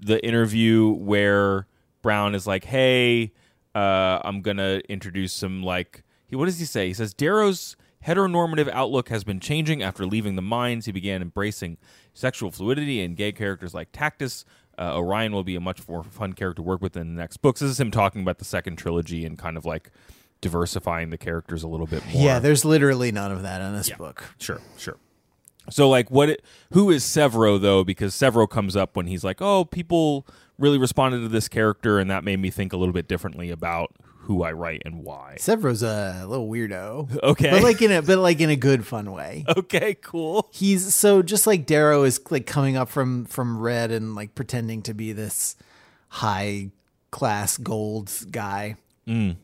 the 0.00 0.24
interview 0.24 0.90
where 0.90 1.66
Brown 2.02 2.34
is 2.34 2.46
like, 2.46 2.64
"Hey, 2.64 3.32
uh, 3.74 4.20
I'm 4.24 4.40
gonna 4.40 4.80
introduce 4.88 5.32
some 5.32 5.62
like 5.62 6.02
he 6.26 6.36
what 6.36 6.46
does 6.46 6.58
he 6.58 6.64
say? 6.64 6.88
He 6.88 6.94
says 6.94 7.14
Darrow's 7.14 7.76
heteronormative 8.06 8.68
outlook 8.70 9.08
has 9.08 9.24
been 9.24 9.40
changing 9.40 9.82
after 9.82 10.06
leaving 10.06 10.36
the 10.36 10.42
mines. 10.42 10.86
He 10.86 10.92
began 10.92 11.22
embracing 11.22 11.76
sexual 12.14 12.50
fluidity 12.50 13.02
and 13.02 13.16
gay 13.16 13.32
characters 13.32 13.74
like 13.74 13.92
Tactus. 13.92 14.44
Uh, 14.78 14.96
Orion 14.98 15.32
will 15.32 15.44
be 15.44 15.56
a 15.56 15.60
much 15.60 15.86
more 15.88 16.02
fun 16.04 16.32
character 16.34 16.56
to 16.56 16.62
work 16.62 16.82
with 16.82 16.96
in 16.96 17.14
the 17.14 17.20
next 17.20 17.38
books. 17.38 17.60
This 17.60 17.70
is 17.70 17.80
him 17.80 17.90
talking 17.90 18.22
about 18.22 18.38
the 18.38 18.44
second 18.44 18.76
trilogy 18.76 19.24
and 19.24 19.38
kind 19.38 19.56
of 19.56 19.64
like 19.64 19.90
diversifying 20.40 21.10
the 21.10 21.18
characters 21.18 21.62
a 21.62 21.68
little 21.68 21.86
bit 21.86 22.04
more. 22.12 22.22
yeah 22.22 22.38
there's 22.38 22.62
literally 22.62 23.10
none 23.10 23.32
of 23.32 23.42
that 23.42 23.62
in 23.62 23.74
this 23.74 23.88
book 23.90 24.22
Sure, 24.38 24.60
sure. 24.76 24.98
So 25.70 25.88
like 25.88 26.10
what 26.10 26.28
it, 26.28 26.44
who 26.72 26.90
is 26.90 27.02
Sevro 27.04 27.60
though 27.60 27.82
because 27.84 28.14
Sevro 28.14 28.48
comes 28.48 28.76
up 28.76 28.96
when 28.96 29.06
he's 29.06 29.24
like, 29.24 29.40
"Oh, 29.42 29.64
people 29.64 30.26
really 30.58 30.78
responded 30.78 31.20
to 31.20 31.28
this 31.28 31.48
character 31.48 31.98
and 31.98 32.08
that 32.10 32.22
made 32.22 32.38
me 32.38 32.50
think 32.50 32.72
a 32.72 32.76
little 32.76 32.92
bit 32.92 33.08
differently 33.08 33.50
about 33.50 33.92
who 34.26 34.42
I 34.42 34.52
write 34.52 34.82
and 34.84 35.02
why." 35.02 35.36
Sevro's 35.38 35.82
a 35.82 36.24
little 36.28 36.48
weirdo 36.48 37.20
Okay. 37.22 37.50
but 37.50 37.62
like 37.62 37.80
in 37.82 37.90
a 37.92 38.02
but 38.02 38.18
like 38.18 38.40
in 38.40 38.50
a 38.50 38.56
good 38.56 38.86
fun 38.86 39.10
way 39.12 39.44
Okay, 39.56 39.94
cool. 39.94 40.48
he's 40.52 40.94
so 40.94 41.22
just 41.22 41.46
like 41.46 41.66
Darrow 41.66 42.04
is 42.04 42.20
like 42.30 42.46
coming 42.46 42.76
up 42.76 42.88
from 42.88 43.24
from 43.24 43.58
red 43.58 43.90
and 43.90 44.14
like 44.14 44.34
pretending 44.34 44.82
to 44.82 44.94
be 44.94 45.12
this 45.12 45.56
high 46.08 46.70
class 47.10 47.56
gold 47.56 48.10
guy. 48.30 48.76
Mm. 49.08 49.36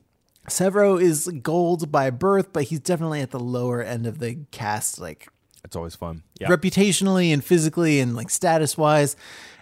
Sevro 0.49 1.01
is 1.01 1.29
gold 1.43 1.91
by 1.93 2.11
birth, 2.11 2.53
but 2.53 2.65
he's 2.65 2.81
definitely 2.81 3.21
at 3.21 3.31
the 3.31 3.39
lower 3.41 3.81
end 3.83 4.07
of 4.07 4.19
the 4.19 4.39
caste, 4.51 4.99
like 5.01 5.29
It's 5.65 5.77
always 5.77 5.95
fun. 5.95 6.25
Yeah. 6.41 6.49
reputationally 6.49 7.33
and 7.33 7.45
physically 7.45 8.01
and 8.01 8.17
like 8.17 8.29
status 8.31 8.77
wise. 8.77 9.15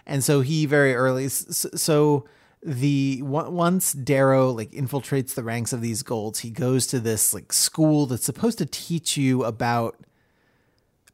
And 0.07 0.23
so 0.23 0.41
he 0.41 0.65
very 0.65 0.95
early. 0.95 1.29
So 1.29 2.25
the 2.63 3.21
once 3.23 3.93
Darrow 3.93 4.51
like 4.51 4.71
infiltrates 4.71 5.33
the 5.33 5.43
ranks 5.43 5.73
of 5.73 5.81
these 5.81 6.03
golds, 6.03 6.39
he 6.39 6.51
goes 6.51 6.85
to 6.87 6.99
this 6.99 7.33
like 7.33 7.51
school 7.51 8.05
that's 8.05 8.25
supposed 8.25 8.57
to 8.59 8.65
teach 8.65 9.17
you 9.17 9.43
about 9.43 9.97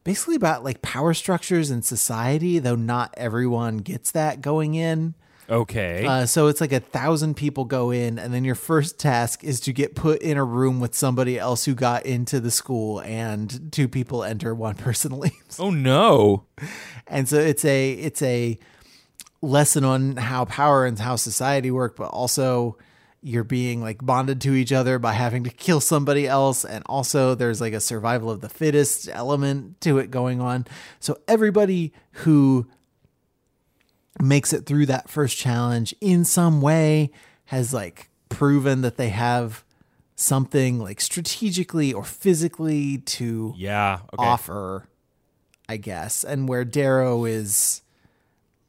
basically 0.03 0.35
about 0.35 0.63
like 0.63 0.81
power 0.81 1.13
structures 1.13 1.71
in 1.71 1.81
society, 1.81 2.59
though 2.59 2.75
not 2.75 3.13
everyone 3.17 3.77
gets 3.77 4.11
that 4.11 4.41
going 4.41 4.75
in. 4.75 5.13
okay. 5.49 6.05
Uh, 6.05 6.25
so 6.25 6.47
it's 6.47 6.59
like 6.59 6.73
a 6.73 6.79
thousand 6.81 7.35
people 7.35 7.63
go 7.65 7.91
in, 7.91 8.19
and 8.19 8.33
then 8.33 8.43
your 8.43 8.55
first 8.55 8.99
task 8.99 9.43
is 9.43 9.59
to 9.61 9.71
get 9.71 9.95
put 9.95 10.21
in 10.21 10.37
a 10.37 10.43
room 10.43 10.79
with 10.81 10.95
somebody 10.95 11.39
else 11.39 11.63
who 11.63 11.73
got 11.73 12.05
into 12.05 12.41
the 12.41 12.51
school, 12.51 12.99
and 12.99 13.71
two 13.71 13.87
people 13.87 14.23
enter, 14.23 14.53
one 14.53 14.75
person 14.75 15.17
leaves. 15.19 15.59
oh 15.59 15.69
no. 15.69 16.43
And 17.07 17.29
so 17.29 17.37
it's 17.37 17.63
a 17.63 17.91
it's 17.91 18.21
a 18.21 18.59
lesson 19.41 19.83
on 19.83 20.17
how 20.17 20.45
power 20.45 20.85
and 20.85 20.97
how 20.99 21.15
society 21.15 21.71
work, 21.71 21.95
but 21.95 22.09
also 22.09 22.77
you're 23.21 23.43
being 23.43 23.81
like 23.81 24.03
bonded 24.05 24.39
to 24.41 24.53
each 24.53 24.71
other 24.71 24.99
by 24.99 25.13
having 25.13 25.43
to 25.43 25.49
kill 25.49 25.81
somebody 25.81 26.27
else 26.27 26.63
and 26.63 26.83
also 26.85 27.35
there's 27.35 27.59
like 27.59 27.73
a 27.73 27.79
survival 27.79 28.29
of 28.29 28.41
the 28.41 28.49
fittest 28.49 29.09
element 29.11 29.81
to 29.81 29.97
it 29.97 30.11
going 30.11 30.39
on. 30.39 30.65
So 30.99 31.17
everybody 31.27 31.93
who 32.11 32.67
makes 34.21 34.53
it 34.53 34.65
through 34.65 34.85
that 34.87 35.09
first 35.09 35.37
challenge 35.37 35.93
in 35.99 36.25
some 36.25 36.61
way 36.61 37.11
has 37.45 37.73
like 37.73 38.09
proven 38.29 38.81
that 38.81 38.97
they 38.97 39.09
have 39.09 39.63
something 40.15 40.79
like 40.79 40.99
strategically 41.01 41.93
or 41.93 42.03
physically 42.03 42.99
to 42.99 43.53
Yeah. 43.57 43.99
Okay. 44.13 44.25
offer 44.25 44.87
I 45.69 45.75
guess, 45.77 46.23
and 46.23 46.47
where 46.47 46.63
Darrow 46.63 47.25
is, 47.25 47.81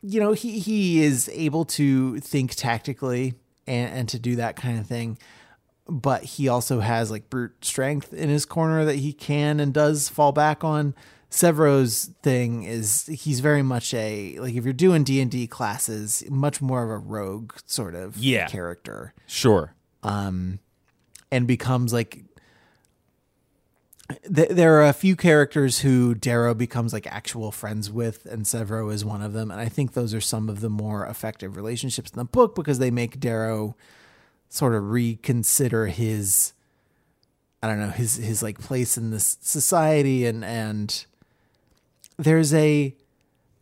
you 0.08 0.20
know, 0.20 0.32
he 0.32 0.58
he 0.58 1.02
is 1.02 1.28
able 1.32 1.64
to 1.66 2.18
think 2.20 2.54
tactically 2.54 3.34
and, 3.66 3.92
and 3.92 4.08
to 4.08 4.18
do 4.18 4.36
that 4.36 4.56
kind 4.56 4.78
of 4.78 4.86
thing, 4.86 5.18
but 5.86 6.22
he 6.24 6.48
also 6.48 6.80
has 6.80 7.10
like 7.10 7.28
brute 7.28 7.64
strength 7.64 8.12
in 8.12 8.28
his 8.28 8.44
corner 8.46 8.84
that 8.84 8.96
he 8.96 9.12
can 9.12 9.60
and 9.60 9.74
does 9.74 10.08
fall 10.08 10.32
back 10.32 10.64
on. 10.64 10.94
Sevro's 11.30 12.06
thing 12.22 12.62
is 12.62 13.04
he's 13.06 13.40
very 13.40 13.62
much 13.62 13.92
a 13.92 14.38
like 14.38 14.54
if 14.54 14.64
you're 14.64 14.72
doing 14.72 15.04
D 15.04 15.20
and 15.20 15.30
D 15.30 15.46
classes, 15.46 16.24
much 16.30 16.62
more 16.62 16.82
of 16.82 16.88
a 16.90 16.96
rogue 16.96 17.52
sort 17.66 17.94
of 17.94 18.16
Yeah. 18.16 18.46
character 18.46 19.12
Sure. 19.26 19.74
Um, 20.02 20.58
and 21.30 21.46
becomes 21.46 21.92
like 21.92 22.24
th- 24.34 24.50
there 24.50 24.74
are 24.78 24.86
a 24.86 24.92
few 24.92 25.16
characters 25.16 25.80
who 25.80 26.14
Darrow 26.14 26.54
becomes 26.54 26.92
like 26.92 27.06
actual 27.06 27.52
friends 27.52 27.90
with, 27.90 28.26
and 28.26 28.44
Sevro 28.44 28.92
is 28.92 29.04
one 29.04 29.22
of 29.22 29.32
them. 29.32 29.50
And 29.50 29.60
I 29.60 29.68
think 29.68 29.92
those 29.92 30.14
are 30.14 30.20
some 30.20 30.48
of 30.48 30.60
the 30.60 30.70
more 30.70 31.06
effective 31.06 31.56
relationships 31.56 32.10
in 32.10 32.18
the 32.18 32.24
book 32.24 32.54
because 32.54 32.78
they 32.78 32.90
make 32.90 33.20
Darrow 33.20 33.76
sort 34.48 34.74
of 34.74 34.90
reconsider 34.90 35.86
his, 35.86 36.52
I 37.62 37.68
don't 37.68 37.80
know, 37.80 37.90
his 37.90 38.16
his 38.16 38.42
like 38.42 38.58
place 38.58 38.96
in 38.96 39.10
this 39.10 39.36
society, 39.40 40.24
and 40.26 40.44
and 40.44 41.04
there's 42.16 42.54
a 42.54 42.94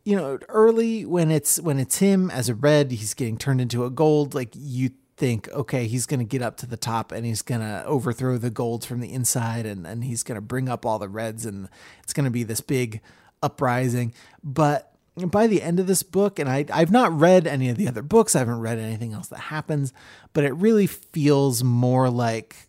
you 0.05 0.17
know 0.17 0.39
early 0.49 1.05
when 1.05 1.31
it's 1.31 1.61
when 1.61 1.79
it's 1.79 1.99
him 1.99 2.31
as 2.31 2.49
a 2.49 2.55
red 2.55 2.93
he's 2.93 3.13
getting 3.13 3.37
turned 3.37 3.61
into 3.61 3.85
a 3.85 3.91
gold 3.91 4.35
like 4.35 4.51
you 4.55 4.91
think 5.17 5.49
okay 5.53 5.87
he's 5.87 6.05
going 6.05 6.21
to 6.21 6.27
get 6.27 6.43
up 6.43 6.57
to 6.59 6.67
the 6.67 6.77
top 6.77 7.11
and 7.11 7.25
he's 7.25 7.41
going 7.41 7.61
to 7.61 7.85
overthrow 7.87 8.37
the 8.37 8.51
golds 8.51 8.85
from 8.85 9.01
the 9.01 9.13
inside 9.13 9.65
and 9.65 9.87
and 9.87 10.05
he's 10.05 10.23
going 10.23 10.37
to 10.37 10.43
bring 10.43 10.69
up 10.69 10.85
all 10.85 10.99
the 10.99 11.09
reds 11.09 11.47
and 11.47 11.69
it's 12.03 12.13
going 12.13 12.25
to 12.25 12.31
be 12.31 12.43
this 12.43 12.61
big 12.61 13.01
uprising 13.43 14.13
but 14.45 14.93
by 15.17 15.47
the 15.47 15.63
end 15.63 15.81
of 15.81 15.87
this 15.87 16.03
book 16.03 16.39
and 16.39 16.49
I 16.49 16.67
I've 16.71 16.91
not 16.91 17.19
read 17.19 17.47
any 17.47 17.71
of 17.71 17.79
the 17.79 17.89
other 17.89 18.03
books 18.03 18.37
I 18.37 18.41
haven't 18.41 18.61
read 18.61 18.79
anything 18.79 19.15
else 19.15 19.29
that 19.29 19.39
happens 19.39 19.95
but 20.35 20.45
it 20.45 20.53
really 20.55 20.87
feels 20.87 21.65
more 21.65 22.11
like 22.11 22.69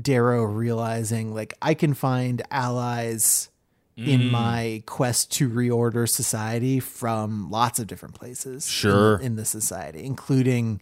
Darrow 0.00 0.44
realizing 0.44 1.34
like 1.34 1.54
I 1.60 1.74
can 1.74 1.94
find 1.94 2.42
allies 2.50 3.48
in 3.96 4.20
mm. 4.20 4.30
my 4.30 4.82
quest 4.86 5.32
to 5.32 5.48
reorder 5.48 6.08
society 6.08 6.78
from 6.78 7.50
lots 7.50 7.78
of 7.80 7.86
different 7.86 8.14
places 8.14 8.66
in- 8.66 8.70
Sure. 8.70 9.18
in, 9.18 9.34
the 9.36 9.44
society 9.44 10.04
including 10.04 10.80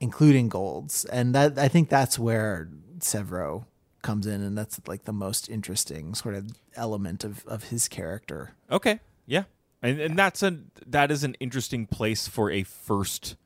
including 0.00 0.48
golds 0.48 1.04
and 1.06 1.34
that 1.34 1.58
I 1.58 1.68
think 1.68 1.88
that's 1.88 2.18
where 2.18 2.68
Sevro 2.98 3.64
comes 4.02 4.26
in 4.26 4.42
and 4.42 4.56
that's 4.56 4.80
like 4.86 5.04
the 5.04 5.12
most 5.12 5.48
interesting 5.48 6.14
sort 6.14 6.34
of 6.34 6.50
element 6.74 7.22
of 7.22 7.44
of 7.46 7.64
his 7.64 7.86
character 7.88 8.52
Okay. 8.70 9.00
Yeah. 9.26 9.44
And 9.82 10.00
and 10.00 10.18
that's 10.18 10.42
a 10.42 10.58
that 10.86 11.10
is 11.10 11.22
an 11.24 11.34
interesting 11.40 11.86
place 11.86 12.26
for 12.28 12.50
a 12.50 12.62
first 12.62 13.36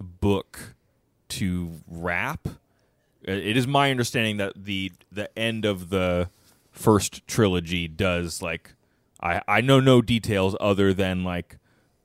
book 0.00 0.74
to 1.28 1.80
wrap. 1.88 2.46
Uh, 2.48 3.32
It 3.32 3.56
is 3.56 3.66
my 3.66 3.90
understanding 3.90 4.36
that 4.38 4.52
the 4.64 4.92
the 5.10 5.36
end 5.38 5.64
of 5.64 5.88
the 5.90 6.28
first 6.70 7.26
trilogy 7.26 7.88
does 7.88 8.42
like 8.42 8.74
I 9.22 9.42
I 9.48 9.60
know 9.60 9.80
no 9.80 10.02
details 10.02 10.56
other 10.60 10.92
than 10.92 11.24
like 11.24 11.58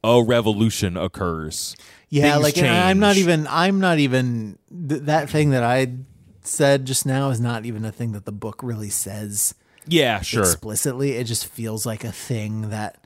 a 0.03 0.21
revolution 0.23 0.95
occurs. 0.95 1.75
Yeah, 2.09 2.37
like 2.37 2.57
and 2.57 2.67
I'm 2.67 2.99
not 2.99 3.17
even 3.17 3.47
I'm 3.49 3.79
not 3.79 3.99
even 3.99 4.57
th- 4.87 5.01
that 5.03 5.29
thing 5.29 5.49
that 5.49 5.63
I 5.63 5.93
said 6.41 6.85
just 6.85 7.05
now 7.05 7.29
is 7.29 7.39
not 7.41 7.65
even 7.65 7.83
a 7.83 7.91
thing 7.91 8.13
that 8.13 8.23
the 8.25 8.31
book 8.31 8.63
really 8.63 8.89
says 8.89 9.53
Yeah, 9.85 10.21
sure. 10.21 10.43
explicitly. 10.43 11.13
It 11.13 11.25
just 11.25 11.45
feels 11.47 11.85
like 11.85 12.05
a 12.05 12.11
thing 12.13 12.69
that 12.69 13.03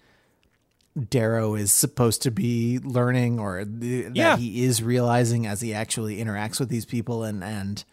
Darrow 1.10 1.56
is 1.56 1.72
supposed 1.72 2.22
to 2.24 2.32
be 2.32 2.78
learning 2.84 3.40
or 3.40 3.64
th- 3.66 4.08
that 4.08 4.16
Yeah. 4.16 4.38
he 4.38 4.64
is 4.66 4.84
realizing 4.84 5.48
as 5.48 5.62
he 5.62 5.74
actually 5.74 6.18
interacts 6.18 6.60
with 6.60 6.70
these 6.70 6.86
people 6.86 7.24
and 7.24 7.44
and 7.44 7.84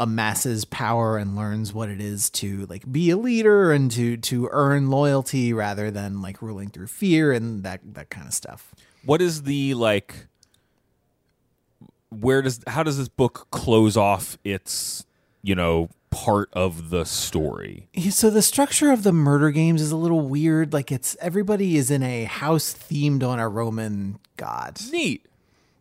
amasses 0.00 0.64
power 0.64 1.18
and 1.18 1.36
learns 1.36 1.74
what 1.74 1.90
it 1.90 2.00
is 2.00 2.30
to 2.30 2.64
like 2.70 2.90
be 2.90 3.10
a 3.10 3.18
leader 3.18 3.70
and 3.70 3.90
to 3.90 4.16
to 4.16 4.48
earn 4.50 4.88
loyalty 4.88 5.52
rather 5.52 5.90
than 5.90 6.22
like 6.22 6.40
ruling 6.40 6.70
through 6.70 6.86
fear 6.86 7.32
and 7.32 7.62
that 7.64 7.80
that 7.84 8.08
kind 8.08 8.26
of 8.26 8.32
stuff. 8.34 8.74
What 9.04 9.20
is 9.22 9.42
the 9.42 9.74
like 9.74 10.26
where 12.10 12.42
does 12.42 12.60
how 12.66 12.82
does 12.82 12.98
this 12.98 13.08
book 13.08 13.46
close 13.50 13.96
off 13.96 14.36
its 14.44 15.06
you 15.42 15.54
know 15.54 15.88
part 16.10 16.48
of 16.52 16.90
the 16.90 17.04
story 17.04 17.88
So 18.10 18.30
the 18.30 18.42
structure 18.42 18.90
of 18.90 19.04
the 19.04 19.12
murder 19.12 19.50
games 19.52 19.80
is 19.80 19.92
a 19.92 19.96
little 19.96 20.22
weird. 20.22 20.72
Like 20.72 20.90
it's 20.90 21.16
everybody 21.20 21.76
is 21.76 21.88
in 21.88 22.02
a 22.02 22.24
house 22.24 22.74
themed 22.74 23.22
on 23.22 23.38
a 23.38 23.48
Roman 23.48 24.18
god. 24.36 24.80
neat 24.90 25.24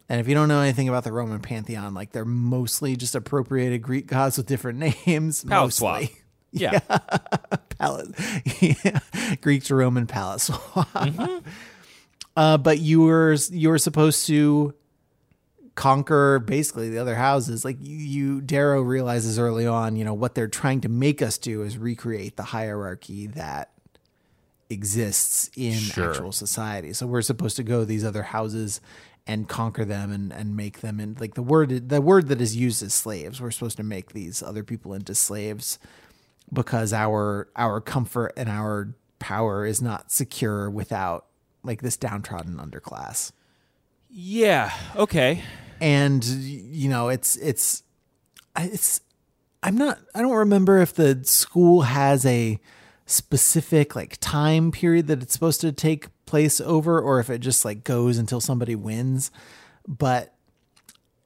And 0.07 0.19
if 0.21 0.27
you 0.27 0.35
don't 0.35 0.47
know 0.47 0.61
anything 0.61 0.87
about 0.87 1.03
the 1.03 1.11
Roman 1.11 1.39
pantheon, 1.39 1.95
like 1.95 2.11
they're 2.11 2.25
mostly 2.25 2.95
just 2.95 3.15
appropriated 3.15 3.81
Greek 3.81 4.05
gods 4.05 4.37
with 4.37 4.45
different 4.45 4.77
names. 5.07 5.43
palette 5.43 5.73
swap 5.73 6.01
mostly. 6.01 6.15
yeah 6.51 6.77
Palette, 7.79 8.09
yeah. 8.61 8.99
Greek 9.41 9.63
to 9.63 9.73
Roman 9.75 10.05
palette 10.05 10.41
swap. 10.41 10.87
Mm-hmm. 10.93 11.47
Uh, 12.39 12.57
but 12.57 12.79
you 12.79 13.01
were 13.01 13.35
you 13.51 13.67
were 13.67 13.77
supposed 13.77 14.25
to 14.25 14.73
conquer 15.75 16.39
basically 16.39 16.89
the 16.89 16.97
other 16.97 17.15
houses. 17.15 17.65
Like 17.65 17.75
you, 17.81 17.97
you, 17.97 18.41
Darrow 18.41 18.81
realizes 18.81 19.37
early 19.37 19.67
on, 19.67 19.97
you 19.97 20.05
know, 20.05 20.13
what 20.13 20.35
they're 20.35 20.47
trying 20.47 20.79
to 20.81 20.89
make 20.89 21.21
us 21.21 21.37
do 21.37 21.63
is 21.63 21.77
recreate 21.77 22.37
the 22.37 22.43
hierarchy 22.43 23.27
that 23.27 23.71
exists 24.69 25.51
in 25.57 25.73
Sure. 25.73 26.11
actual 26.11 26.31
society. 26.31 26.93
So 26.93 27.07
we're 27.07 27.23
supposed 27.23 27.57
to 27.57 27.63
go 27.63 27.83
these 27.83 28.05
other 28.05 28.23
houses 28.23 28.79
and 29.27 29.49
conquer 29.49 29.83
them 29.83 30.09
and, 30.09 30.31
and 30.31 30.55
make 30.55 30.79
them 30.79 31.01
and 31.01 31.19
like 31.19 31.33
the 31.33 31.43
word 31.43 31.89
the 31.89 32.01
word 32.01 32.29
that 32.29 32.39
is 32.39 32.55
used 32.55 32.81
is 32.81 32.93
slaves. 32.93 33.41
We're 33.41 33.51
supposed 33.51 33.75
to 33.77 33.83
make 33.83 34.13
these 34.13 34.41
other 34.41 34.63
people 34.63 34.93
into 34.93 35.13
slaves 35.13 35.77
because 36.53 36.93
our 36.93 37.49
our 37.57 37.81
comfort 37.81 38.31
and 38.37 38.47
our 38.47 38.95
power 39.19 39.65
is 39.65 39.81
not 39.81 40.09
secure 40.09 40.69
without 40.69 41.25
like 41.63 41.81
this 41.81 41.97
downtrodden 41.97 42.55
underclass. 42.57 43.31
Yeah 44.09 44.71
okay. 44.95 45.43
And 45.81 46.23
you 46.25 46.89
know 46.89 47.09
it's 47.09 47.35
it's 47.37 47.83
it's 48.57 49.01
i'm 49.61 49.75
not 49.75 49.99
i 50.15 50.21
don't 50.21 50.35
remember 50.35 50.79
if 50.79 50.93
the 50.93 51.19
school 51.23 51.83
has 51.83 52.25
a 52.25 52.59
specific 53.09 53.95
like 53.95 54.17
time 54.19 54.71
period 54.71 55.07
that 55.07 55.21
it's 55.21 55.33
supposed 55.33 55.61
to 55.61 55.71
take 55.71 56.07
place 56.25 56.61
over 56.61 57.01
or 57.01 57.19
if 57.19 57.29
it 57.29 57.39
just 57.39 57.65
like 57.65 57.83
goes 57.83 58.17
until 58.19 58.39
somebody 58.39 58.75
wins. 58.75 59.31
But 59.87 60.35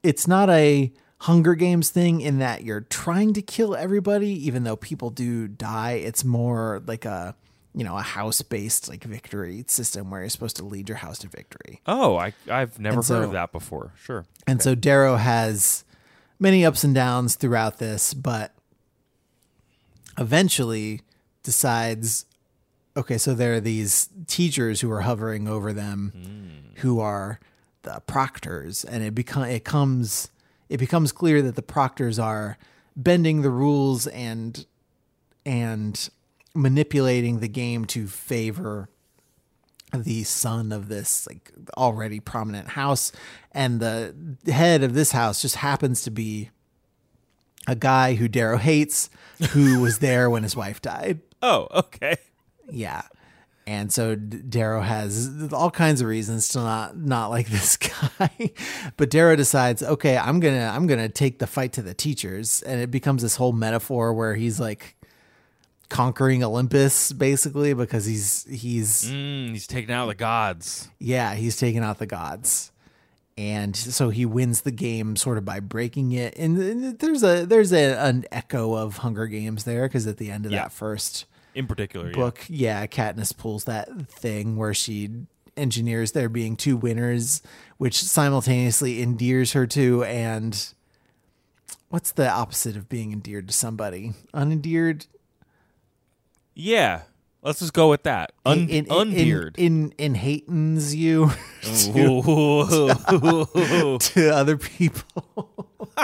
it's 0.02 0.26
not 0.26 0.48
a 0.48 0.92
hunger 1.20 1.54
games 1.54 1.90
thing 1.90 2.22
in 2.22 2.38
that 2.38 2.64
you're 2.64 2.80
trying 2.80 3.34
to 3.34 3.42
kill 3.42 3.76
everybody 3.76 4.30
even 4.46 4.64
though 4.64 4.76
people 4.76 5.10
do 5.10 5.46
die. 5.46 5.92
It's 5.92 6.24
more 6.24 6.82
like 6.86 7.04
a 7.04 7.36
you 7.74 7.84
know 7.84 7.96
a 7.96 8.02
house 8.02 8.40
based 8.42 8.88
like 8.88 9.04
victory 9.04 9.64
system 9.66 10.10
where 10.10 10.20
you're 10.20 10.30
supposed 10.30 10.56
to 10.56 10.64
lead 10.64 10.88
your 10.88 10.98
house 10.98 11.18
to 11.18 11.28
victory. 11.28 11.80
Oh 11.86 12.16
i 12.16 12.32
i've 12.50 12.78
never 12.78 12.96
And 12.98 13.04
heard 13.04 13.04
so- 13.04 13.22
of 13.22 13.32
that 13.32 13.52
before. 13.52 13.92
Sure. 14.00 14.24
And 14.46 14.62
so 14.62 14.74
Darrow 14.74 15.16
has 15.16 15.84
many 16.38 16.64
ups 16.64 16.84
and 16.84 16.94
downs 16.94 17.36
throughout 17.36 17.78
this, 17.78 18.14
but 18.14 18.54
eventually 20.18 21.00
decides 21.42 22.26
okay, 22.96 23.18
so 23.18 23.34
there 23.34 23.54
are 23.54 23.60
these 23.60 24.08
teachers 24.28 24.80
who 24.80 24.90
are 24.90 25.00
hovering 25.00 25.48
over 25.48 25.72
them 25.72 26.12
hmm. 26.14 26.80
who 26.80 27.00
are 27.00 27.40
the 27.82 28.00
proctors, 28.06 28.84
and 28.84 29.02
it 29.02 29.14
become 29.14 29.44
it 29.44 29.64
comes 29.64 30.30
it 30.68 30.78
becomes 30.78 31.12
clear 31.12 31.42
that 31.42 31.56
the 31.56 31.62
proctors 31.62 32.18
are 32.18 32.56
bending 32.96 33.42
the 33.42 33.50
rules 33.50 34.06
and 34.08 34.66
and 35.44 36.08
manipulating 36.54 37.40
the 37.40 37.48
game 37.48 37.84
to 37.84 38.06
favor 38.06 38.88
the 39.92 40.24
son 40.24 40.72
of 40.72 40.88
this 40.88 41.26
like 41.26 41.52
already 41.76 42.18
prominent 42.18 42.68
house 42.68 43.12
and 43.52 43.78
the 43.80 44.14
head 44.50 44.82
of 44.82 44.92
this 44.94 45.12
house 45.12 45.40
just 45.40 45.56
happens 45.56 46.02
to 46.02 46.10
be 46.10 46.50
a 47.68 47.76
guy 47.76 48.14
who 48.14 48.26
Darrow 48.28 48.56
hates 48.58 49.08
who 49.50 49.80
was 49.82 49.98
there 49.98 50.28
when 50.28 50.42
his 50.42 50.56
wife 50.56 50.82
died. 50.82 51.20
oh 51.42 51.68
okay 51.72 52.16
Yeah. 52.70 53.02
And 53.66 53.90
so 53.90 54.14
Darrow 54.14 54.82
has 54.82 55.50
all 55.52 55.70
kinds 55.70 56.02
of 56.02 56.06
reasons 56.06 56.48
to 56.48 56.58
not 56.58 56.98
not 56.98 57.28
like 57.30 57.46
this 57.50 57.78
guy. 57.78 58.50
but 58.98 59.08
Darrow 59.08 59.36
decides, 59.36 59.82
"Okay, 59.82 60.18
I'm 60.18 60.38
going 60.38 60.54
to 60.54 60.60
I'm 60.66 60.86
going 60.86 61.00
to 61.00 61.08
take 61.08 61.38
the 61.38 61.46
fight 61.46 61.72
to 61.74 61.82
the 61.82 61.94
teachers." 61.94 62.60
And 62.60 62.78
it 62.78 62.90
becomes 62.90 63.22
this 63.22 63.36
whole 63.36 63.52
metaphor 63.52 64.12
where 64.12 64.34
he's 64.34 64.60
like 64.60 64.96
conquering 65.88 66.42
Olympus 66.42 67.12
basically 67.12 67.74
because 67.74 68.04
he's 68.06 68.44
he's 68.48 69.04
mm, 69.04 69.50
he's 69.50 69.66
taking 69.66 69.92
out 69.94 70.06
the 70.06 70.14
gods 70.14 70.88
yeah, 70.98 71.34
he's 71.34 71.56
taking 71.56 71.82
out 71.82 71.98
the 71.98 72.06
gods. 72.06 72.70
And 73.36 73.74
so 73.76 74.10
he 74.10 74.24
wins 74.24 74.60
the 74.62 74.70
game 74.70 75.16
sort 75.16 75.38
of 75.38 75.44
by 75.44 75.58
breaking 75.58 76.12
it. 76.12 76.38
And 76.38 76.98
there's 77.00 77.24
a 77.24 77.44
there's 77.44 77.72
a, 77.72 77.98
an 77.98 78.24
echo 78.30 78.74
of 78.74 78.98
Hunger 78.98 79.26
Games 79.26 79.64
there 79.64 79.88
because 79.88 80.06
at 80.06 80.18
the 80.18 80.30
end 80.30 80.46
of 80.46 80.52
Yeah. 80.52 80.62
that 80.62 80.72
first 80.72 81.26
in 81.54 81.66
particular. 81.66 82.06
yeah. 82.10 82.14
book, 82.14 82.44
yeah. 82.48 82.86
Katniss 82.86 83.36
pulls 83.36 83.64
that 83.64 83.88
thing 84.08 84.56
where 84.56 84.72
she 84.72 85.10
engineers 85.56 86.12
there 86.12 86.28
being 86.28 86.54
two 86.56 86.76
winners, 86.76 87.42
which 87.76 88.02
simultaneously 88.02 89.02
endears 89.02 89.52
her 89.52 89.66
to 89.66 90.04
and 90.04 90.68
what's 91.88 92.12
the 92.12 92.28
opposite 92.30 92.76
of 92.76 92.88
being 92.88 93.12
endeared 93.12 93.48
to 93.48 93.54
somebody? 93.54 94.12
Unendeared, 94.32 95.06
Yeah. 96.54 97.02
Let's 97.42 97.58
just 97.58 97.74
go 97.74 97.90
with 97.90 98.04
that. 98.04 98.32
Un- 98.46 98.60
in, 98.60 98.68
in, 98.70 98.84
undeared. 98.86 99.58
in, 99.58 99.92
in, 99.98 100.14
hatens 100.14 100.96
you 100.96 101.24
Ooh. 101.98 103.98
to 103.98 104.34
other 104.34 104.56
people. 104.56 105.66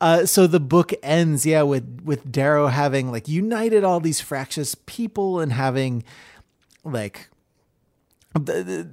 Uh, 0.00 0.26
so 0.26 0.46
the 0.46 0.60
book 0.60 0.92
ends, 1.02 1.46
yeah, 1.46 1.62
with 1.62 2.02
with 2.04 2.30
Darrow 2.30 2.66
having 2.66 3.10
like 3.10 3.26
united 3.26 3.84
all 3.84 4.00
these 4.00 4.20
fractious 4.20 4.74
people 4.84 5.40
and 5.40 5.50
having 5.50 6.04
like 6.82 7.30
the, 8.34 8.86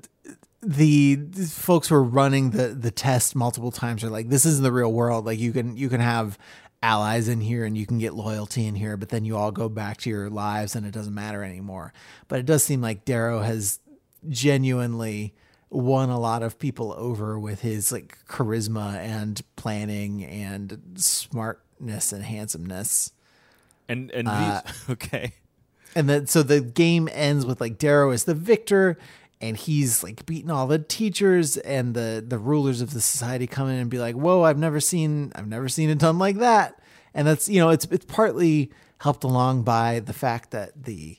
the, 0.62 0.62
the 0.62 1.18
folks 1.48 1.90
who 1.90 1.96
are 1.96 2.04
running 2.04 2.52
the 2.52 2.70
the 2.70 2.92
test 2.92 3.36
multiple 3.36 3.72
times 3.72 4.06
are 4.06 4.10
like, 4.10 4.30
this 4.30 4.46
isn't 4.46 4.64
the 4.64 4.72
real 4.72 4.94
world. 4.94 5.26
Like 5.26 5.40
you 5.40 5.52
can 5.52 5.76
you 5.76 5.90
can 5.90 6.00
have 6.00 6.38
allies 6.82 7.28
in 7.28 7.42
here 7.42 7.64
and 7.66 7.78
you 7.78 7.86
can 7.86 8.00
get 8.00 8.14
loyalty 8.14 8.66
in 8.66 8.76
here, 8.76 8.98
but 8.98 9.10
then 9.10 9.26
you 9.26 9.38
all 9.38 9.52
go 9.52 9.70
back 9.70 9.98
to 9.98 10.10
your 10.10 10.30
lives 10.30 10.76
and 10.76 10.86
it 10.86 10.92
doesn't 10.92 11.14
matter 11.14 11.44
anymore. 11.44 11.94
But 12.28 12.40
it 12.40 12.46
does 12.46 12.64
seem 12.64 12.82
like 12.82 13.06
Darrow 13.06 13.42
has 13.42 13.80
genuinely 14.30 15.34
won 15.70 16.10
a 16.10 16.20
lot 16.20 16.44
of 16.44 16.60
people 16.60 16.94
over 16.98 17.40
with 17.40 17.62
his 17.62 17.92
like 17.92 18.18
charisma 18.28 18.96
and 18.96 19.42
planning 19.56 20.24
and 20.26 20.80
smartness 20.96 22.12
and 22.12 22.24
handsomeness. 22.24 23.14
and 23.88 24.12
and 24.12 24.28
Uh, 24.28 24.62
these, 24.64 24.90
okay. 24.90 25.34
And 25.96 26.10
then 26.10 26.28
so 26.28 26.42
the 26.44 26.62
game 26.62 27.10
ends 27.12 27.46
with 27.46 27.62
like 27.62 27.78
Darrow 27.78 28.12
is 28.12 28.24
the 28.24 28.34
victor 28.34 28.98
and 29.42 29.58
he's 29.58 30.04
like 30.04 30.26
beating 30.26 30.52
all 30.52 30.68
the 30.68 30.80
teachers 30.80 31.58
and 31.58 31.94
the 31.94 32.24
the 32.26 32.38
rulers 32.38 32.80
of 32.80 32.94
the 32.94 33.02
society 33.02 33.48
come 33.48 33.68
in 33.68 33.78
and 33.78 33.90
be 33.90 34.00
like, 34.00 34.16
"Whoa, 34.16 34.44
I've 34.44 34.60
never 34.60 34.80
seen 34.80 35.32
I've 35.36 35.48
never 35.48 35.68
seen 35.68 35.90
it 35.90 35.98
done 35.98 36.20
like 36.20 36.38
that." 36.38 36.80
And 37.14 37.28
that's 37.28 37.50
you 37.50 37.60
know, 37.60 37.70
it's 37.70 37.86
it's 37.86 38.06
partly 38.06 38.72
helped 39.00 39.24
along 39.24 39.64
by 39.64 40.00
the 40.00 40.14
fact 40.14 40.52
that 40.52 40.84
the 40.84 41.18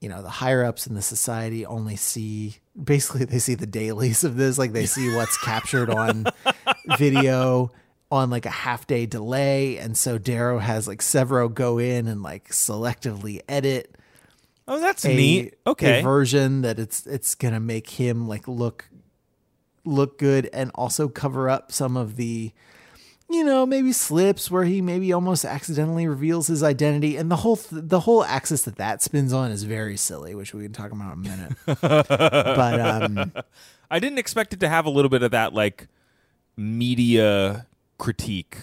you 0.00 0.08
know, 0.08 0.22
the 0.22 0.30
higher 0.30 0.64
ups 0.64 0.86
in 0.86 0.94
the 0.94 1.02
society 1.02 1.66
only 1.66 1.96
see 1.96 2.56
basically 2.82 3.24
they 3.24 3.38
see 3.38 3.54
the 3.54 3.66
dailies 3.66 4.24
of 4.24 4.36
this, 4.36 4.58
like 4.58 4.72
they 4.72 4.86
see 4.86 5.14
what's 5.16 5.36
captured 5.38 5.90
on 5.90 6.26
video 6.96 7.70
on 8.10 8.30
like 8.30 8.46
a 8.46 8.50
half 8.50 8.86
day 8.86 9.04
delay. 9.04 9.76
And 9.76 9.96
so 9.96 10.16
Darrow 10.16 10.58
has 10.58 10.88
like 10.88 11.00
Sevro 11.00 11.52
go 11.52 11.78
in 11.78 12.06
and 12.06 12.22
like 12.22 12.48
selectively 12.48 13.40
edit 13.48 13.97
Oh, 14.68 14.80
that's 14.80 15.04
a, 15.04 15.08
neat. 15.08 15.54
Okay. 15.66 16.00
a 16.00 16.02
version 16.02 16.62
that 16.62 16.78
it's 16.78 17.06
it's 17.06 17.34
gonna 17.34 17.60
make 17.60 17.90
him 17.90 18.28
like 18.28 18.46
look 18.46 18.88
look 19.84 20.18
good 20.18 20.48
and 20.52 20.70
also 20.74 21.08
cover 21.08 21.48
up 21.48 21.72
some 21.72 21.96
of 21.96 22.16
the 22.16 22.52
you 23.30 23.44
know 23.44 23.64
maybe 23.64 23.92
slips 23.92 24.50
where 24.50 24.64
he 24.64 24.82
maybe 24.82 25.12
almost 25.12 25.44
accidentally 25.44 26.06
reveals 26.06 26.46
his 26.46 26.62
identity 26.62 27.16
and 27.16 27.30
the 27.30 27.36
whole 27.36 27.56
th- 27.56 27.82
the 27.86 28.00
whole 28.00 28.22
axis 28.24 28.62
that 28.62 28.76
that 28.76 29.02
spins 29.02 29.32
on 29.32 29.50
is 29.50 29.62
very 29.62 29.96
silly 29.96 30.34
which 30.34 30.52
we 30.52 30.62
can 30.62 30.72
talk 30.72 30.92
about 30.92 31.16
in 31.16 31.24
a 31.24 31.36
minute 31.36 31.56
but 31.80 32.80
um 32.80 33.32
I 33.90 33.98
didn't 33.98 34.18
expect 34.18 34.52
it 34.52 34.60
to 34.60 34.68
have 34.68 34.84
a 34.86 34.90
little 34.90 35.08
bit 35.08 35.22
of 35.22 35.30
that 35.30 35.54
like 35.54 35.88
media 36.56 37.66
critique. 37.96 38.58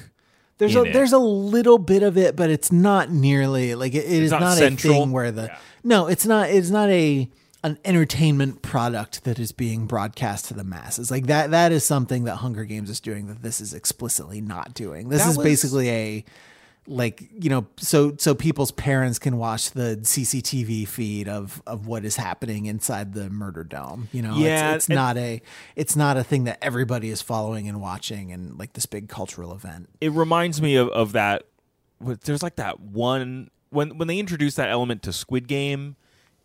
There's 0.57 0.75
a 0.75 0.83
it. 0.83 0.93
there's 0.93 1.13
a 1.13 1.17
little 1.19 1.77
bit 1.77 2.03
of 2.03 2.17
it 2.17 2.35
but 2.35 2.49
it's 2.49 2.71
not 2.71 3.09
nearly 3.11 3.75
like 3.75 3.93
it, 3.93 4.05
it 4.05 4.23
is 4.23 4.31
not 4.31 4.41
not, 4.41 4.57
central? 4.57 4.93
a 4.93 4.97
thing 4.97 5.11
where 5.11 5.31
the 5.31 5.51
no 5.83 6.07
it's 6.07 6.25
not 6.25 6.49
it's 6.49 6.69
not 6.69 6.89
a 6.89 7.29
an 7.63 7.77
entertainment 7.83 8.61
product 8.61 9.23
that 9.23 9.39
is 9.39 9.51
being 9.51 9.87
broadcast 9.87 10.45
to 10.45 10.53
the 10.53 10.63
masses 10.63 11.09
like 11.09 11.25
that 11.27 11.51
that 11.51 11.71
is 11.71 11.83
something 11.83 12.23
that 12.25 12.35
hunger 12.37 12.63
games 12.63 12.89
is 12.89 12.99
doing 12.99 13.27
that 13.27 13.41
this 13.41 13.59
is 13.59 13.73
explicitly 13.73 14.39
not 14.39 14.73
doing 14.73 15.09
this 15.09 15.23
That 15.23 15.31
is 15.31 15.37
was- 15.37 15.43
basically 15.45 15.89
a 15.89 16.25
like 16.87 17.27
you 17.31 17.49
know 17.49 17.65
so 17.77 18.15
so 18.17 18.35
people's 18.35 18.71
parents 18.71 19.17
can 19.17 19.37
watch 19.37 19.71
the 19.71 19.97
cctv 20.03 20.87
feed 20.87 21.27
of 21.27 21.59
of 21.65 21.87
what 21.87 22.05
is 22.05 22.15
happening 22.15 22.67
inside 22.67 23.13
the 23.15 23.27
murder 23.31 23.63
dome 23.63 24.07
you 24.11 24.21
know 24.21 24.31
It's- 24.33 24.43
Yeah, 24.45 24.75
it's, 24.75 24.87
and- 24.87 24.95
not 24.95 25.17
a 25.17 25.41
it's 25.75 25.95
not 25.95 26.15
a 26.15 26.23
thing 26.23 26.43
that 26.43 26.59
everybody 26.61 27.09
is 27.09 27.23
following 27.23 27.67
and 27.67 27.81
watching 27.81 28.31
and 28.31 28.59
like 28.59 28.73
this 28.73 28.85
big 28.85 29.09
cultural 29.09 29.51
event 29.51 29.89
It 29.99 30.11
reminds 30.11 30.61
me 30.61 30.75
of, 30.75 30.89
of 30.89 31.13
that. 31.13 31.43
There's 31.99 32.43
like 32.43 32.57
that 32.57 32.79
one 32.79 33.49
when 33.69 33.97
when 33.97 34.07
they 34.07 34.19
introduce 34.19 34.53
that 34.55 34.69
element 34.69 35.01
to 35.03 35.13
Squid 35.13 35.47
Game, 35.47 35.95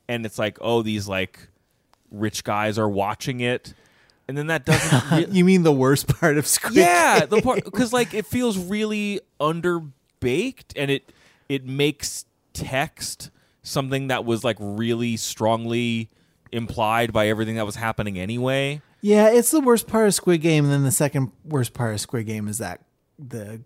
and 0.09 0.25
it's 0.25 0.39
like, 0.39 0.57
oh, 0.61 0.81
these 0.83 1.07
like 1.07 1.49
rich 2.11 2.45
guys 2.45 2.79
are 2.79 2.89
watching 2.89 3.41
it, 3.41 3.75
and 4.27 4.39
then 4.39 4.47
that 4.47 4.65
doesn't. 4.65 5.11
re- 5.13 5.27
you 5.31 5.45
mean 5.45 5.65
the 5.65 5.73
worst 5.73 6.07
part 6.19 6.39
of 6.39 6.47
Squid 6.47 6.75
yeah, 6.77 7.21
Game? 7.21 7.29
the 7.29 7.43
part 7.43 7.65
because 7.65 7.93
like 7.93 8.15
it 8.15 8.27
feels 8.27 8.57
really 8.57 9.21
underbaked, 10.21 10.73
and 10.77 10.91
it 10.91 11.13
it 11.49 11.67
makes 11.67 12.25
text 12.53 13.31
something 13.63 14.09
that 14.09 14.25
was 14.25 14.45
like 14.45 14.57
really 14.61 15.17
strongly 15.17 16.09
implied 16.53 17.13
by 17.13 17.29
everything 17.29 17.57
that 17.57 17.67
was 17.67 17.77
happening 17.77 18.19
anyway. 18.19 18.81
Yeah, 19.03 19.31
it's 19.31 19.51
the 19.51 19.61
worst 19.61 19.87
part 19.87 20.07
of 20.07 20.15
Squid 20.15 20.43
Game, 20.43 20.65
and 20.65 20.73
then 20.73 20.85
the 20.85 20.91
second 20.91 21.33
worst 21.45 21.73
part 21.73 21.95
of 21.95 22.01
Squid 22.01 22.27
Game 22.27 22.49
is 22.49 22.59
that 22.59 22.83
the 23.19 23.63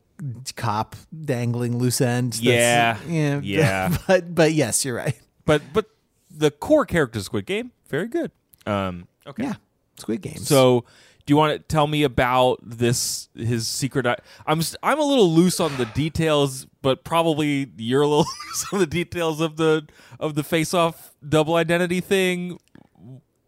cop 0.56 0.96
dangling 1.24 1.78
loose 1.78 2.00
end. 2.00 2.38
Yeah, 2.40 2.98
yeah, 3.08 3.40
yeah. 3.42 3.96
But 4.06 4.34
but 4.34 4.52
yes, 4.52 4.84
you're 4.84 4.96
right. 4.96 5.18
But 5.44 5.62
but 5.72 5.86
the 6.30 6.50
core 6.50 6.86
character 6.86 7.18
of 7.18 7.24
Squid 7.24 7.46
Game, 7.46 7.72
very 7.88 8.08
good. 8.08 8.30
Um, 8.66 9.08
okay. 9.26 9.44
Yeah, 9.44 9.54
Squid 9.98 10.22
Game. 10.22 10.38
So, 10.38 10.84
do 11.26 11.32
you 11.32 11.36
want 11.36 11.52
to 11.54 11.58
tell 11.58 11.86
me 11.86 12.02
about 12.02 12.58
this 12.62 13.28
his 13.34 13.66
secret? 13.66 14.06
I, 14.06 14.16
I'm 14.46 14.60
I'm 14.82 14.98
a 14.98 15.04
little 15.04 15.32
loose 15.32 15.58
on 15.58 15.76
the 15.78 15.86
details, 15.86 16.66
but 16.82 17.02
probably 17.02 17.70
you're 17.76 18.02
a 18.02 18.06
little 18.06 18.26
loose 18.46 18.66
on 18.72 18.78
the 18.78 18.86
details 18.86 19.40
of 19.40 19.56
the 19.56 19.86
of 20.20 20.34
the 20.34 20.44
face 20.44 20.74
off 20.74 21.14
double 21.26 21.54
identity 21.54 22.00
thing. 22.00 22.58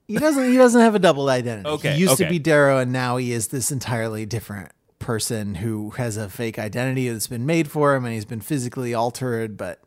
he 0.09 0.17
doesn't 0.17 0.51
he 0.51 0.57
doesn't 0.57 0.81
have 0.81 0.95
a 0.95 0.99
double 0.99 1.29
identity. 1.29 1.69
Okay, 1.69 1.93
he 1.93 2.01
used 2.01 2.17
to 2.17 2.29
be 2.29 2.39
Darrow, 2.39 2.79
and 2.79 2.93
now 2.93 3.19
he 3.19 3.33
is 3.33 3.49
this 3.49 3.71
entirely 3.71 4.25
different 4.25 4.73
person 4.99 5.57
who 5.57 5.91
has 5.91 6.17
a 6.17 6.31
fake 6.31 6.59
identity 6.59 7.11
that's 7.11 7.27
been 7.27 7.45
made 7.45 7.71
for 7.71 7.95
him, 7.95 8.07
and 8.07 8.15
he's 8.15 8.25
been 8.25 8.41
physically 8.41 8.95
altered, 8.95 9.57
but. 9.57 9.81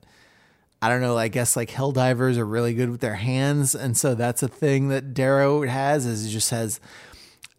I 0.81 0.87
don't 0.87 1.01
know. 1.01 1.17
I 1.17 1.27
guess 1.27 1.57
like 1.57 1.71
helldivers 1.71 2.37
are 2.37 2.45
really 2.45 2.73
good 2.73 2.89
with 2.89 3.01
their 3.01 3.15
hands, 3.15 3.75
and 3.75 3.97
so 3.97 4.15
that's 4.15 4.41
a 4.41 4.47
thing 4.47 4.87
that 4.87 5.13
Darrow 5.13 5.63
has. 5.63 6.05
Is 6.05 6.23
he 6.23 6.31
just 6.31 6.51
has, 6.51 6.79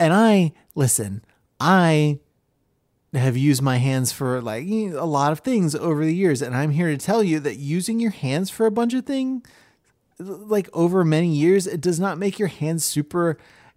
and 0.01 0.13
I 0.13 0.53
listen. 0.75 1.23
I 1.61 2.19
have 3.13 3.37
used 3.37 3.61
my 3.63 3.77
hands 3.77 4.13
for 4.13 4.41
like 4.41 4.67
a 4.67 5.05
lot 5.05 5.33
of 5.33 5.41
things 5.41 5.75
over 5.75 6.05
the 6.05 6.15
years, 6.15 6.43
and 6.43 6.55
I'm 6.57 6.71
here 6.71 6.89
to 6.89 6.97
tell 6.99 7.23
you 7.23 7.39
that 7.41 7.57
using 7.57 8.01
your 8.01 8.11
hands 8.13 8.51
for 8.51 8.67
a 8.67 8.71
bunch 8.71 8.95
of 8.95 9.05
things, 9.05 9.43
like 10.19 10.69
over 10.73 11.05
many 11.05 11.29
years, 11.29 11.67
it 11.67 11.81
does 11.81 12.01
not 12.01 12.19
make 12.19 12.39
your 12.39 12.49
hands 12.49 12.85
super 12.85 13.37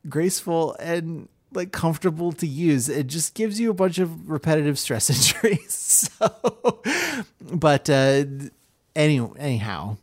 graceful 0.10 0.76
and 0.80 1.28
like 1.54 1.72
comfortable 1.72 2.32
to 2.34 2.48
use. 2.48 2.90
It 2.90 3.08
just 3.08 3.34
gives 3.34 3.60
you 3.60 3.70
a 3.70 3.74
bunch 3.74 4.00
of 4.00 4.30
repetitive 4.30 4.80
stress 4.80 5.10
injuries. 5.36 5.74
So, 5.74 6.82
but 7.42 7.90
uh, 7.90 8.26
any 8.96 9.20
anyhow, 9.38 9.98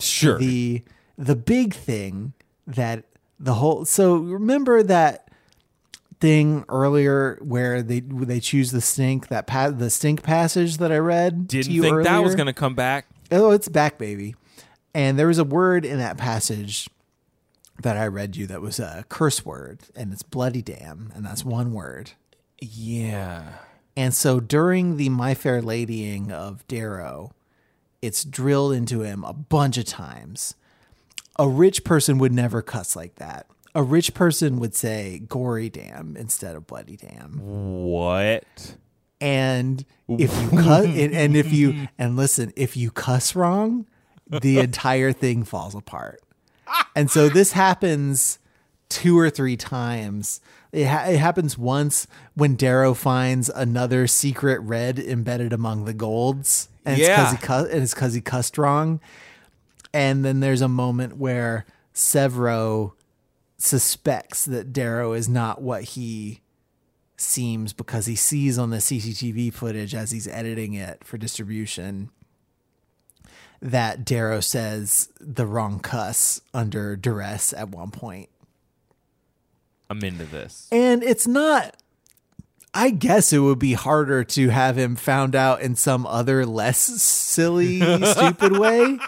Sure. 0.00 0.38
the 0.38 0.82
the 1.18 1.36
big 1.36 1.74
thing 1.74 2.34
that 2.66 3.04
the 3.40 3.54
whole 3.54 3.84
so 3.84 4.16
remember 4.16 4.82
that 4.82 5.25
thing 6.20 6.64
earlier 6.68 7.38
where 7.42 7.82
they 7.82 8.00
they 8.00 8.40
choose 8.40 8.70
the 8.72 8.80
stink 8.80 9.28
that 9.28 9.46
pa- 9.46 9.70
the 9.70 9.90
stink 9.90 10.22
passage 10.22 10.78
that 10.78 10.90
I 10.90 10.96
read 10.98 11.46
Didn't 11.48 11.72
you 11.72 11.82
think 11.82 12.04
that 12.04 12.22
was 12.22 12.34
going 12.34 12.46
to 12.46 12.52
come 12.54 12.74
back. 12.74 13.06
oh 13.30 13.50
it's 13.50 13.68
back 13.68 13.98
baby 13.98 14.34
and 14.94 15.18
there 15.18 15.26
was 15.26 15.38
a 15.38 15.44
word 15.44 15.84
in 15.84 15.98
that 15.98 16.16
passage 16.16 16.88
that 17.82 17.98
I 17.98 18.06
read 18.06 18.34
you 18.36 18.46
that 18.46 18.62
was 18.62 18.78
a 18.80 19.04
curse 19.10 19.44
word 19.44 19.80
and 19.94 20.10
it's 20.12 20.22
bloodydamn 20.22 21.14
and 21.14 21.26
that's 21.26 21.44
one 21.44 21.72
word 21.74 22.12
Yeah. 22.60 23.42
and 23.94 24.14
so 24.14 24.40
during 24.40 24.96
the 24.96 25.10
My 25.10 25.34
Fair 25.34 25.60
Ladying 25.60 26.32
of 26.32 26.66
Darrow, 26.66 27.32
it's 28.00 28.24
drilled 28.24 28.72
into 28.72 29.02
him 29.02 29.22
a 29.24 29.32
bunch 29.34 29.76
of 29.76 29.84
times. 29.84 30.54
A 31.38 31.46
rich 31.48 31.84
person 31.84 32.16
would 32.18 32.32
never 32.32 32.62
cuss 32.62 32.96
like 32.96 33.16
that. 33.16 33.46
A 33.76 33.82
rich 33.82 34.14
person 34.14 34.58
would 34.58 34.74
say 34.74 35.20
gorydamn 35.26 36.16
instead 36.16 36.56
of 36.56 36.66
bloodydamn. 36.66 37.38
What? 37.40 38.76
And 39.20 39.84
if 40.08 40.30
you 40.42 40.48
cuss, 40.58 40.84
and, 40.86 41.14
and 41.14 41.36
if 41.36 41.52
you, 41.52 41.86
and 41.98 42.16
listen, 42.16 42.52
if 42.56 42.76
you 42.76 42.90
cuss 42.90 43.34
wrong, 43.36 43.86
the 44.28 44.58
entire 44.60 45.12
thing 45.12 45.44
falls 45.44 45.74
apart. 45.74 46.20
And 46.94 47.10
so 47.10 47.28
this 47.28 47.52
happens 47.52 48.38
two 48.88 49.18
or 49.18 49.30
three 49.30 49.56
times. 49.56 50.40
It, 50.72 50.86
ha- 50.86 51.04
it 51.08 51.18
happens 51.18 51.56
once 51.58 52.06
when 52.34 52.54
Darrow 52.56 52.92
finds 52.94 53.48
another 53.50 54.06
secret 54.06 54.60
red 54.60 54.98
embedded 54.98 55.52
among 55.52 55.84
the 55.84 55.94
golds, 55.94 56.68
and 56.84 56.98
Yeah. 56.98 57.30
it's 57.30 57.40
because 57.40 57.62
he 57.64 57.64
cu- 57.68 57.74
and 57.74 57.82
it's 57.82 57.94
because 57.94 58.14
he 58.14 58.20
cussed 58.20 58.58
wrong. 58.58 59.00
And 59.94 60.24
then 60.24 60.40
there's 60.40 60.60
a 60.62 60.68
moment 60.68 61.16
where 61.16 61.64
Sevro 61.94 62.92
suspects 63.58 64.44
that 64.44 64.72
Darrow 64.72 65.12
is 65.12 65.28
not 65.28 65.62
what 65.62 65.84
he 65.84 66.40
seems 67.16 67.72
because 67.72 68.06
he 68.06 68.14
sees 68.14 68.58
on 68.58 68.70
the 68.70 68.76
CCTV 68.76 69.52
footage 69.52 69.94
as 69.94 70.10
he's 70.10 70.28
editing 70.28 70.74
it 70.74 71.02
for 71.02 71.16
distribution 71.16 72.10
that 73.62 74.04
Darrow 74.04 74.40
says 74.40 75.08
the 75.18 75.46
wrong 75.46 75.80
cuss 75.80 76.40
under 76.52 76.94
duress 76.94 77.54
at 77.54 77.70
one 77.70 77.90
point. 77.90 78.28
I'm 79.88 80.02
into 80.02 80.24
this. 80.24 80.68
And 80.70 81.02
it's 81.02 81.26
not 81.26 81.76
I 82.76 82.90
guess 82.90 83.32
it 83.32 83.38
would 83.38 83.58
be 83.58 83.72
harder 83.72 84.22
to 84.22 84.50
have 84.50 84.76
him 84.76 84.96
found 84.96 85.34
out 85.34 85.62
in 85.62 85.76
some 85.76 86.06
other 86.06 86.44
less 86.44 86.76
silly, 86.76 87.80
stupid 88.04 88.58
way. 88.58 88.98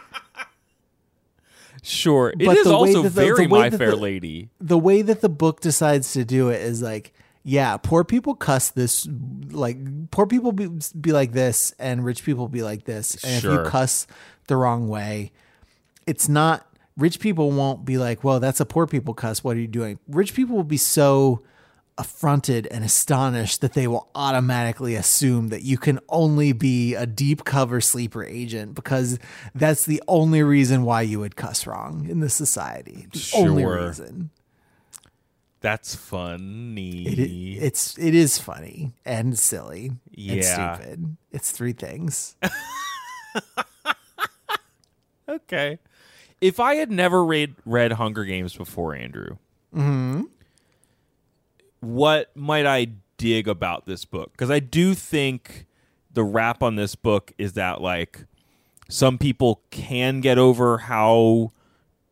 Sure. 1.89 2.31
It 2.39 2.45
But 2.45 2.57
is 2.59 2.67
also 2.67 3.03
the- 3.03 3.09
very 3.11 3.47
the 3.47 3.49
My 3.49 3.71
Fair 3.71 3.91
the- 3.91 3.97
Lady. 3.97 4.51
the 4.61 4.79
way 4.79 5.03
that 5.03 5.21
the 5.21 5.29
book 5.29 5.61
decides 5.61 6.13
to 6.13 6.25
do 6.25 6.49
it 6.51 6.61
is 6.61 6.83
like 6.83 7.13
yeah 7.45 7.77
poor 7.79 8.05
people 8.05 8.35
cuss 8.35 8.69
this 8.71 9.09
like 9.51 9.79
poor 10.11 10.27
people 10.27 10.53
be, 10.53 10.69
be 11.01 11.13
like 11.13 11.33
this 11.33 11.73
and 11.79 12.05
rich 12.05 12.25
people 12.25 12.47
be 12.49 12.63
like 12.63 12.85
this 12.85 13.15
and 13.25 13.37
if 13.37 13.45
you 13.45 13.63
cuss 13.63 14.07
the 14.49 14.57
wrong 14.57 14.89
way 14.89 15.31
it's 16.07 16.29
not 16.29 16.67
rich 16.99 17.21
people 17.21 17.51
won't 17.53 17.85
be 17.85 17.97
like 17.97 18.23
well 18.25 18.39
that's 18.41 18.61
a 18.61 18.67
poor 18.67 18.87
people 18.87 19.15
cuss 19.15 19.43
what 19.43 19.57
are 19.57 19.61
you 19.61 19.69
doing 19.69 19.99
rich 20.09 20.35
people 20.35 20.57
will 20.57 20.65
be 20.65 20.77
so 20.77 21.41
affronted 21.99 22.67
and 22.69 22.85
astonished 22.85 23.61
that 23.61 23.75
they 23.75 23.87
will 23.89 24.09
automatically 24.15 24.95
assume 24.95 25.49
that 25.49 25.63
you 25.63 25.77
can 25.77 25.99
only 26.09 26.53
be 26.53 26.95
a 26.95 27.05
deep 27.07 27.45
cover 27.45 27.81
sleeper 27.81 28.25
agent 28.25 28.75
because 28.75 29.19
that's 29.55 29.85
the 29.85 30.03
only 30.09 30.43
reason 30.43 30.85
why 30.85 31.03
you 31.03 31.19
would 31.19 31.35
cuss 31.37 31.67
wrong 31.67 32.07
in 32.09 32.21
this 32.21 32.35
society 32.35 33.07
the 33.13 33.31
only 33.37 33.63
Sure. 33.65 33.87
reason 33.87 34.31
That's 35.61 35.97
funny. 35.97 37.05
it, 37.07 37.19
it's 37.65 37.99
it 37.99 38.15
is 38.15 38.39
funny 38.39 38.93
and 39.05 39.37
silly 39.37 39.91
Yeah. 40.13 40.35
and 40.35 40.45
stupid. 40.77 41.17
It's 41.33 41.51
three 41.51 41.73
things. 41.73 42.37
okay. 45.29 45.79
If 46.41 46.61
I 46.61 46.77
had 46.77 46.91
never 46.91 47.25
read 47.25 47.55
read 47.67 47.93
Hunger 47.93 48.25
Games 48.25 48.55
before, 48.55 48.95
Andrew, 48.95 49.37
Mm-hmm. 49.75 50.23
What 51.81 52.35
might 52.37 52.67
I 52.67 52.89
dig 53.17 53.49
about 53.49 53.87
this 53.87 54.05
book? 54.05 54.33
Because 54.33 54.51
I 54.51 54.61
do 54.61 54.95
think 54.95 55.67
the 56.13 56.25
wrap 56.25 56.63
on 56.63 56.77
this 56.77 56.95
book 56.95 57.33
is 57.39 57.53
that 57.55 57.81
like 57.81 58.25
some 58.89 59.19
people 59.19 59.63
can 59.71 60.21
get 60.21 60.39
over 60.39 60.79
how 60.79 61.53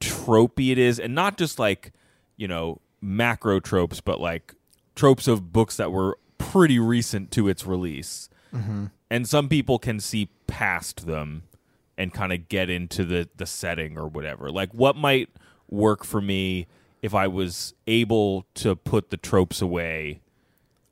tropey 0.00 0.70
it 0.70 0.78
is, 0.78 1.00
and 1.00 1.14
not 1.14 1.38
just 1.38 1.58
like 1.58 1.92
you 2.36 2.46
know 2.46 2.80
macro 3.00 3.60
tropes, 3.60 4.00
but 4.00 4.20
like 4.20 4.54
tropes 4.94 5.28
of 5.28 5.52
books 5.52 5.76
that 5.76 5.92
were 5.92 6.18
pretty 6.38 6.78
recent 6.78 7.30
to 7.32 7.48
its 7.48 7.66
release. 7.66 8.28
Mm-hmm. 8.54 8.86
And 9.10 9.28
some 9.28 9.48
people 9.48 9.78
can 9.78 10.00
see 10.00 10.30
past 10.46 11.06
them 11.06 11.44
and 11.96 12.12
kind 12.12 12.32
of 12.32 12.48
get 12.48 12.68
into 12.68 13.04
the 13.04 13.28
the 13.36 13.46
setting 13.46 13.98
or 13.98 14.08
whatever. 14.08 14.50
Like 14.50 14.72
what 14.72 14.96
might 14.96 15.30
work 15.68 16.04
for 16.04 16.20
me 16.20 16.66
if 17.06 17.14
I 17.14 17.26
was 17.28 17.72
able 17.86 18.44
to 18.56 18.76
put 18.76 19.08
the 19.10 19.16
tropes 19.16 19.62
away. 19.62 20.20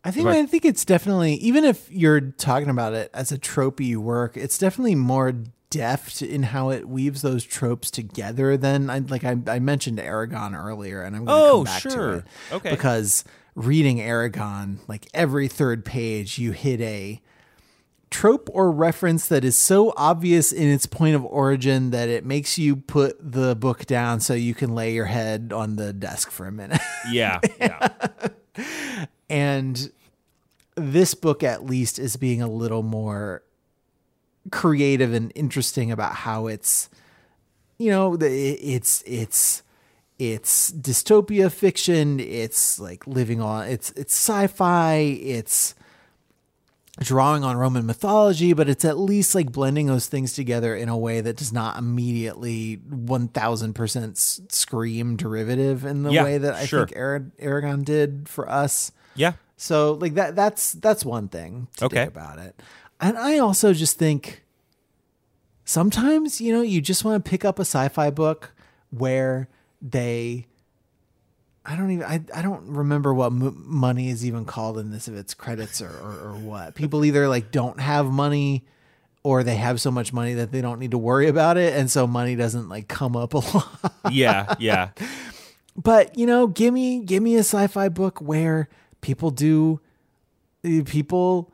I 0.02 0.10
think 0.10 0.26
Right. 0.26 0.36
I 0.38 0.46
think 0.46 0.64
it's 0.64 0.84
definitely 0.84 1.34
even 1.34 1.64
if 1.64 1.90
you're 1.90 2.20
talking 2.20 2.70
about 2.70 2.94
it 2.94 3.10
as 3.12 3.32
a 3.32 3.38
tropey 3.38 3.96
work, 3.96 4.36
it's 4.36 4.56
definitely 4.58 4.94
more 4.94 5.34
deft 5.70 6.22
in 6.22 6.44
how 6.44 6.70
it 6.70 6.88
weaves 6.88 7.22
those 7.22 7.42
tropes 7.44 7.90
together 7.90 8.56
than 8.56 8.88
I 8.88 8.98
like 9.00 9.24
I, 9.24 9.36
I 9.48 9.58
mentioned 9.58 9.98
Eragon 9.98 10.54
earlier 10.56 11.02
and 11.02 11.16
I'm 11.16 11.24
gonna 11.24 11.42
Oh, 11.42 11.56
come 11.58 11.64
back 11.64 11.82
to 11.82 11.90
sure. 11.90 12.12
it. 12.14 12.24
Okay. 12.52 12.70
Because 12.70 13.24
reading 13.56 13.96
Eragon, 13.98 14.78
like 14.88 15.08
every 15.14 15.48
third 15.48 15.84
page 15.84 16.38
you 16.38 16.52
hit 16.52 16.80
a 16.80 17.20
trope 18.10 18.48
or 18.52 18.70
reference 18.70 19.26
that 19.28 19.44
is 19.44 19.56
so 19.56 19.92
obvious 19.96 20.52
in 20.52 20.68
its 20.68 20.86
point 20.86 21.16
of 21.16 21.24
origin 21.24 21.90
that 21.90 22.08
it 22.08 22.24
makes 22.24 22.58
you 22.58 22.76
put 22.76 23.16
the 23.20 23.56
book 23.56 23.86
down 23.86 24.20
so 24.20 24.34
you 24.34 24.54
can 24.54 24.74
lay 24.74 24.92
your 24.92 25.06
head 25.06 25.52
on 25.54 25.76
the 25.76 25.92
desk 25.92 26.30
for 26.30 26.46
a 26.46 26.52
minute. 26.52 26.80
Yeah, 27.10 27.40
yeah. 27.58 27.88
and 29.30 29.90
this 30.76 31.14
book 31.14 31.42
at 31.42 31.64
least 31.64 31.98
is 31.98 32.16
being 32.16 32.42
a 32.42 32.48
little 32.48 32.82
more 32.82 33.42
creative 34.50 35.12
and 35.12 35.32
interesting 35.34 35.90
about 35.90 36.14
how 36.14 36.46
it's 36.46 36.90
you 37.78 37.90
know 37.90 38.16
it's 38.20 39.02
it's 39.06 39.62
it's 40.18 40.70
dystopia 40.72 41.50
fiction 41.50 42.20
it's 42.20 42.78
like 42.78 43.06
living 43.06 43.40
on 43.40 43.66
it's 43.66 43.90
it's 43.92 44.14
sci-fi 44.14 44.96
it's 44.96 45.74
drawing 47.00 47.42
on 47.42 47.56
roman 47.56 47.84
mythology 47.86 48.52
but 48.52 48.68
it's 48.68 48.84
at 48.84 48.96
least 48.96 49.34
like 49.34 49.50
blending 49.50 49.86
those 49.88 50.06
things 50.06 50.32
together 50.32 50.76
in 50.76 50.88
a 50.88 50.96
way 50.96 51.20
that 51.20 51.36
does 51.36 51.52
not 51.52 51.76
immediately 51.76 52.76
1000% 52.88 54.52
scream 54.52 55.16
derivative 55.16 55.84
in 55.84 56.04
the 56.04 56.12
Yeah, 56.12 56.22
way 56.22 56.38
that 56.38 56.54
i 56.54 56.66
sure. 56.66 56.86
think 56.86 56.96
Ara- 56.96 57.30
eragon 57.40 57.84
did 57.84 58.28
for 58.28 58.48
us 58.48 58.92
yeah. 59.16 59.32
so 59.56 59.94
like 59.94 60.14
that 60.14 60.36
that's 60.36 60.72
that's 60.74 61.04
one 61.04 61.28
thing 61.28 61.66
to 61.78 61.86
Okay. 61.86 61.96
think 62.04 62.10
about 62.10 62.38
it. 62.38 62.60
And 63.00 63.18
I 63.18 63.38
also 63.38 63.72
just 63.72 63.98
think 63.98 64.44
sometimes, 65.64 66.40
you 66.40 66.52
know, 66.52 66.62
you 66.62 66.80
just 66.80 67.04
want 67.04 67.22
to 67.24 67.28
pick 67.28 67.44
up 67.44 67.58
a 67.58 67.62
sci-fi 67.62 68.10
book 68.10 68.52
where 68.90 69.48
they 69.82 70.46
I 71.66 71.76
don't 71.76 71.90
even 71.92 72.04
I, 72.04 72.20
I 72.34 72.42
don't 72.42 72.66
remember 72.68 73.14
what 73.14 73.26
m- 73.32 73.62
money 73.66 74.10
is 74.10 74.24
even 74.26 74.44
called 74.44 74.78
in 74.78 74.90
this 74.90 75.08
if 75.08 75.14
it's 75.14 75.32
credits 75.34 75.80
or, 75.80 75.88
or 75.88 76.30
or 76.30 76.32
what. 76.34 76.74
People 76.74 77.04
either 77.04 77.26
like 77.28 77.50
don't 77.50 77.80
have 77.80 78.06
money 78.06 78.64
or 79.22 79.42
they 79.42 79.54
have 79.56 79.80
so 79.80 79.90
much 79.90 80.12
money 80.12 80.34
that 80.34 80.52
they 80.52 80.60
don't 80.60 80.78
need 80.78 80.90
to 80.90 80.98
worry 80.98 81.26
about 81.28 81.56
it 81.56 81.74
and 81.74 81.90
so 81.90 82.06
money 82.06 82.36
doesn't 82.36 82.68
like 82.68 82.86
come 82.88 83.16
up 83.16 83.32
a 83.32 83.38
lot 83.56 83.94
Yeah, 84.12 84.54
yeah. 84.58 84.90
but 85.74 86.18
you 86.18 86.26
know 86.26 86.46
give 86.46 86.74
me 86.74 87.00
give 87.00 87.22
me 87.22 87.36
a 87.36 87.38
sci-fi 87.40 87.88
book 87.88 88.20
where 88.20 88.68
people 89.00 89.30
do 89.30 89.80
people 90.84 91.50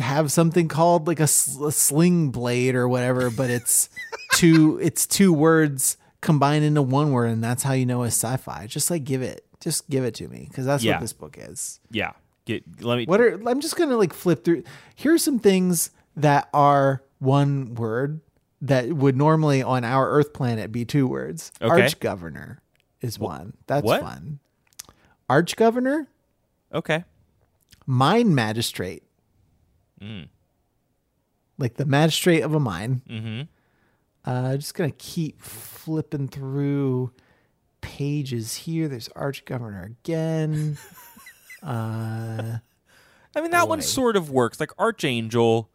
have 0.00 0.32
something 0.32 0.66
called 0.68 1.06
like 1.06 1.20
a 1.20 1.26
sling 1.28 2.30
blade 2.30 2.74
or 2.74 2.88
whatever 2.88 3.30
but 3.30 3.50
it's 3.50 3.88
two 4.34 4.78
it's 4.82 5.06
two 5.06 5.32
words 5.32 5.96
combined 6.20 6.64
into 6.64 6.82
one 6.82 7.12
word 7.12 7.26
and 7.26 7.42
that's 7.44 7.62
how 7.62 7.72
you 7.72 7.86
know 7.86 8.02
it's 8.02 8.16
sci-fi 8.16 8.66
just 8.66 8.90
like 8.90 9.04
give 9.04 9.22
it 9.22 9.44
just 9.60 9.88
give 9.90 10.04
it 10.04 10.14
to 10.14 10.28
me 10.28 10.46
because 10.48 10.64
that's 10.66 10.82
Yeah. 10.82 10.94
what 10.94 11.00
this 11.02 11.12
book 11.12 11.36
is 11.38 11.80
Yeah. 11.90 12.12
Get 12.46 12.64
let 12.82 12.96
me 12.96 13.04
what 13.06 13.20
are 13.20 13.40
i'm 13.48 13.60
just 13.60 13.76
gonna 13.76 13.96
like 13.96 14.12
flip 14.12 14.44
through 14.44 14.62
Here 14.94 15.14
are 15.14 15.18
some 15.18 15.38
things 15.38 15.90
that 16.16 16.48
are 16.54 17.02
one 17.18 17.74
word 17.74 18.20
that 18.62 18.88
would 18.92 19.16
normally 19.16 19.62
on 19.62 19.84
our 19.84 20.08
earth 20.10 20.32
planet 20.32 20.72
be 20.72 20.84
two 20.84 21.06
words 21.06 21.52
Okay. 21.60 21.82
arch 21.82 21.98
governor 22.00 22.60
is 23.00 23.18
one 23.18 23.54
that's 23.66 23.84
what? 23.84 24.00
fun 24.00 24.38
arch 25.28 25.56
governor 25.56 26.08
Okay. 26.72 27.04
mine 27.86 28.34
magistrate 28.34 29.02
Mm. 30.00 30.28
like 31.58 31.74
the 31.76 31.84
magistrate 31.86 32.42
of 32.42 32.54
a 32.54 32.60
mine 32.60 33.02
Mm-hmm. 33.08 33.42
Uh 34.26 34.56
just 34.56 34.74
gonna 34.74 34.90
keep 34.90 35.40
flipping 35.40 36.28
through 36.28 37.12
pages 37.80 38.54
here 38.56 38.88
there's 38.88 39.08
arch 39.16 39.44
governor 39.44 39.84
again 39.84 40.76
uh 41.62 42.58
I 43.36 43.40
mean 43.42 43.50
that 43.50 43.68
one 43.68 43.82
sort 43.82 44.16
of 44.16 44.30
works. 44.30 44.58
Like 44.58 44.70
Archangel, 44.78 45.68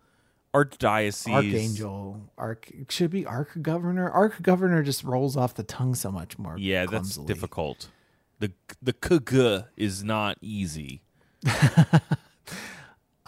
Archdiocese. 0.52 1.32
archangel 1.32 2.20
arch 2.36 2.72
should 2.90 3.12
be 3.12 3.24
arch 3.26 3.50
governor 3.62 4.10
arch 4.10 4.42
governor 4.42 4.82
just 4.82 5.04
rolls 5.04 5.38
off 5.38 5.54
the 5.54 5.64
tongue 5.64 5.94
so 5.94 6.12
much 6.12 6.40
more 6.40 6.58
Yeah, 6.58 6.88
that's 6.88 7.18
difficult. 7.18 7.90
The 8.40 8.52
the 8.82 8.94
kg 8.94 9.68
is 9.78 10.04
not 10.04 10.38
easy. 10.42 11.04
uh 11.46 12.00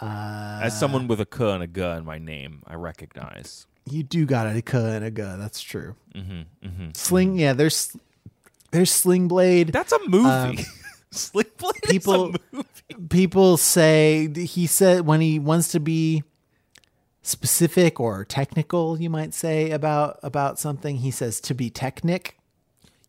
As 0.00 0.78
someone 0.78 1.06
with 1.06 1.20
a 1.20 1.26
k 1.26 1.48
and 1.50 1.62
a 1.62 1.66
g 1.68 1.80
in 1.80 2.04
my 2.04 2.18
name, 2.18 2.62
I 2.66 2.74
recognize. 2.74 3.66
You 3.90 4.02
do 4.02 4.24
got 4.26 4.46
a 4.54 4.62
k 4.62 4.78
and 4.78 5.04
a 5.04 5.10
g 5.10 5.22
that's 5.22 5.60
true 5.60 5.94
Mm-hmm, 6.14 6.66
mm-hmm. 6.66 6.88
sling 6.94 7.38
yeah 7.38 7.52
there's 7.52 7.96
there's 8.70 8.90
sling 8.90 9.28
blade 9.28 9.68
That's 9.68 9.92
a 9.92 9.98
movie. 10.08 10.64
Sling 11.10 11.46
Blade 11.58 11.74
Um, 11.84 11.90
people- 11.90 12.28
is 12.30 12.34
a 12.34 12.56
movie. 12.56 13.08
people 13.08 13.56
say 13.56 14.28
he 14.34 14.66
said 14.66 15.06
when 15.06 15.20
he 15.20 15.38
wants 15.38 15.68
to 15.68 15.78
be 15.80 16.24
specific 17.22 18.00
or 18.00 18.24
technical 18.24 19.00
you 19.00 19.08
might 19.08 19.32
say 19.32 19.70
about 19.70 20.18
about 20.22 20.58
something 20.58 20.96
he 20.96 21.10
says 21.10 21.40
to 21.40 21.54
be 21.54 21.70
technic 21.70 22.36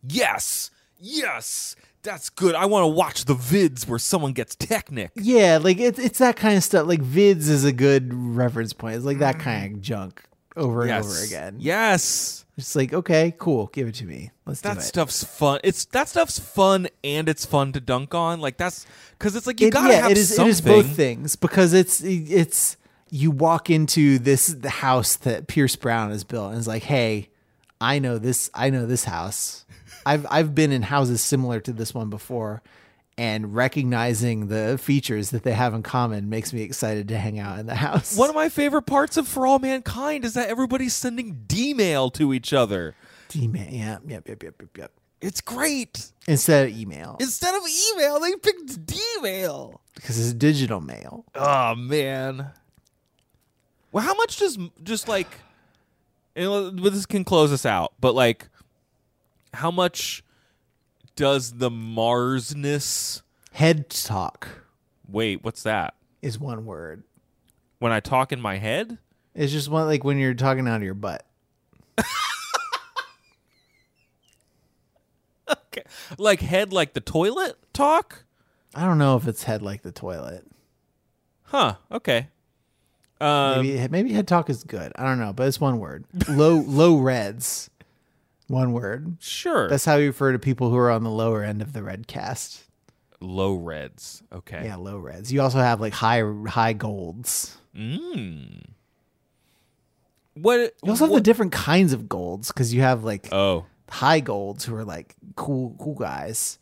Yes, 0.08 0.70
yes. 1.00 1.74
that's 2.02 2.28
good. 2.30 2.54
I 2.54 2.66
want 2.66 2.84
to 2.84 2.86
watch 2.86 3.24
the 3.24 3.34
vids 3.34 3.88
where 3.88 3.98
someone 3.98 4.34
gets 4.34 4.54
technic. 4.54 5.10
Yeah, 5.16 5.58
like 5.60 5.78
it's 5.80 5.98
it's 5.98 6.18
that 6.20 6.36
kind 6.36 6.56
of 6.56 6.62
stuff. 6.62 6.86
Like 6.86 7.02
vids 7.02 7.48
is 7.48 7.64
a 7.64 7.72
good 7.72 8.14
reference 8.14 8.72
point. 8.72 8.94
It's 8.94 9.04
like 9.04 9.18
that 9.18 9.40
kind 9.40 9.74
of 9.74 9.80
junk 9.82 10.22
over 10.56 10.82
and 10.82 10.92
over 10.92 11.22
again. 11.22 11.56
Yes. 11.58 12.44
It's 12.58 12.74
like 12.74 12.94
okay, 12.94 13.34
cool, 13.38 13.66
give 13.74 13.86
it 13.88 13.94
to 13.96 14.06
me. 14.06 14.30
Let's 14.46 14.62
do 14.62 14.70
That 14.70 14.78
it. 14.78 14.82
stuff's 14.82 15.22
fun. 15.22 15.60
It's 15.62 15.84
that 15.86 16.08
stuff's 16.08 16.38
fun 16.38 16.88
and 17.04 17.28
it's 17.28 17.44
fun 17.44 17.72
to 17.72 17.80
dunk 17.80 18.14
on. 18.14 18.40
Like 18.40 18.56
that's 18.56 18.86
because 19.18 19.36
it's 19.36 19.46
like 19.46 19.60
you 19.60 19.68
It- 19.68 19.72
gotta 19.74 19.92
yeah, 19.92 20.00
have 20.02 20.10
it 20.12 20.16
is. 20.18 20.28
something. 20.34 20.46
It 20.46 20.50
is 20.50 20.60
both 20.62 20.96
things 20.96 21.36
because 21.36 21.74
it's 21.74 22.00
it's 22.02 22.78
you 23.10 23.30
walk 23.30 23.68
into 23.68 24.18
this 24.18 24.46
the 24.46 24.70
house 24.70 25.16
that 25.16 25.46
Pierce 25.48 25.76
Brown 25.76 26.10
has 26.10 26.24
built 26.24 26.48
and 26.50 26.58
it's 26.58 26.66
like, 26.66 26.84
hey, 26.84 27.28
I 27.78 27.98
know 27.98 28.16
this. 28.16 28.48
I 28.54 28.70
know 28.70 28.86
this 28.86 29.04
house. 29.04 29.66
I've 30.06 30.26
I've 30.30 30.54
been 30.54 30.72
in 30.72 30.80
houses 30.82 31.20
similar 31.20 31.60
to 31.60 31.72
this 31.74 31.92
one 31.92 32.08
before, 32.08 32.62
and 33.18 33.54
recognizing 33.54 34.48
the 34.48 34.76
features 34.78 35.30
that 35.30 35.42
they 35.42 35.52
have 35.52 35.72
in 35.74 35.82
common 35.82 36.28
makes 36.28 36.52
me 36.52 36.62
excited 36.62 37.08
to 37.08 37.16
hang 37.18 37.38
out 37.38 37.58
in 37.58 37.66
the 37.66 37.74
house. 37.74 38.16
One 38.16 38.28
of 38.28 38.34
my 38.34 38.48
favorite 38.48 38.82
parts 38.82 39.16
of 39.16 39.26
For 39.26 39.46
All 39.46 39.58
Mankind 39.58 40.24
is 40.24 40.34
that 40.34 40.48
everybody's 40.48 40.94
sending 40.94 41.44
D-mail 41.46 42.10
to 42.10 42.34
each 42.34 42.52
other. 42.52 42.94
email, 43.34 43.66
yeah, 43.70 43.98
yep, 44.06 44.28
yep, 44.28 44.42
yep, 44.42 44.54
yep, 44.60 44.70
yep. 44.76 44.92
It's 45.22 45.40
great. 45.40 46.12
Instead 46.28 46.68
of 46.68 46.76
email, 46.78 47.16
Instead 47.20 47.54
of 47.54 47.62
email, 47.94 48.20
they 48.20 48.36
picked 48.36 48.84
D-mail. 48.86 49.80
because 49.94 50.18
it's 50.18 50.34
digital 50.34 50.80
mail. 50.82 51.24
Oh 51.34 51.74
man. 51.74 52.50
Well, 53.92 54.04
how 54.04 54.14
much 54.14 54.36
does 54.38 54.58
just 54.82 55.08
like, 55.08 55.28
but 56.34 56.70
this 56.90 57.06
can 57.06 57.24
close 57.24 57.50
us 57.50 57.64
out. 57.64 57.94
But 57.98 58.14
like, 58.14 58.48
how 59.54 59.70
much 59.70 60.22
does 61.16 61.52
the 61.52 61.70
Marsness? 61.70 63.22
Head 63.52 63.88
talk 63.90 64.48
Wait, 65.08 65.42
what's 65.42 65.62
that? 65.62 65.94
is 66.22 66.38
one 66.38 66.66
word. 66.66 67.04
When 67.78 67.92
I 67.92 68.00
talk 68.00 68.32
in 68.32 68.40
my 68.40 68.56
head? 68.56 68.98
It's 69.34 69.52
just 69.52 69.68
one 69.68 69.86
like 69.86 70.02
when 70.02 70.18
you're 70.18 70.34
talking 70.34 70.66
out 70.66 70.76
of 70.76 70.82
your 70.82 70.94
butt. 70.94 71.24
Okay. 75.48 75.84
Like 76.18 76.40
head, 76.40 76.72
like 76.72 76.94
the 76.94 77.00
toilet 77.00 77.56
talk? 77.72 78.24
I 78.74 78.84
don't 78.84 78.98
know 78.98 79.16
if 79.16 79.28
it's 79.28 79.44
head 79.44 79.62
like 79.62 79.82
the 79.82 79.92
toilet. 79.92 80.44
Huh. 81.44 81.76
Okay. 81.92 82.28
Um, 83.20 83.62
Maybe 83.66 83.88
maybe 83.88 84.12
head 84.12 84.26
talk 84.28 84.50
is 84.50 84.64
good. 84.64 84.92
I 84.96 85.04
don't 85.04 85.18
know, 85.18 85.32
but 85.32 85.46
it's 85.48 85.60
one 85.60 85.78
word. 85.78 86.04
Low 86.28 86.56
low 86.66 86.96
reds. 86.96 87.70
One 88.48 88.72
word. 88.72 89.16
sure. 89.20 89.68
That's 89.68 89.84
how 89.84 89.96
you 89.96 90.08
refer 90.08 90.32
to 90.32 90.38
people 90.38 90.70
who 90.70 90.76
are 90.76 90.90
on 90.90 91.02
the 91.02 91.10
lower 91.10 91.42
end 91.42 91.62
of 91.62 91.72
the 91.72 91.82
red 91.82 92.06
caste. 92.06 92.62
low 93.20 93.54
reds. 93.54 94.22
Okay. 94.32 94.64
Yeah, 94.64 94.76
low 94.76 94.98
reds. 94.98 95.32
You 95.32 95.40
also 95.42 95.58
have 95.58 95.80
like 95.80 95.92
high 95.94 96.22
high 96.48 96.74
golds. 96.74 97.56
Mm. 97.76 98.66
What? 100.34 100.74
You 100.84 100.90
also 100.90 101.04
have 101.04 101.10
what- 101.10 101.18
the 101.18 101.22
different 101.22 101.52
kinds 101.52 101.92
of 101.92 102.08
golds 102.08 102.48
because 102.48 102.72
you 102.74 102.82
have 102.82 103.04
like 103.04 103.32
oh. 103.32 103.64
high 103.90 104.20
golds 104.20 104.64
who 104.64 104.74
are 104.76 104.84
like 104.84 105.14
cool 105.34 105.74
cool 105.80 105.94
guys, 105.94 106.58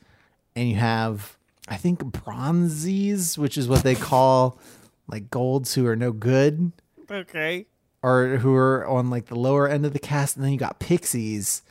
and 0.54 0.68
you 0.68 0.76
have 0.76 1.36
I 1.68 1.76
think 1.76 2.00
bronzies, 2.00 3.36
which 3.36 3.58
is 3.58 3.68
what 3.68 3.82
they 3.82 3.94
call 3.94 4.58
like 5.08 5.30
golds 5.30 5.74
who 5.74 5.86
are 5.86 5.96
no 5.96 6.12
good. 6.12 6.72
Okay. 7.10 7.66
or 8.02 8.38
who 8.38 8.54
are 8.54 8.86
on 8.86 9.10
like 9.10 9.26
the 9.26 9.34
lower 9.34 9.68
end 9.68 9.84
of 9.84 9.92
the 9.92 9.98
caste, 9.98 10.36
and 10.36 10.44
then 10.44 10.52
you 10.52 10.58
got 10.58 10.78
pixies 10.78 11.62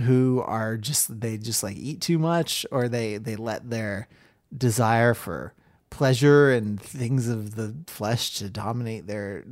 who 0.00 0.42
are 0.46 0.76
just 0.76 1.20
they 1.20 1.38
just 1.38 1.62
like 1.62 1.76
eat 1.76 2.00
too 2.00 2.18
much 2.18 2.66
or 2.70 2.88
they 2.88 3.16
they 3.18 3.36
let 3.36 3.70
their 3.70 4.08
desire 4.56 5.14
for 5.14 5.54
pleasure 5.90 6.52
and 6.52 6.80
things 6.80 7.28
of 7.28 7.54
the 7.54 7.74
flesh 7.86 8.34
to 8.38 8.50
dominate 8.50 9.06
their 9.06 9.44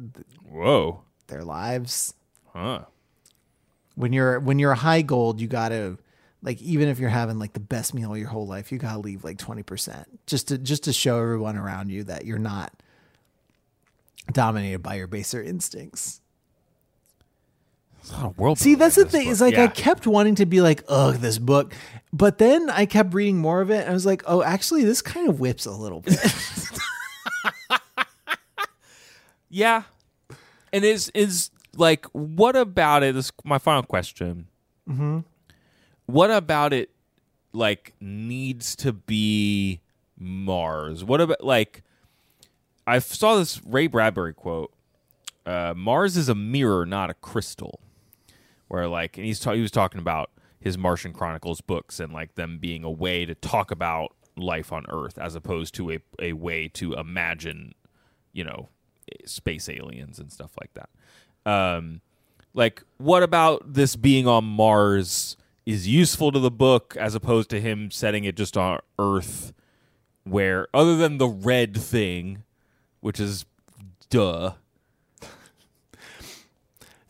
Whoa. 0.48 1.02
their 1.28 1.42
lives 1.44 2.14
Huh. 2.52 2.80
when 3.94 4.12
you're 4.12 4.38
when 4.38 4.58
you're 4.58 4.72
a 4.72 4.76
high 4.76 5.02
gold 5.02 5.40
you 5.40 5.48
gotta 5.48 5.96
like 6.42 6.60
even 6.60 6.88
if 6.88 6.98
you're 6.98 7.08
having 7.08 7.38
like 7.38 7.54
the 7.54 7.60
best 7.60 7.94
meal 7.94 8.12
of 8.12 8.18
your 8.18 8.28
whole 8.28 8.46
life 8.46 8.70
you 8.70 8.78
gotta 8.78 8.98
leave 8.98 9.24
like 9.24 9.38
20% 9.38 10.04
just 10.26 10.48
to 10.48 10.58
just 10.58 10.84
to 10.84 10.92
show 10.92 11.18
everyone 11.20 11.56
around 11.56 11.90
you 11.90 12.04
that 12.04 12.26
you're 12.26 12.38
not 12.38 12.72
dominated 14.32 14.82
by 14.82 14.94
your 14.94 15.06
baser 15.06 15.42
instincts 15.42 16.20
There's 18.04 18.18
a 18.18 18.22
lot 18.22 18.30
of 18.30 18.38
world. 18.38 18.58
See, 18.58 18.74
that's 18.74 18.96
the 18.96 19.04
thing. 19.04 19.24
book. 19.24 19.32
Is 19.32 19.40
like 19.40 19.56
I 19.56 19.66
kept 19.68 20.06
wanting 20.06 20.34
to 20.36 20.46
be 20.46 20.60
like, 20.60 20.84
ugh, 20.88 21.16
this 21.16 21.38
book. 21.38 21.74
But 22.12 22.38
then 22.38 22.70
I 22.70 22.86
kept 22.86 23.14
reading 23.14 23.38
more 23.38 23.60
of 23.60 23.70
it 23.70 23.80
and 23.80 23.90
I 23.90 23.92
was 23.92 24.06
like, 24.06 24.22
oh, 24.26 24.42
actually, 24.42 24.84
this 24.84 25.02
kind 25.02 25.28
of 25.28 25.40
whips 25.40 25.66
a 25.66 25.72
little 25.72 26.00
bit. 26.00 26.18
Yeah. 29.54 29.84
And 30.72 30.84
is 30.84 31.10
is 31.14 31.50
like 31.76 32.06
what 32.06 32.56
about 32.56 33.04
it? 33.04 33.14
This 33.14 33.26
is 33.26 33.32
my 33.44 33.58
final 33.58 33.84
question. 33.84 34.48
Mm-hmm. 34.90 35.20
What 36.06 36.32
about 36.32 36.72
it? 36.72 36.90
Like 37.52 37.94
needs 38.00 38.74
to 38.76 38.92
be 38.92 39.80
Mars. 40.18 41.04
What 41.04 41.20
about 41.20 41.44
like? 41.44 41.84
I 42.84 42.98
saw 42.98 43.36
this 43.36 43.64
Ray 43.64 43.86
Bradbury 43.86 44.34
quote. 44.34 44.72
Uh, 45.46 45.72
Mars 45.76 46.16
is 46.16 46.28
a 46.28 46.34
mirror, 46.34 46.84
not 46.84 47.08
a 47.08 47.14
crystal. 47.14 47.78
Where 48.74 48.88
like, 48.88 49.16
and 49.16 49.24
he's 49.24 49.38
ta- 49.38 49.52
he 49.52 49.60
was 49.60 49.70
talking 49.70 50.00
about 50.00 50.32
his 50.58 50.76
Martian 50.76 51.12
Chronicles 51.12 51.60
books 51.60 52.00
and 52.00 52.12
like 52.12 52.34
them 52.34 52.58
being 52.58 52.82
a 52.82 52.90
way 52.90 53.24
to 53.24 53.32
talk 53.36 53.70
about 53.70 54.16
life 54.36 54.72
on 54.72 54.84
Earth 54.88 55.16
as 55.16 55.36
opposed 55.36 55.74
to 55.76 55.92
a 55.92 55.98
a 56.20 56.32
way 56.32 56.66
to 56.68 56.94
imagine, 56.94 57.76
you 58.32 58.42
know, 58.42 58.70
space 59.26 59.68
aliens 59.68 60.18
and 60.18 60.32
stuff 60.32 60.50
like 60.60 60.72
that. 60.74 60.90
Um, 61.48 62.00
like, 62.52 62.82
what 62.96 63.22
about 63.22 63.74
this 63.74 63.94
being 63.94 64.26
on 64.26 64.44
Mars 64.44 65.36
is 65.64 65.86
useful 65.86 66.32
to 66.32 66.40
the 66.40 66.50
book 66.50 66.96
as 66.98 67.14
opposed 67.14 67.50
to 67.50 67.60
him 67.60 67.92
setting 67.92 68.24
it 68.24 68.36
just 68.36 68.56
on 68.56 68.80
Earth, 68.98 69.52
where 70.24 70.66
other 70.74 70.96
than 70.96 71.18
the 71.18 71.28
red 71.28 71.76
thing, 71.76 72.42
which 73.00 73.20
is 73.20 73.44
duh. 74.10 74.54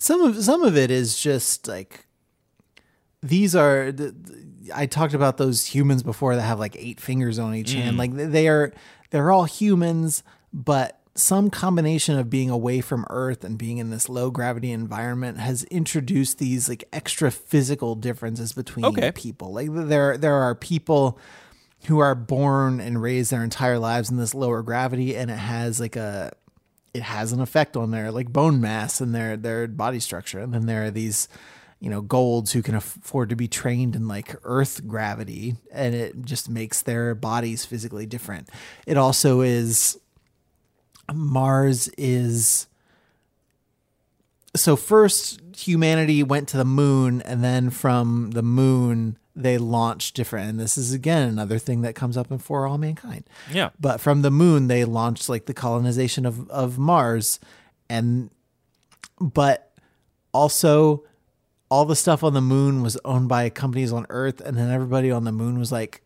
Some 0.04 0.20
of 0.20 0.44
some 0.44 0.62
of 0.62 0.76
it 0.76 0.90
is 0.90 1.18
just 1.18 1.66
like 1.66 2.06
these 3.22 3.56
are. 3.56 3.90
I 4.74 4.84
talked 4.84 5.14
about 5.14 5.38
those 5.38 5.64
humans 5.64 6.02
before 6.02 6.36
that 6.36 6.42
have 6.42 6.58
like 6.58 6.76
eight 6.76 7.00
fingers 7.00 7.38
on 7.38 7.54
each 7.54 7.72
hand. 7.72 7.96
Mm. 7.96 7.98
Like 7.98 8.12
they 8.14 8.48
are, 8.48 8.72
they're 9.10 9.30
all 9.30 9.44
humans, 9.44 10.22
but 10.52 11.00
some 11.14 11.48
combination 11.48 12.18
of 12.18 12.28
being 12.28 12.50
away 12.50 12.82
from 12.82 13.06
Earth 13.08 13.44
and 13.44 13.56
being 13.56 13.78
in 13.78 13.88
this 13.88 14.10
low 14.10 14.30
gravity 14.30 14.72
environment 14.72 15.38
has 15.38 15.64
introduced 15.64 16.38
these 16.38 16.68
like 16.68 16.84
extra 16.92 17.30
physical 17.30 17.94
differences 17.94 18.52
between 18.52 18.84
Okay. 18.84 19.10
people. 19.12 19.52
Like 19.54 19.68
there, 19.70 20.18
there 20.18 20.34
are 20.34 20.54
people 20.54 21.18
who 21.86 21.98
are 22.00 22.14
born 22.14 22.80
and 22.80 23.00
raised 23.00 23.30
their 23.30 23.44
entire 23.44 23.78
lives 23.78 24.10
in 24.10 24.16
this 24.18 24.34
lower 24.34 24.62
gravity, 24.62 25.16
and 25.16 25.30
it 25.30 25.38
has 25.38 25.80
like 25.80 25.96
a 25.96 26.32
it 26.94 27.02
has 27.02 27.32
an 27.32 27.40
effect 27.40 27.76
on 27.76 27.90
their 27.90 28.10
like 28.12 28.32
bone 28.32 28.60
mass 28.60 29.00
and 29.00 29.14
their 29.14 29.36
their 29.36 29.66
body 29.66 30.00
structure. 30.00 30.38
And 30.38 30.54
then 30.54 30.66
there 30.66 30.84
are 30.84 30.90
these, 30.90 31.28
you 31.80 31.90
know, 31.90 32.00
golds 32.00 32.52
who 32.52 32.62
can 32.62 32.76
afford 32.76 33.28
to 33.30 33.36
be 33.36 33.48
trained 33.48 33.96
in 33.96 34.06
like 34.06 34.36
earth 34.44 34.86
gravity 34.86 35.56
and 35.72 35.94
it 35.94 36.24
just 36.24 36.48
makes 36.48 36.82
their 36.82 37.14
bodies 37.14 37.64
physically 37.64 38.06
different. 38.06 38.48
It 38.86 38.96
also 38.96 39.40
is 39.40 39.98
Mars 41.12 41.88
is 41.98 42.68
so 44.56 44.76
first 44.76 45.40
humanity 45.56 46.22
went 46.22 46.48
to 46.48 46.56
the 46.56 46.64
moon 46.64 47.20
and 47.22 47.42
then 47.42 47.70
from 47.70 48.30
the 48.30 48.42
moon 48.42 49.18
they 49.36 49.58
launched 49.58 50.14
different 50.14 50.48
and 50.48 50.60
this 50.60 50.78
is 50.78 50.92
again 50.92 51.28
another 51.28 51.58
thing 51.58 51.82
that 51.82 51.94
comes 51.94 52.16
up 52.16 52.30
in 52.30 52.38
for 52.38 52.66
all 52.66 52.78
mankind 52.78 53.24
Yeah. 53.52 53.70
but 53.80 54.00
from 54.00 54.22
the 54.22 54.30
moon 54.30 54.68
they 54.68 54.84
launched 54.84 55.28
like 55.28 55.46
the 55.46 55.54
colonization 55.54 56.24
of 56.24 56.48
of 56.50 56.78
Mars 56.78 57.40
and 57.90 58.30
but 59.20 59.72
also 60.32 61.04
all 61.70 61.84
the 61.84 61.96
stuff 61.96 62.22
on 62.22 62.34
the 62.34 62.40
moon 62.40 62.82
was 62.82 62.96
owned 63.04 63.28
by 63.28 63.50
companies 63.50 63.92
on 63.92 64.06
earth 64.10 64.40
and 64.40 64.56
then 64.56 64.70
everybody 64.70 65.10
on 65.10 65.24
the 65.24 65.32
moon 65.32 65.58
was 65.58 65.72
like 65.72 66.02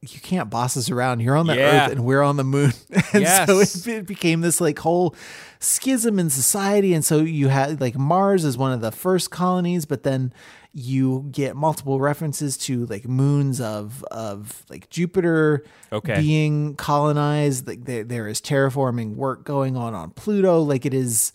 you 0.00 0.20
can't 0.20 0.50
boss 0.50 0.76
us 0.76 0.90
around 0.90 1.20
you're 1.20 1.36
on 1.36 1.46
the 1.46 1.56
Yeah. 1.56 1.84
earth 1.86 1.92
and 1.92 2.04
we're 2.04 2.22
on 2.22 2.36
the 2.36 2.44
moon 2.44 2.72
and 3.12 3.26
so 3.48 3.60
it, 3.60 3.86
it 3.86 4.06
became 4.06 4.40
this 4.40 4.60
like 4.60 4.78
whole 4.80 5.14
schism 5.60 6.18
in 6.18 6.28
society 6.28 6.92
and 6.92 7.04
so 7.04 7.18
you 7.20 7.48
had 7.48 7.80
like 7.80 7.96
mars 7.96 8.44
is 8.44 8.58
one 8.58 8.72
of 8.72 8.80
the 8.80 8.90
first 8.92 9.30
colonies 9.30 9.86
but 9.86 10.02
then 10.02 10.32
you 10.76 11.28
get 11.30 11.54
multiple 11.54 12.00
references 12.00 12.56
to 12.56 12.84
like 12.86 13.06
moons 13.06 13.60
of 13.60 14.02
of 14.10 14.64
like 14.68 14.90
jupiter 14.90 15.64
Okay. 15.92 16.20
being 16.20 16.74
colonized 16.74 17.68
like 17.68 17.84
there, 17.84 18.02
there 18.02 18.26
is 18.26 18.40
terraforming 18.40 19.14
work 19.14 19.44
going 19.44 19.76
on 19.76 19.94
on 19.94 20.10
pluto 20.10 20.60
like 20.60 20.84
it 20.84 20.92
is 20.92 21.32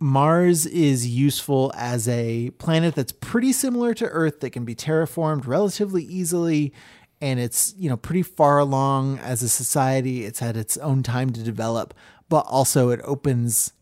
Mars 0.00 0.66
is 0.66 1.06
useful 1.06 1.72
as 1.76 2.08
a 2.08 2.50
planet 2.58 2.94
that's 2.94 3.12
pretty 3.12 3.52
similar 3.52 3.94
to 3.94 4.04
Earth 4.06 4.40
that 4.40 4.50
can 4.50 4.64
be 4.64 4.74
terraformed 4.74 5.46
relatively 5.46 6.02
easily 6.04 6.72
and 7.20 7.40
it's 7.40 7.74
you 7.78 7.88
know 7.88 7.96
pretty 7.96 8.22
far 8.22 8.58
along 8.58 9.18
as 9.20 9.42
a 9.42 9.48
society. 9.48 10.24
It's 10.24 10.40
had 10.40 10.56
its 10.56 10.76
own 10.78 11.02
time 11.02 11.30
to 11.30 11.42
develop, 11.42 11.94
but 12.28 12.44
also 12.48 12.90
it 12.90 13.00
opens 13.04 13.72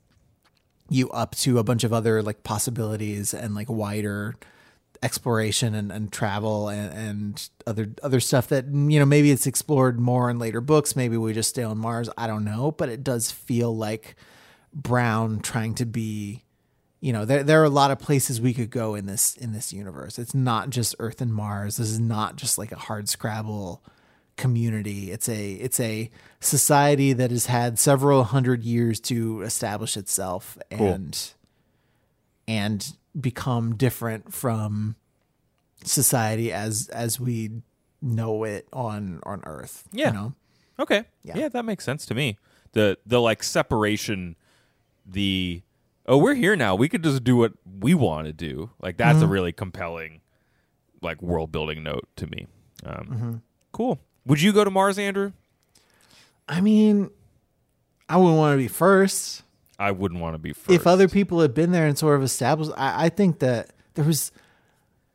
you 0.91 1.09
up 1.11 1.35
to 1.37 1.59
a 1.59 1.65
bunch 1.65 1.83
of 1.83 1.93
other 1.93 2.23
like 2.23 2.45
possibilities 2.45 3.33
and 3.35 3.55
like 3.55 3.69
wider 3.71 4.37
exploration 5.03 5.75
and, 5.75 5.91
and 5.91 6.13
travel 6.13 6.69
and, 6.69 6.93
and 6.93 7.51
other 7.67 7.93
other 8.03 8.21
stuff 8.21 8.49
that 8.49 8.67
you 8.67 8.99
know 8.99 9.05
maybe 9.05 9.31
it's 9.31 9.47
explored 9.47 9.99
more 9.99 10.31
in 10.31 10.39
later 10.39 10.61
books. 10.61 10.95
Maybe 10.95 11.17
we 11.17 11.33
just 11.33 11.51
stay 11.51 11.63
on 11.63 11.79
mars. 11.79 12.09
I 12.17 12.27
don't 12.27 12.45
know 12.45 12.71
but 12.71 12.89
it 12.89 13.03
does 13.03 13.31
feel 13.31 13.77
like 13.77 14.15
brown 14.73 15.41
trying 15.41 15.75
to 15.75 15.85
be 15.85 16.45
you 17.01 17.13
know 17.13 17.25
there, 17.25 17.43
there 17.43 17.61
are 17.61 17.65
a 17.65 17.71
lot 17.71 17.91
of 17.91 17.99
places 17.99 18.41
we 18.41 18.55
could 18.55 18.71
go 18.71 18.95
in 18.95 19.07
this 19.07 19.37
in 19.37 19.53
this 19.53 19.73
universe. 19.73 20.19
It's 20.19 20.35
not 20.35 20.71
just 20.71 20.95
earth 20.99 21.21
and 21.21 21.35
mars. 21.35 21.77
This 21.77 21.91
is 21.91 22.01
not 22.01 22.37
just 22.37 22.57
like 22.57 22.71
a 22.71 22.77
hard 22.77 23.09
scrabble 23.09 23.83
community. 24.37 25.11
It's 25.11 25.29
a 25.29 25.53
it's 25.53 25.81
a 25.81 26.11
society 26.39 27.13
that 27.13 27.31
has 27.31 27.47
had 27.47 27.79
several 27.79 28.25
hundred 28.25 28.63
years 28.63 29.01
to 29.01 29.43
establish 29.43 29.97
itself 29.97 30.57
and 30.71 31.33
and 32.47 32.93
become 33.21 33.75
different 33.77 34.33
from 34.33 34.97
society 35.85 36.53
as 36.53 36.89
as 36.89 37.19
we 37.21 37.51
know 38.01 38.45
it 38.45 38.67
on 38.73 39.21
on 39.25 39.43
earth 39.45 39.85
Yeah. 39.93 40.09
you 40.09 40.13
know 40.15 40.33
Okay. 40.79 41.05
Yeah. 41.23 41.37
Yeah. 41.37 41.49
that 41.51 41.65
makes 41.67 41.85
sense 41.85 42.07
to 42.07 42.15
me. 42.15 42.39
The 42.73 42.97
the 43.07 43.21
like 43.21 43.43
separation, 43.43 44.37
the 45.07 45.63
oh 46.07 46.17
we're 46.17 46.35
here 46.35 46.57
now. 46.57 46.75
We 46.75 46.89
could 46.89 47.05
just 47.05 47.23
do 47.23 47.37
what 47.37 47.53
we 47.81 47.93
want 47.95 48.27
to 48.27 48.33
do. 48.33 48.71
Like 48.81 48.97
that's 48.97 49.17
Mm-hmm. 49.17 49.25
a 49.25 49.29
really 49.29 49.53
compelling, 49.53 50.23
like 51.03 51.21
world 51.23 51.53
building 51.53 51.83
note 51.83 52.09
to 52.17 52.27
me. 52.27 52.47
Um, 52.85 52.95
Mm-hmm. 53.07 53.35
Cool. 53.71 54.01
Would 54.25 54.41
you 54.41 54.53
go 54.53 54.65
to 54.65 54.71
Mars, 54.71 54.99
Andrew? 54.99 55.33
i 56.49 56.61
mean 56.61 57.11
i 58.09 58.17
wouldn't 58.17 58.37
want 58.39 58.55
to 58.55 58.59
be 58.59 58.67
first 58.69 59.43
I 59.83 59.91
wouldn't 59.91 60.21
want 60.21 60.35
to 60.35 60.39
be 60.39 60.53
first. 60.53 60.71
if 60.71 60.87
other 60.87 61.09
people 61.09 61.41
had 61.41 61.55
been 61.55 61.73
there 61.73 61.87
and 61.87 61.97
sort 61.99 62.17
of 62.17 62.23
established 62.23 62.71
I, 62.77 63.07
I 63.07 63.09
think 63.09 63.39
that 63.41 63.71
there 63.95 64.05
was 64.05 64.33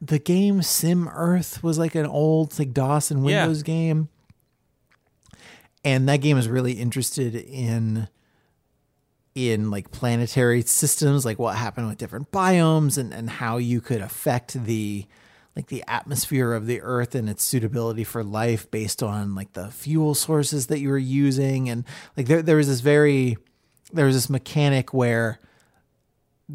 the 0.01 0.19
game 0.19 0.61
sim 0.61 1.07
earth 1.07 1.63
was 1.63 1.77
like 1.79 1.95
an 1.95 2.05
old 2.05 2.57
like 2.59 2.73
dos 2.73 3.09
and 3.11 3.25
Yeah. 3.25 3.43
windows 3.45 3.63
game 3.63 4.09
and 5.83 6.07
that 6.09 6.17
game 6.17 6.37
is 6.37 6.47
really 6.47 6.73
interested 6.73 7.35
in 7.35 8.07
in 9.35 9.69
like 9.69 9.91
planetary 9.91 10.61
systems 10.63 11.23
like 11.25 11.37
what 11.37 11.55
happened 11.55 11.87
with 11.87 11.97
different 11.97 12.31
biomes 12.31 12.97
and 12.97 13.13
and 13.13 13.29
how 13.29 13.57
you 13.57 13.79
could 13.81 14.01
affect 14.01 14.53
the 14.65 15.05
like 15.55 15.67
the 15.67 15.83
atmosphere 15.87 16.53
of 16.53 16.67
the 16.67 16.81
earth 16.81 17.15
and 17.15 17.29
its 17.29 17.43
suitability 17.43 18.03
for 18.03 18.23
life 18.23 18.69
based 18.71 19.01
on 19.01 19.33
like 19.35 19.53
the 19.53 19.69
fuel 19.69 20.13
sources 20.13 20.67
that 20.67 20.79
you 20.79 20.89
were 20.89 20.97
using 20.97 21.69
and 21.69 21.83
like 22.15 22.27
there 22.27 22.41
there 22.41 22.57
was 22.57 22.67
this 22.67 22.79
very 22.81 23.37
there 23.93 24.05
was 24.05 24.15
this 24.15 24.29
mechanic 24.29 24.93
where 24.93 25.39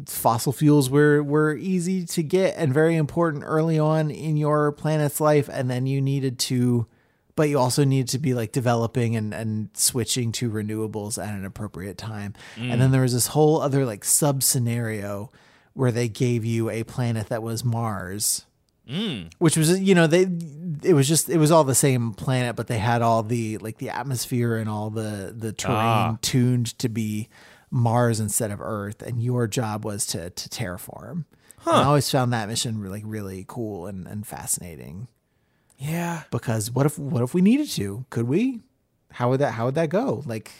fossil 0.07 0.51
fuels 0.51 0.89
were 0.89 1.21
were 1.21 1.55
easy 1.55 2.05
to 2.05 2.23
get 2.23 2.55
and 2.57 2.73
very 2.73 2.95
important 2.95 3.43
early 3.45 3.77
on 3.77 4.09
in 4.09 4.37
your 4.37 4.71
planet's 4.71 5.21
life 5.21 5.47
and 5.51 5.69
then 5.69 5.85
you 5.85 6.01
needed 6.01 6.39
to 6.39 6.87
but 7.35 7.49
you 7.49 7.57
also 7.57 7.83
needed 7.83 8.09
to 8.09 8.19
be 8.19 8.33
like 8.33 8.51
developing 8.51 9.15
and 9.15 9.33
and 9.33 9.69
switching 9.73 10.31
to 10.31 10.49
renewables 10.51 11.23
at 11.23 11.33
an 11.33 11.45
appropriate 11.45 11.97
time. 11.97 12.33
And 12.57 12.81
then 12.81 12.89
mm. 12.89 12.91
there 12.91 13.01
was 13.01 13.13
this 13.13 13.27
whole 13.27 13.61
other 13.61 13.85
like 13.85 14.03
sub 14.03 14.43
scenario 14.43 15.31
where 15.73 15.91
they 15.91 16.07
gave 16.07 16.45
you 16.45 16.69
a 16.69 16.83
planet 16.83 17.29
that 17.29 17.41
was 17.41 17.63
Mars 17.63 18.45
which 19.39 19.55
was 19.55 19.79
you 19.79 19.95
know 19.95 20.07
they 20.07 20.27
it 20.83 20.93
was 20.93 21.07
just 21.07 21.29
it 21.29 21.37
was 21.37 21.51
all 21.51 21.63
the 21.63 21.73
same 21.75 22.13
planet 22.13 22.55
but 22.55 22.67
they 22.67 22.77
had 22.79 23.01
all 23.01 23.23
the 23.23 23.57
like 23.59 23.77
the 23.77 23.89
atmosphere 23.89 24.57
and 24.57 24.69
all 24.69 24.89
the 24.89 25.33
the 25.35 25.53
terrain 25.53 25.77
Ah. 25.77 26.17
tuned 26.21 26.77
to 26.79 26.89
be 26.89 27.29
Mars 27.71 28.19
instead 28.19 28.51
of 28.51 28.59
Earth 28.61 29.01
and 29.01 29.23
your 29.23 29.47
job 29.47 29.85
was 29.85 30.05
to 30.07 30.29
to 30.29 30.49
terraform. 30.49 31.25
And 31.65 31.75
I 31.77 31.83
always 31.85 32.11
found 32.11 32.33
that 32.33 32.49
mission 32.49 32.77
really 32.79 33.03
really 33.05 33.45
cool 33.47 33.87
and, 33.87 34.05
and 34.07 34.27
fascinating 34.27 35.07
yeah, 35.79 36.23
because 36.31 36.69
what 36.71 36.85
if 36.85 36.99
what 36.99 37.23
if 37.23 37.33
we 37.33 37.41
needed 37.41 37.69
to? 37.71 38.05
Could 38.09 38.27
we? 38.27 38.61
How 39.11 39.29
would 39.29 39.39
that 39.39 39.51
how 39.53 39.65
would 39.65 39.75
that 39.75 39.89
go? 39.89 40.23
Like 40.25 40.51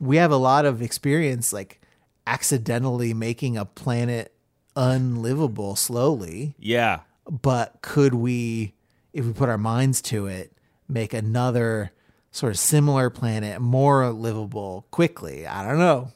we 0.00 0.16
have 0.16 0.30
a 0.30 0.36
lot 0.36 0.64
of 0.64 0.80
experience 0.80 1.52
like 1.52 1.80
accidentally 2.26 3.12
making 3.14 3.56
a 3.56 3.64
planet 3.64 4.32
unlivable 4.74 5.74
slowly 5.76 6.54
yeah, 6.58 7.00
but 7.28 7.80
could 7.82 8.14
we 8.14 8.74
if 9.12 9.24
we 9.24 9.32
put 9.32 9.48
our 9.48 9.58
minds 9.58 10.00
to 10.00 10.26
it 10.26 10.52
make 10.88 11.12
another 11.12 11.92
sort 12.30 12.52
of 12.52 12.58
similar 12.58 13.10
planet 13.10 13.60
more 13.60 14.10
livable 14.10 14.86
quickly 14.90 15.46
i 15.46 15.66
don't 15.66 15.78
know 15.78 16.10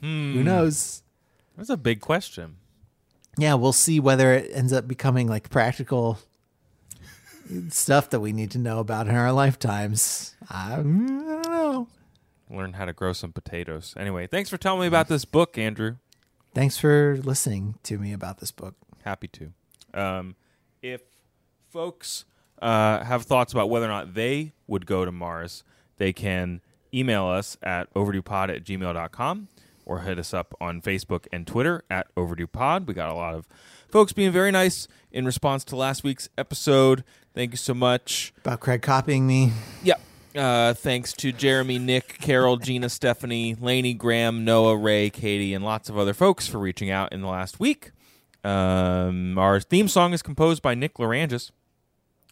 who 0.00 0.32
hmm. 0.32 0.44
knows 0.44 1.02
that's 1.56 1.70
a 1.70 1.76
big 1.76 2.00
question. 2.00 2.56
yeah 3.38 3.54
we'll 3.54 3.72
see 3.72 3.98
whether 3.98 4.32
it 4.34 4.50
ends 4.52 4.72
up 4.72 4.86
becoming 4.86 5.26
like 5.26 5.50
practical 5.50 6.18
stuff 7.68 8.10
that 8.10 8.20
we 8.20 8.32
need 8.32 8.50
to 8.50 8.58
know 8.58 8.80
about 8.80 9.06
in 9.06 9.14
our 9.14 9.32
lifetimes 9.32 10.34
i, 10.48 10.74
I 10.74 10.76
don't 10.76 11.42
know 11.42 11.88
Learn 12.48 12.74
how 12.74 12.84
to 12.84 12.92
grow 12.92 13.12
some 13.12 13.32
potatoes. 13.32 13.92
Anyway, 13.96 14.28
thanks 14.28 14.48
for 14.48 14.56
telling 14.56 14.82
me 14.82 14.86
about 14.86 15.08
this 15.08 15.24
book, 15.24 15.58
Andrew. 15.58 15.96
thanks 16.54 16.78
for 16.78 17.18
listening 17.24 17.74
to 17.82 17.98
me 17.98 18.12
about 18.12 18.38
this 18.38 18.52
book 18.52 18.76
Happy 19.06 19.28
to. 19.28 19.52
Um, 19.96 20.36
if 20.82 21.00
folks 21.70 22.24
uh, 22.60 23.02
have 23.04 23.22
thoughts 23.22 23.52
about 23.52 23.70
whether 23.70 23.86
or 23.86 23.90
not 23.90 24.14
they 24.14 24.52
would 24.66 24.86
go 24.86 25.04
to 25.04 25.12
Mars, 25.12 25.64
they 25.98 26.12
can 26.12 26.60
email 26.94 27.26
us 27.26 27.56
at 27.62 27.92
overduepod 27.94 28.54
at 28.54 28.64
gmail.com 28.64 29.48
or 29.84 30.00
hit 30.00 30.18
us 30.18 30.34
up 30.34 30.54
on 30.60 30.80
Facebook 30.80 31.26
and 31.32 31.46
Twitter 31.46 31.84
at 31.90 32.12
overduepod. 32.16 32.86
We 32.86 32.94
got 32.94 33.08
a 33.10 33.14
lot 33.14 33.34
of 33.34 33.46
folks 33.88 34.12
being 34.12 34.32
very 34.32 34.50
nice 34.50 34.88
in 35.12 35.24
response 35.24 35.64
to 35.64 35.76
last 35.76 36.04
week's 36.04 36.28
episode. 36.36 37.04
Thank 37.34 37.52
you 37.52 37.56
so 37.56 37.74
much. 37.74 38.32
about 38.38 38.60
craig 38.60 38.82
copying 38.82 39.26
me 39.26 39.52
Yeah. 39.82 39.94
Uh, 40.34 40.74
thanks 40.74 41.14
to 41.14 41.32
Jeremy, 41.32 41.78
Nick, 41.78 42.18
Carol, 42.20 42.58
Gina, 42.58 42.90
Stephanie, 42.90 43.56
Laney, 43.58 43.94
Graham, 43.94 44.44
Noah, 44.44 44.76
Ray, 44.76 45.08
Katie, 45.08 45.54
and 45.54 45.64
lots 45.64 45.88
of 45.88 45.96
other 45.96 46.12
folks 46.12 46.46
for 46.46 46.58
reaching 46.58 46.90
out 46.90 47.10
in 47.12 47.22
the 47.22 47.28
last 47.28 47.58
week. 47.58 47.92
Um, 48.46 49.38
our 49.38 49.60
theme 49.60 49.88
song 49.88 50.12
is 50.12 50.22
composed 50.22 50.62
by 50.62 50.74
Nick 50.74 50.94
Lerangis. 50.94 51.50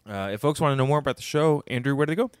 Uh, 0.07 0.29
if 0.33 0.41
folks 0.41 0.61
want 0.61 0.71
to 0.71 0.75
know 0.75 0.87
more 0.87 0.99
about 0.99 1.17
the 1.17 1.23
show, 1.23 1.63
Andrew, 1.67 1.95
where 1.95 2.05
do 2.05 2.11
they 2.11 2.15
go? 2.15 2.31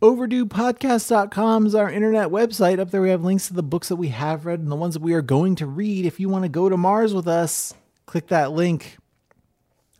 overduepodcast.com 0.00 1.66
is 1.66 1.76
our 1.76 1.88
internet 1.88 2.28
website. 2.28 2.80
Up 2.80 2.90
there 2.90 3.00
we 3.00 3.10
have 3.10 3.22
links 3.22 3.46
to 3.46 3.54
the 3.54 3.62
books 3.62 3.88
that 3.88 3.94
we 3.96 4.08
have 4.08 4.46
read 4.46 4.58
and 4.58 4.68
the 4.68 4.74
ones 4.74 4.94
that 4.94 5.02
we 5.02 5.12
are 5.12 5.22
going 5.22 5.54
to 5.56 5.66
read. 5.66 6.04
If 6.04 6.18
you 6.18 6.28
want 6.28 6.42
to 6.44 6.48
go 6.48 6.68
to 6.68 6.76
mars 6.76 7.14
with 7.14 7.28
us 7.28 7.72
click 8.12 8.28
that 8.28 8.52
link. 8.52 8.98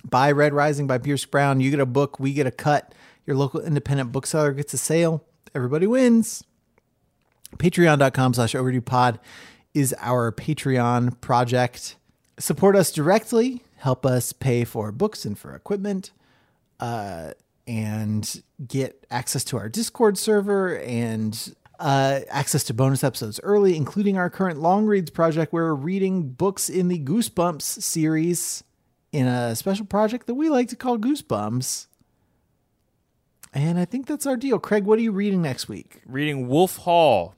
Buy 0.04 0.32
red 0.32 0.52
rising 0.52 0.86
by 0.86 0.98
pierce 0.98 1.24
brown. 1.24 1.60
You 1.60 1.70
get 1.70 1.80
a 1.80 1.86
book 1.86 2.18
we 2.18 2.32
get 2.32 2.46
a 2.46 2.50
cut. 2.50 2.94
Your 3.24 3.36
local 3.36 3.60
independent 3.60 4.12
bookseller 4.12 4.52
gets 4.52 4.74
a 4.74 4.78
sale. 4.78 5.24
Everybody 5.54 5.86
wins. 5.86 6.44
Patreon.com 7.56 8.34
slash 8.34 8.54
overdue 8.54 8.80
pod 8.80 9.20
is 9.72 9.94
our 10.00 10.32
patreon 10.32 11.18
project 11.20 11.96
support 12.38 12.76
us 12.76 12.92
directly 12.92 13.62
help 13.76 14.06
us 14.06 14.32
pay 14.32 14.64
for 14.64 14.92
books 14.92 15.24
and 15.24 15.38
for 15.38 15.54
equipment 15.54 16.10
uh, 16.80 17.32
and 17.66 18.42
get 18.66 19.04
access 19.10 19.44
to 19.44 19.56
our 19.56 19.68
discord 19.68 20.16
server 20.16 20.78
and 20.78 21.54
uh, 21.78 22.20
access 22.28 22.64
to 22.64 22.74
bonus 22.74 23.02
episodes 23.02 23.40
early 23.42 23.76
including 23.76 24.16
our 24.16 24.30
current 24.30 24.60
long 24.60 24.86
reads 24.86 25.10
project 25.10 25.52
where 25.52 25.64
we're 25.64 25.74
reading 25.74 26.28
books 26.28 26.68
in 26.68 26.88
the 26.88 26.98
goosebumps 26.98 27.62
series 27.62 28.64
in 29.12 29.26
a 29.26 29.54
special 29.54 29.84
project 29.84 30.26
that 30.26 30.34
we 30.34 30.48
like 30.48 30.68
to 30.68 30.76
call 30.76 30.96
goosebumps 30.96 31.86
and 33.52 33.78
i 33.78 33.84
think 33.84 34.06
that's 34.06 34.26
our 34.26 34.36
deal 34.36 34.58
craig 34.58 34.84
what 34.84 34.98
are 34.98 35.02
you 35.02 35.12
reading 35.12 35.42
next 35.42 35.68
week 35.68 36.02
Reading 36.06 36.48
Wolf 36.48 36.78
Hall 36.78 37.34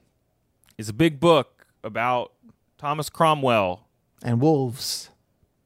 is 0.77 0.89
a 0.89 0.93
big 0.93 1.21
book 1.21 1.67
about 1.83 2.33
Thomas 2.79 3.09
Cromwell. 3.09 3.84
And 4.25 4.41
wolves 4.41 5.11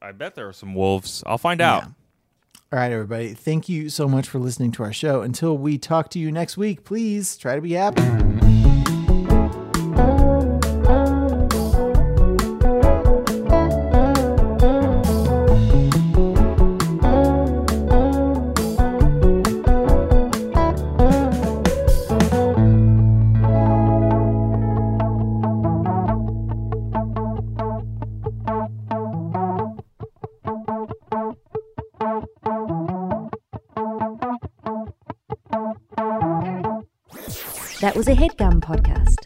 I 0.00 0.12
bet 0.12 0.34
there 0.34 0.48
are 0.48 0.52
some 0.52 0.74
wolves. 0.74 1.24
I'll 1.26 1.38
find 1.38 1.60
out. 1.60 1.82
Yeah. 1.82 1.88
All 2.72 2.78
right, 2.78 2.92
everybody. 2.92 3.34
Thank 3.34 3.68
you 3.68 3.88
so 3.88 4.06
much 4.06 4.28
for 4.28 4.38
listening 4.38 4.72
to 4.72 4.82
our 4.82 4.92
show. 4.92 5.22
Until 5.22 5.56
we 5.56 5.78
talk 5.78 6.10
to 6.10 6.18
you 6.18 6.30
next 6.30 6.56
week, 6.56 6.84
please 6.84 7.36
try 7.36 7.56
to 7.56 7.62
be 7.62 7.72
happy. 7.72 8.57
A 38.08 38.14
headgum 38.14 38.58
podcast. 38.60 39.17